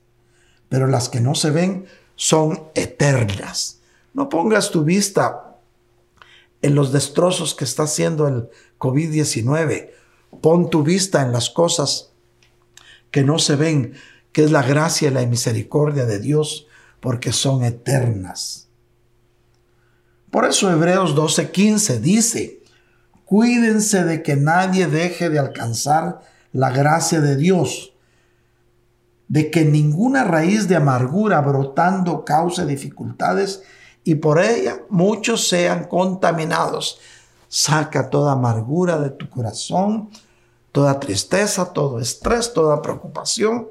pero 0.68 0.86
las 0.86 1.08
que 1.08 1.20
no 1.20 1.34
se 1.34 1.50
ven 1.50 1.86
son 2.16 2.70
eternas. 2.74 3.80
No 4.14 4.28
pongas 4.28 4.70
tu 4.70 4.84
vista 4.84 5.56
en 6.62 6.74
los 6.74 6.92
destrozos 6.92 7.54
que 7.54 7.64
está 7.64 7.84
haciendo 7.84 8.28
el 8.28 8.48
COVID-19. 8.78 9.90
Pon 10.40 10.70
tu 10.70 10.82
vista 10.82 11.22
en 11.22 11.32
las 11.32 11.50
cosas 11.50 12.12
que 13.10 13.22
no 13.24 13.38
se 13.38 13.56
ven, 13.56 13.94
que 14.32 14.44
es 14.44 14.50
la 14.50 14.62
gracia 14.62 15.08
y 15.08 15.12
la 15.12 15.26
misericordia 15.26 16.06
de 16.06 16.18
Dios, 16.18 16.66
porque 17.00 17.32
son 17.32 17.64
eternas. 17.64 18.68
Por 20.30 20.46
eso 20.46 20.70
Hebreos 20.70 21.14
12:15 21.14 22.00
dice, 22.00 22.62
cuídense 23.26 24.04
de 24.04 24.22
que 24.22 24.36
nadie 24.36 24.86
deje 24.86 25.28
de 25.28 25.38
alcanzar 25.38 26.20
la 26.52 26.70
gracia 26.70 27.20
de 27.20 27.36
Dios, 27.36 27.92
de 29.28 29.50
que 29.50 29.64
ninguna 29.64 30.24
raíz 30.24 30.68
de 30.68 30.76
amargura 30.76 31.40
brotando 31.40 32.24
cause 32.24 32.66
dificultades 32.66 33.62
y 34.04 34.16
por 34.16 34.40
ella 34.40 34.80
muchos 34.88 35.48
sean 35.48 35.84
contaminados. 35.84 36.98
Saca 37.48 38.08
toda 38.08 38.32
amargura 38.32 38.98
de 38.98 39.10
tu 39.10 39.28
corazón, 39.28 40.10
toda 40.72 40.98
tristeza, 40.98 41.72
todo 41.72 42.00
estrés, 42.00 42.52
toda 42.52 42.80
preocupación. 42.80 43.68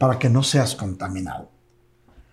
Para 0.00 0.18
que 0.18 0.30
no 0.30 0.42
seas 0.42 0.74
contaminado. 0.74 1.50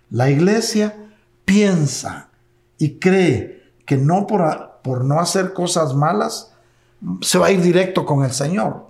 La 0.09 0.30
iglesia 0.30 1.11
piensa 1.43 2.30
y 2.78 2.97
cree 2.97 3.74
que 3.86 3.97
no 3.97 4.26
por, 4.26 4.80
por 4.82 5.03
no 5.03 5.20
hacer 5.20 5.51
cosas 5.51 5.93
malas 5.93 6.53
se 7.20 7.38
va 7.38 7.47
a 7.47 7.51
ir 7.51 7.61
directo 7.61 8.05
con 8.05 8.24
el 8.24 8.32
Señor. 8.32 8.88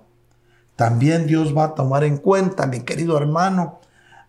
También 0.76 1.26
Dios 1.26 1.56
va 1.56 1.64
a 1.64 1.74
tomar 1.74 2.04
en 2.04 2.18
cuenta, 2.18 2.68
mi 2.68 2.82
querido 2.82 3.18
hermano, 3.18 3.80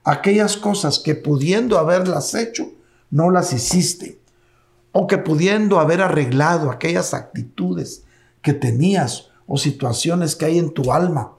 aquellas 0.03 0.57
cosas 0.57 0.97
que 0.97 1.13
pudiendo 1.13 1.77
haberlas 1.77 2.33
hecho, 2.33 2.71
no 3.11 3.29
las 3.29 3.53
hiciste. 3.53 4.19
O 4.91 5.05
que 5.05 5.19
pudiendo 5.19 5.79
haber 5.79 6.01
arreglado 6.01 6.71
aquellas 6.71 7.13
actitudes 7.13 8.03
que 8.41 8.53
tenías 8.53 9.29
o 9.45 9.59
situaciones 9.59 10.35
que 10.35 10.45
hay 10.45 10.57
en 10.57 10.73
tu 10.73 10.91
alma 10.91 11.33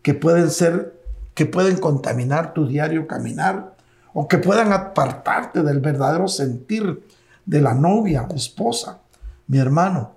que 0.00 0.14
pueden 0.14 0.50
ser, 0.50 1.03
que 1.34 1.46
pueden 1.46 1.76
contaminar 1.76 2.54
tu 2.54 2.66
diario 2.66 3.06
caminar 3.06 3.74
o 4.12 4.28
que 4.28 4.38
puedan 4.38 4.72
apartarte 4.72 5.62
del 5.62 5.80
verdadero 5.80 6.28
sentir 6.28 7.06
de 7.44 7.60
la 7.60 7.74
novia 7.74 8.26
esposa. 8.34 9.00
Mi 9.48 9.58
hermano, 9.58 10.12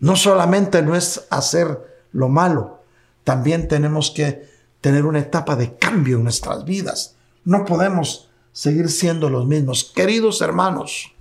no 0.00 0.16
solamente 0.16 0.82
no 0.82 0.94
es 0.94 1.26
hacer 1.30 2.04
lo 2.12 2.28
malo, 2.28 2.82
también 3.22 3.68
tenemos 3.68 4.10
que 4.10 4.48
tener 4.80 5.06
una 5.06 5.20
etapa 5.20 5.56
de 5.56 5.76
cambio 5.76 6.18
en 6.18 6.24
nuestras 6.24 6.64
vidas. 6.64 7.14
No 7.44 7.64
podemos 7.64 8.28
seguir 8.52 8.90
siendo 8.90 9.30
los 9.30 9.46
mismos. 9.46 9.92
Queridos 9.94 10.42
hermanos, 10.42 11.12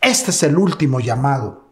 este 0.00 0.30
es 0.30 0.42
el 0.42 0.56
último 0.56 1.00
llamado. 1.00 1.64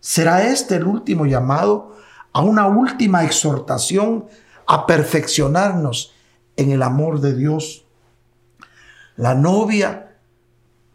¿Será 0.00 0.48
este 0.48 0.76
el 0.76 0.84
último 0.84 1.26
llamado 1.26 1.94
a 2.32 2.40
una 2.40 2.66
última 2.66 3.24
exhortación 3.24 4.26
a 4.68 4.86
perfeccionarnos 4.86 6.12
en 6.56 6.70
el 6.70 6.82
amor 6.82 7.20
de 7.20 7.34
Dios? 7.34 7.84
La 9.16 9.34
novia 9.34 10.16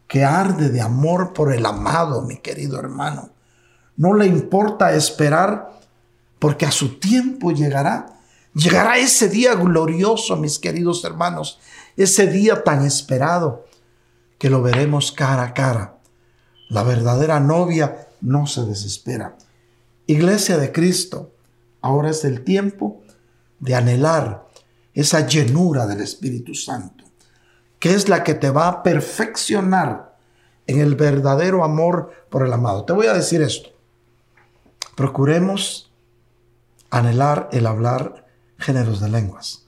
que 0.08 0.24
arde 0.24 0.70
de 0.70 0.80
amor 0.80 1.34
por 1.34 1.52
el 1.52 1.66
amado, 1.66 2.22
mi 2.22 2.38
querido 2.38 2.80
hermano. 2.80 3.32
No 3.98 4.14
le 4.14 4.28
importa 4.28 4.94
esperar 4.94 5.72
porque 6.40 6.66
a 6.66 6.72
su 6.72 7.00
tiempo 7.00 7.52
llegará. 7.52 8.20
Llegará 8.54 8.98
ese 8.98 9.28
día 9.28 9.56
glorioso, 9.56 10.36
mis 10.36 10.60
queridos 10.60 11.04
hermanos, 11.04 11.60
ese 11.98 12.28
día 12.28 12.64
tan 12.64 12.86
esperado 12.86 13.66
que 14.38 14.52
lo 14.52 14.62
veremos 14.62 15.12
cara 15.12 15.44
a 15.44 15.54
cara. 15.54 15.98
La 16.70 16.84
verdadera 16.84 17.40
novia 17.40 18.08
no 18.22 18.46
se 18.46 18.62
desespera. 18.66 19.36
Iglesia 20.06 20.58
de 20.58 20.72
Cristo, 20.72 21.32
ahora 21.82 22.12
es 22.12 22.24
el 22.24 22.44
tiempo 22.44 23.03
de 23.64 23.76
anhelar 23.76 24.46
esa 24.94 25.26
llenura 25.26 25.88
del 25.88 26.02
Espíritu 26.02 26.54
Santo, 26.54 27.06
que 27.80 27.94
es 27.94 28.10
la 28.10 28.24
que 28.24 28.34
te 28.34 28.50
va 28.50 28.68
a 28.68 28.84
perfeccionar 28.84 30.18
en 30.68 30.82
el 30.82 30.96
verdadero 30.96 31.64
amor 31.64 32.12
por 32.30 32.46
el 32.46 32.52
amado. 32.52 32.84
Te 32.84 32.92
voy 32.92 33.08
a 33.08 33.14
decir 33.14 33.42
esto. 33.42 33.70
Procuremos 34.96 35.92
anhelar 36.90 37.48
el 37.54 37.66
hablar 37.66 38.28
géneros 38.58 39.00
de 39.00 39.10
lenguas. 39.10 39.66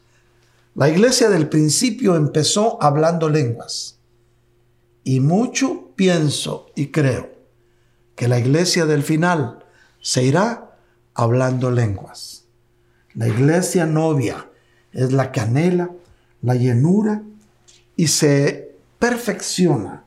La 0.76 0.90
iglesia 0.90 1.30
del 1.30 1.48
principio 1.48 2.18
empezó 2.18 2.78
hablando 2.84 3.30
lenguas. 3.30 4.00
Y 5.06 5.22
mucho 5.22 5.92
pienso 5.96 6.68
y 6.76 6.88
creo 6.88 7.32
que 8.16 8.28
la 8.28 8.40
iglesia 8.40 8.86
del 8.86 9.04
final 9.04 9.64
se 10.02 10.24
irá 10.24 10.78
hablando 11.14 11.72
lenguas. 11.72 12.45
La 13.16 13.28
iglesia 13.28 13.86
novia 13.86 14.50
es 14.92 15.12
la 15.14 15.32
que 15.32 15.40
anhela 15.40 15.90
la 16.42 16.56
llenura 16.56 17.24
y 17.96 18.08
se 18.08 18.76
perfecciona 19.00 20.04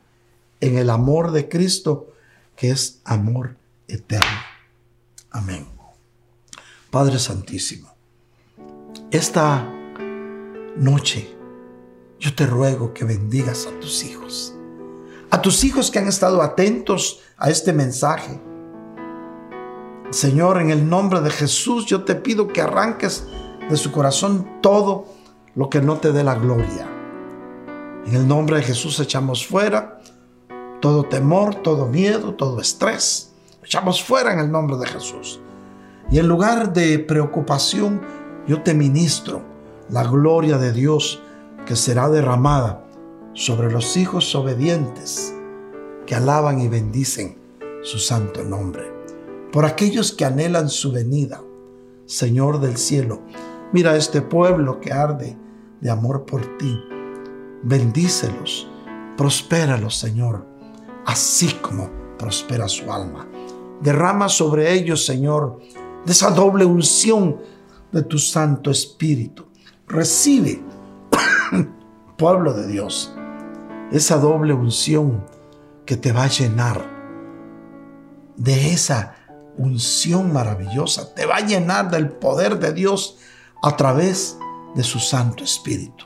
en 0.61 0.77
el 0.77 0.89
amor 0.89 1.31
de 1.31 1.49
Cristo, 1.49 2.13
que 2.55 2.69
es 2.69 3.01
amor 3.03 3.55
eterno. 3.87 4.27
Amén. 5.31 5.65
Padre 6.91 7.19
Santísimo, 7.19 7.89
esta 9.11 9.67
noche 10.75 11.35
yo 12.19 12.35
te 12.35 12.45
ruego 12.45 12.93
que 12.93 13.05
bendigas 13.05 13.65
a 13.67 13.79
tus 13.79 14.03
hijos, 14.03 14.53
a 15.29 15.41
tus 15.41 15.63
hijos 15.63 15.89
que 15.89 15.99
han 15.99 16.07
estado 16.07 16.41
atentos 16.41 17.21
a 17.37 17.49
este 17.49 17.73
mensaje. 17.73 18.39
Señor, 20.11 20.59
en 20.59 20.71
el 20.71 20.89
nombre 20.89 21.21
de 21.21 21.29
Jesús 21.29 21.85
yo 21.85 22.03
te 22.03 22.15
pido 22.15 22.47
que 22.47 22.61
arranques 22.61 23.27
de 23.69 23.77
su 23.77 23.91
corazón 23.91 24.47
todo 24.61 25.05
lo 25.53 25.69
que 25.69 25.81
no 25.81 25.97
te 25.97 26.11
dé 26.11 26.23
la 26.23 26.33
gloria. 26.33 26.87
En 28.05 28.15
el 28.15 28.27
nombre 28.27 28.57
de 28.57 28.63
Jesús 28.63 28.99
echamos 28.99 29.45
fuera 29.45 30.01
todo 30.81 31.03
temor, 31.03 31.55
todo 31.55 31.85
miedo, 31.85 32.33
todo 32.33 32.59
estrés. 32.59 33.33
Echamos 33.63 34.03
fuera 34.03 34.33
en 34.33 34.39
el 34.39 34.51
nombre 34.51 34.77
de 34.77 34.87
Jesús. 34.87 35.41
Y 36.09 36.17
en 36.17 36.27
lugar 36.27 36.73
de 36.73 36.97
preocupación, 36.97 38.01
yo 38.47 38.63
te 38.63 38.73
ministro 38.73 39.43
la 39.89 40.03
gloria 40.03 40.57
de 40.57 40.73
Dios 40.73 41.21
que 41.67 41.75
será 41.75 42.09
derramada 42.09 42.83
sobre 43.33 43.71
los 43.71 43.95
hijos 43.95 44.33
obedientes 44.33 45.35
que 46.07 46.15
alaban 46.15 46.59
y 46.61 46.67
bendicen 46.67 47.37
su 47.83 47.99
santo 47.99 48.43
nombre. 48.43 48.98
Por 49.51 49.65
aquellos 49.65 50.11
que 50.11 50.25
anhelan 50.25 50.69
su 50.69 50.91
venida, 50.91 51.41
Señor 52.05 52.59
del 52.59 52.77
cielo, 52.77 53.23
mira 53.73 53.95
este 53.95 54.21
pueblo 54.21 54.79
que 54.79 54.93
arde 54.93 55.35
de 55.81 55.89
amor 55.89 56.25
por 56.25 56.57
ti. 56.57 56.79
Bendícelos, 57.63 58.69
prospéralos, 59.17 59.97
Señor, 59.97 60.45
así 61.05 61.53
como 61.61 61.89
prospera 62.19 62.67
su 62.67 62.91
alma. 62.91 63.27
Derrama 63.81 64.29
sobre 64.29 64.73
ellos, 64.73 65.03
Señor, 65.03 65.59
de 66.05 66.11
esa 66.11 66.29
doble 66.29 66.65
unción 66.65 67.37
de 67.91 68.03
tu 68.03 68.19
Santo 68.19 68.69
Espíritu. 68.69 69.47
Recibe, 69.87 70.61
pueblo 72.17 72.53
de 72.53 72.67
Dios, 72.67 73.15
esa 73.91 74.17
doble 74.17 74.53
unción 74.53 75.25
que 75.85 75.97
te 75.97 76.11
va 76.11 76.25
a 76.25 76.29
llenar 76.29 76.99
de 78.37 78.73
esa 78.73 79.15
unción 79.59 80.31
maravillosa, 80.31 81.13
te 81.13 81.25
va 81.25 81.35
a 81.35 81.45
llenar 81.45 81.91
del 81.91 82.09
poder 82.09 82.59
de 82.59 82.73
Dios 82.73 83.17
a 83.61 83.75
través 83.75 84.37
de 84.75 84.83
su 84.83 84.99
Santo 84.99 85.43
Espíritu. 85.43 86.05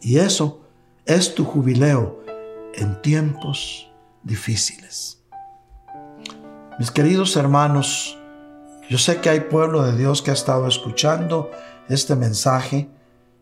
Y 0.00 0.18
eso 0.18 0.60
es 1.04 1.34
tu 1.34 1.44
jubileo 1.44 2.22
en 2.74 3.00
tiempos 3.02 3.90
difíciles. 4.22 5.22
Mis 6.78 6.90
queridos 6.90 7.36
hermanos, 7.36 8.18
yo 8.88 8.98
sé 8.98 9.20
que 9.20 9.30
hay 9.30 9.40
pueblo 9.40 9.82
de 9.82 9.96
Dios 9.96 10.22
que 10.22 10.30
ha 10.30 10.34
estado 10.34 10.66
escuchando 10.66 11.50
este 11.88 12.16
mensaje 12.16 12.88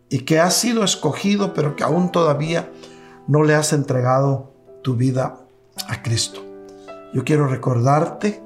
y 0.09 0.19
que 0.19 0.39
ha 0.39 0.51
sido 0.51 0.83
escogido, 0.83 1.53
pero 1.53 1.75
que 1.75 1.83
aún 1.83 2.11
todavía 2.11 2.71
no 3.27 3.43
le 3.43 3.55
has 3.55 3.73
entregado 3.73 4.53
tu 4.83 4.95
vida 4.95 5.39
a 5.87 6.01
Cristo. 6.03 6.41
Yo 7.13 7.23
quiero 7.23 7.47
recordarte 7.47 8.44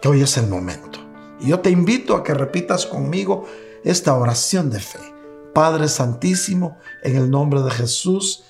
que 0.00 0.08
hoy 0.08 0.22
es 0.22 0.36
el 0.36 0.48
momento. 0.48 0.98
Y 1.40 1.48
yo 1.48 1.60
te 1.60 1.70
invito 1.70 2.16
a 2.16 2.22
que 2.22 2.34
repitas 2.34 2.86
conmigo 2.86 3.46
esta 3.84 4.14
oración 4.14 4.70
de 4.70 4.80
fe. 4.80 5.00
Padre 5.54 5.88
Santísimo, 5.88 6.78
en 7.02 7.16
el 7.16 7.30
nombre 7.30 7.62
de 7.62 7.70
Jesús, 7.70 8.44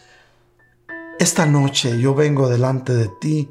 esta 1.19 1.47
noche 1.47 2.01
yo 2.01 2.15
vengo 2.15 2.49
delante 2.49 2.95
de 2.95 3.11
ti 3.21 3.51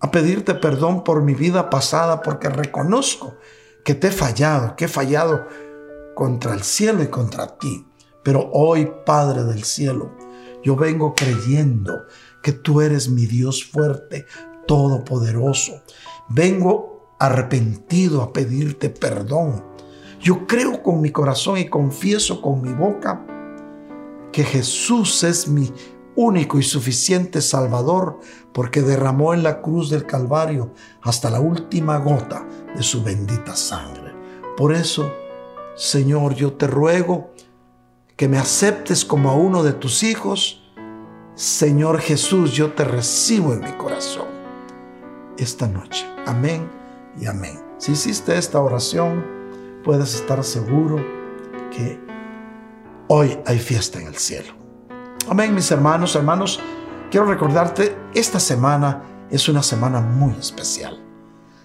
a 0.00 0.10
pedirte 0.10 0.54
perdón 0.54 1.04
por 1.04 1.22
mi 1.22 1.34
vida 1.34 1.70
pasada 1.70 2.22
porque 2.22 2.48
reconozco 2.48 3.36
que 3.84 3.94
te 3.94 4.08
he 4.08 4.12
fallado, 4.12 4.76
que 4.76 4.84
he 4.84 4.88
fallado 4.88 5.46
contra 6.14 6.54
el 6.54 6.62
cielo 6.62 7.02
y 7.02 7.08
contra 7.08 7.58
ti. 7.58 7.86
Pero 8.22 8.50
hoy, 8.52 8.90
Padre 9.06 9.44
del 9.44 9.64
cielo, 9.64 10.16
yo 10.62 10.76
vengo 10.76 11.14
creyendo 11.14 12.06
que 12.42 12.52
tú 12.52 12.80
eres 12.80 13.08
mi 13.08 13.26
Dios 13.26 13.64
fuerte, 13.64 14.26
todopoderoso. 14.66 15.82
Vengo 16.28 17.14
arrepentido 17.18 18.22
a 18.22 18.32
pedirte 18.32 18.90
perdón. 18.90 19.64
Yo 20.20 20.46
creo 20.46 20.82
con 20.82 21.00
mi 21.00 21.10
corazón 21.10 21.58
y 21.58 21.68
confieso 21.68 22.42
con 22.42 22.60
mi 22.60 22.72
boca 22.72 23.24
que 24.30 24.44
Jesús 24.44 25.24
es 25.24 25.48
mi 25.48 25.72
único 26.16 26.58
y 26.58 26.62
suficiente 26.64 27.40
Salvador, 27.40 28.18
porque 28.52 28.82
derramó 28.82 29.32
en 29.34 29.42
la 29.42 29.62
cruz 29.62 29.88
del 29.88 30.04
Calvario 30.04 30.74
hasta 31.00 31.30
la 31.30 31.40
última 31.40 31.96
gota 31.98 32.46
de 32.76 32.82
su 32.82 33.02
bendita 33.02 33.54
sangre. 33.54 34.12
Por 34.56 34.74
eso, 34.74 35.10
Señor, 35.76 36.34
yo 36.34 36.54
te 36.54 36.66
ruego 36.66 37.32
que 38.16 38.28
me 38.28 38.36
aceptes 38.36 39.04
como 39.04 39.30
a 39.30 39.34
uno 39.34 39.62
de 39.62 39.72
tus 39.72 40.02
hijos. 40.02 40.62
Señor 41.36 42.00
Jesús, 42.00 42.52
yo 42.52 42.72
te 42.72 42.84
recibo 42.84 43.54
en 43.54 43.60
mi 43.60 43.72
corazón 43.72 44.37
esta 45.38 45.66
noche. 45.66 46.06
Amén 46.26 46.68
y 47.18 47.26
amén. 47.26 47.58
Si 47.78 47.92
hiciste 47.92 48.36
esta 48.36 48.60
oración, 48.60 49.24
puedes 49.84 50.14
estar 50.14 50.42
seguro 50.44 50.96
que 51.70 52.00
hoy 53.08 53.38
hay 53.46 53.58
fiesta 53.58 54.00
en 54.00 54.08
el 54.08 54.16
cielo. 54.16 54.52
Amén, 55.28 55.54
mis 55.54 55.70
hermanos, 55.70 56.14
hermanos. 56.16 56.60
Quiero 57.10 57.26
recordarte, 57.26 57.96
esta 58.14 58.40
semana 58.40 59.02
es 59.30 59.48
una 59.48 59.62
semana 59.62 60.00
muy 60.00 60.34
especial. 60.34 61.02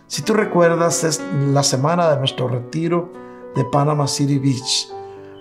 Si 0.08 0.22
tú 0.22 0.34
recuerdas, 0.34 1.04
es 1.04 1.22
la 1.52 1.64
semana 1.64 2.10
de 2.10 2.18
nuestro 2.18 2.48
retiro 2.48 3.12
de 3.56 3.66
Panama 3.66 4.08
City 4.08 4.38
Beach. 4.38 4.90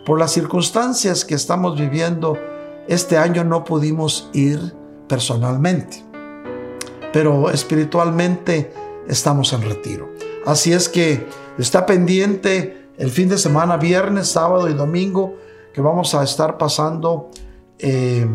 Por 0.06 0.18
las 0.18 0.32
circunstancias 0.32 1.24
que 1.24 1.34
estamos 1.34 1.78
viviendo, 1.78 2.38
este 2.88 3.16
año 3.16 3.44
no 3.44 3.64
pudimos 3.64 4.30
ir 4.32 4.74
personalmente, 5.08 6.04
pero 7.12 7.50
espiritualmente 7.50 8.72
estamos 9.06 9.52
en 9.52 9.62
retiro. 9.62 10.10
Así 10.46 10.72
es 10.72 10.88
que 10.88 11.26
está 11.58 11.86
pendiente 11.86 12.88
el 12.98 13.10
fin 13.10 13.28
de 13.28 13.38
semana, 13.38 13.76
viernes, 13.76 14.28
sábado 14.28 14.68
y 14.68 14.74
domingo, 14.74 15.36
que 15.72 15.80
vamos 15.80 16.14
a 16.14 16.22
estar 16.22 16.58
pasando, 16.58 17.30
eh, 17.78 18.26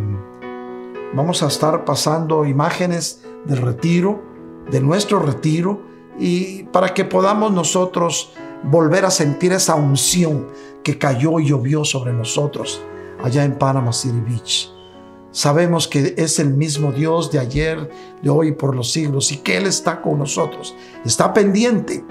vamos 1.13 1.43
a 1.43 1.47
estar 1.47 1.85
pasando 1.85 2.45
imágenes 2.45 3.23
del 3.45 3.57
retiro, 3.57 4.23
de 4.69 4.81
nuestro 4.81 5.19
retiro, 5.19 5.81
y 6.19 6.63
para 6.63 6.93
que 6.93 7.05
podamos 7.05 7.51
nosotros 7.51 8.33
volver 8.63 9.05
a 9.05 9.11
sentir 9.11 9.53
esa 9.53 9.75
unción 9.75 10.47
que 10.83 10.97
cayó 10.97 11.39
y 11.39 11.47
llovió 11.47 11.85
sobre 11.85 12.13
nosotros 12.13 12.81
allá 13.23 13.43
en 13.43 13.57
Panama 13.57 13.93
City 13.93 14.21
Beach. 14.25 14.76
Sabemos 15.31 15.87
que 15.87 16.15
es 16.17 16.39
el 16.39 16.53
mismo 16.53 16.91
Dios 16.91 17.31
de 17.31 17.39
ayer, 17.39 17.89
de 18.21 18.29
hoy, 18.29 18.53
por 18.53 18.75
los 18.75 18.91
siglos 18.91 19.31
y 19.31 19.37
que 19.37 19.57
Él 19.57 19.67
está 19.67 20.01
con 20.01 20.19
nosotros. 20.19 20.75
Está 21.05 21.33
pendiente. 21.33 22.03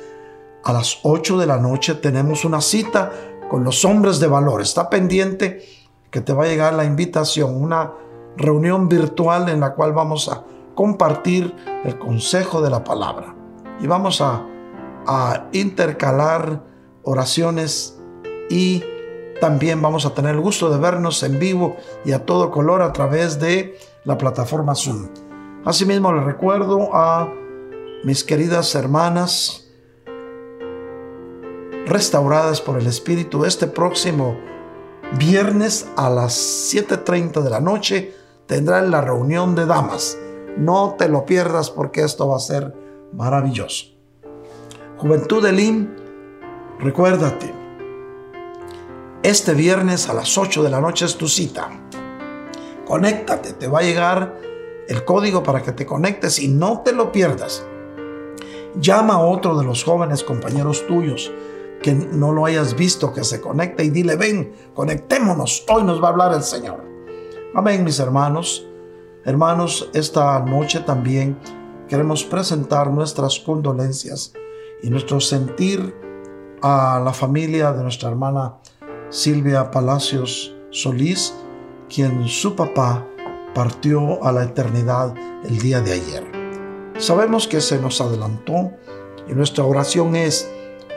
a 0.63 0.73
las 0.73 0.99
8 1.03 1.37
de 1.37 1.45
la 1.45 1.57
noche, 1.57 1.95
tenemos 1.95 2.43
una 2.43 2.59
cita 2.59 3.11
con 3.49 3.63
los 3.63 3.85
hombres 3.85 4.19
de 4.19 4.27
valor. 4.27 4.61
Está 4.61 4.89
pendiente 4.89 5.63
que 6.09 6.21
te 6.21 6.33
va 6.33 6.45
a 6.45 6.47
llegar 6.47 6.73
la 6.73 6.85
invitación, 6.85 7.55
una 7.61 7.93
reunión 8.35 8.89
virtual 8.89 9.49
en 9.49 9.59
la 9.59 9.73
cual 9.73 9.93
vamos 9.93 10.27
a 10.27 10.43
compartir 10.73 11.55
el 11.83 11.97
consejo 11.99 12.61
de 12.61 12.69
la 12.69 12.83
palabra. 12.83 13.35
Y 13.79 13.87
vamos 13.87 14.21
a 14.21 14.45
a 15.07 15.47
intercalar 15.51 16.63
oraciones 17.03 17.99
y 18.49 18.83
también 19.39 19.81
vamos 19.81 20.05
a 20.05 20.13
tener 20.13 20.35
el 20.35 20.41
gusto 20.41 20.69
de 20.69 20.77
vernos 20.77 21.21
en 21.23 21.39
vivo 21.39 21.75
y 22.03 22.13
a 22.13 22.25
todo 22.25 22.51
color 22.51 22.81
a 22.81 22.93
través 22.93 23.39
de 23.39 23.77
la 24.03 24.17
plataforma 24.17 24.75
Zoom. 24.75 25.09
Asimismo 25.65 26.13
les 26.13 26.23
recuerdo 26.23 26.89
a 26.93 27.31
mis 28.03 28.23
queridas 28.23 28.73
hermanas 28.75 29.67
restauradas 31.85 32.61
por 32.61 32.79
el 32.79 32.87
Espíritu 32.87 33.45
este 33.45 33.67
próximo 33.67 34.37
viernes 35.17 35.87
a 35.95 36.09
las 36.09 36.33
7.30 36.73 37.41
de 37.41 37.49
la 37.49 37.59
noche 37.59 38.15
tendrán 38.47 38.91
la 38.91 39.01
reunión 39.01 39.55
de 39.55 39.65
damas. 39.65 40.17
No 40.57 40.95
te 40.97 41.09
lo 41.09 41.25
pierdas 41.25 41.69
porque 41.69 42.01
esto 42.01 42.27
va 42.27 42.37
a 42.37 42.39
ser 42.39 42.73
maravilloso. 43.13 43.94
Juventud 44.97 45.43
de 45.43 45.51
Lim, 45.51 45.89
recuérdate, 46.79 47.53
este 49.23 49.53
viernes 49.53 50.07
a 50.07 50.13
las 50.13 50.37
8 50.37 50.63
de 50.63 50.69
la 50.69 50.79
noche 50.79 51.03
es 51.03 51.17
tu 51.17 51.27
cita. 51.27 51.69
Conéctate, 52.85 53.51
te 53.51 53.67
va 53.67 53.79
a 53.79 53.83
llegar 53.83 54.39
el 54.87 55.03
código 55.03 55.43
para 55.43 55.61
que 55.61 55.73
te 55.73 55.85
conectes 55.85 56.39
y 56.39 56.47
no 56.47 56.79
te 56.79 56.93
lo 56.93 57.11
pierdas. 57.11 57.65
Llama 58.79 59.15
a 59.15 59.19
otro 59.19 59.57
de 59.57 59.65
los 59.65 59.83
jóvenes 59.83 60.23
compañeros 60.23 60.87
tuyos 60.87 61.29
que 61.81 61.93
no 61.93 62.31
lo 62.31 62.45
hayas 62.45 62.75
visto, 62.77 63.11
que 63.11 63.25
se 63.25 63.41
conecte 63.41 63.83
y 63.83 63.89
dile, 63.89 64.15
ven, 64.15 64.53
conectémonos, 64.73 65.65
hoy 65.67 65.83
nos 65.83 66.01
va 66.01 66.07
a 66.07 66.11
hablar 66.11 66.33
el 66.33 66.43
Señor. 66.43 66.81
Amén, 67.53 67.83
mis 67.83 67.99
hermanos. 67.99 68.65
Hermanos, 69.25 69.89
esta 69.93 70.39
noche 70.39 70.79
también 70.79 71.37
queremos 71.89 72.23
presentar 72.23 72.89
nuestras 72.91 73.39
condolencias 73.39 74.31
y 74.85 74.89
nuestro 74.91 75.19
sentir 75.19 75.95
a 76.61 77.01
la 77.03 77.11
familia 77.11 77.73
de 77.73 77.81
nuestra 77.81 78.09
hermana 78.09 78.57
Silvia 79.09 79.71
Palacios 79.71 80.55
Solís, 80.69 81.33
quien 81.89 82.27
su 82.27 82.55
papá 82.55 83.03
partió 83.55 84.23
a 84.23 84.31
la 84.31 84.43
eternidad 84.43 85.15
el 85.43 85.57
día 85.57 85.81
de 85.81 85.93
ayer. 85.93 86.23
Sabemos 86.99 87.47
que 87.47 87.61
se 87.61 87.79
nos 87.79 87.99
adelantó 87.99 88.73
y 89.27 89.33
nuestra 89.33 89.63
oración 89.63 90.15
es 90.15 90.47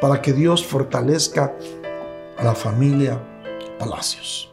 para 0.02 0.20
que 0.20 0.35
Dios 0.35 0.66
fortalezca 0.66 1.56
a 2.36 2.44
la 2.44 2.55
familia 2.55 3.19
Palacios. 3.78 4.52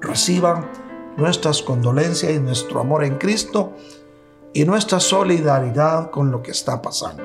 Reciban 0.00 0.70
nuestras 1.16 1.62
condolencias 1.62 2.30
y 2.30 2.38
nuestro 2.38 2.78
amor 2.78 3.02
en 3.02 3.18
Cristo 3.18 3.72
y 4.52 4.64
nuestra 4.64 5.00
solidaridad 5.00 6.12
con 6.12 6.30
lo 6.30 6.44
que 6.44 6.52
está 6.52 6.80
pasando. 6.80 7.24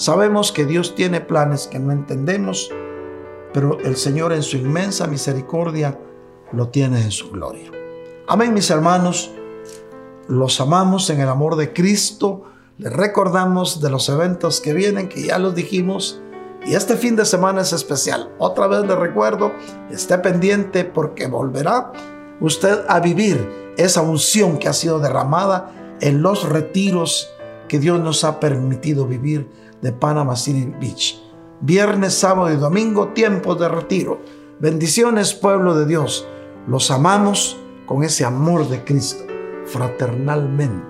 Sabemos 0.00 0.50
que 0.50 0.64
Dios 0.64 0.94
tiene 0.94 1.20
planes 1.20 1.66
que 1.66 1.78
no 1.78 1.92
entendemos, 1.92 2.70
pero 3.52 3.78
el 3.80 3.98
Señor 3.98 4.32
en 4.32 4.42
su 4.42 4.56
inmensa 4.56 5.06
misericordia 5.06 6.00
lo 6.52 6.68
tiene 6.68 7.02
en 7.02 7.10
su 7.10 7.30
gloria. 7.30 7.70
Amén, 8.26 8.54
mis 8.54 8.70
hermanos. 8.70 9.30
Los 10.26 10.58
amamos 10.58 11.10
en 11.10 11.20
el 11.20 11.28
amor 11.28 11.56
de 11.56 11.74
Cristo. 11.74 12.44
Les 12.78 12.90
recordamos 12.90 13.82
de 13.82 13.90
los 13.90 14.08
eventos 14.08 14.62
que 14.62 14.72
vienen, 14.72 15.10
que 15.10 15.22
ya 15.22 15.38
los 15.38 15.54
dijimos. 15.54 16.22
Y 16.64 16.76
este 16.76 16.96
fin 16.96 17.14
de 17.14 17.26
semana 17.26 17.60
es 17.60 17.74
especial. 17.74 18.32
Otra 18.38 18.68
vez 18.68 18.86
le 18.86 18.96
recuerdo, 18.96 19.52
esté 19.90 20.16
pendiente 20.16 20.86
porque 20.86 21.26
volverá 21.26 21.92
usted 22.40 22.86
a 22.88 23.00
vivir 23.00 23.74
esa 23.76 24.00
unción 24.00 24.56
que 24.56 24.68
ha 24.68 24.72
sido 24.72 24.98
derramada 24.98 25.98
en 26.00 26.22
los 26.22 26.48
retiros 26.48 27.28
que 27.68 27.78
Dios 27.78 28.00
nos 28.00 28.24
ha 28.24 28.40
permitido 28.40 29.06
vivir 29.06 29.46
de 29.82 29.92
Panama 29.92 30.36
City 30.36 30.72
Beach. 30.80 31.20
Viernes, 31.60 32.14
sábado 32.14 32.52
y 32.52 32.56
domingo, 32.56 33.08
tiempos 33.08 33.58
de 33.60 33.68
retiro. 33.68 34.20
Bendiciones, 34.60 35.34
pueblo 35.34 35.74
de 35.74 35.86
Dios. 35.86 36.26
Los 36.66 36.90
amamos 36.90 37.58
con 37.86 38.02
ese 38.02 38.24
amor 38.24 38.68
de 38.68 38.84
Cristo, 38.84 39.24
fraternalmente. 39.66 40.89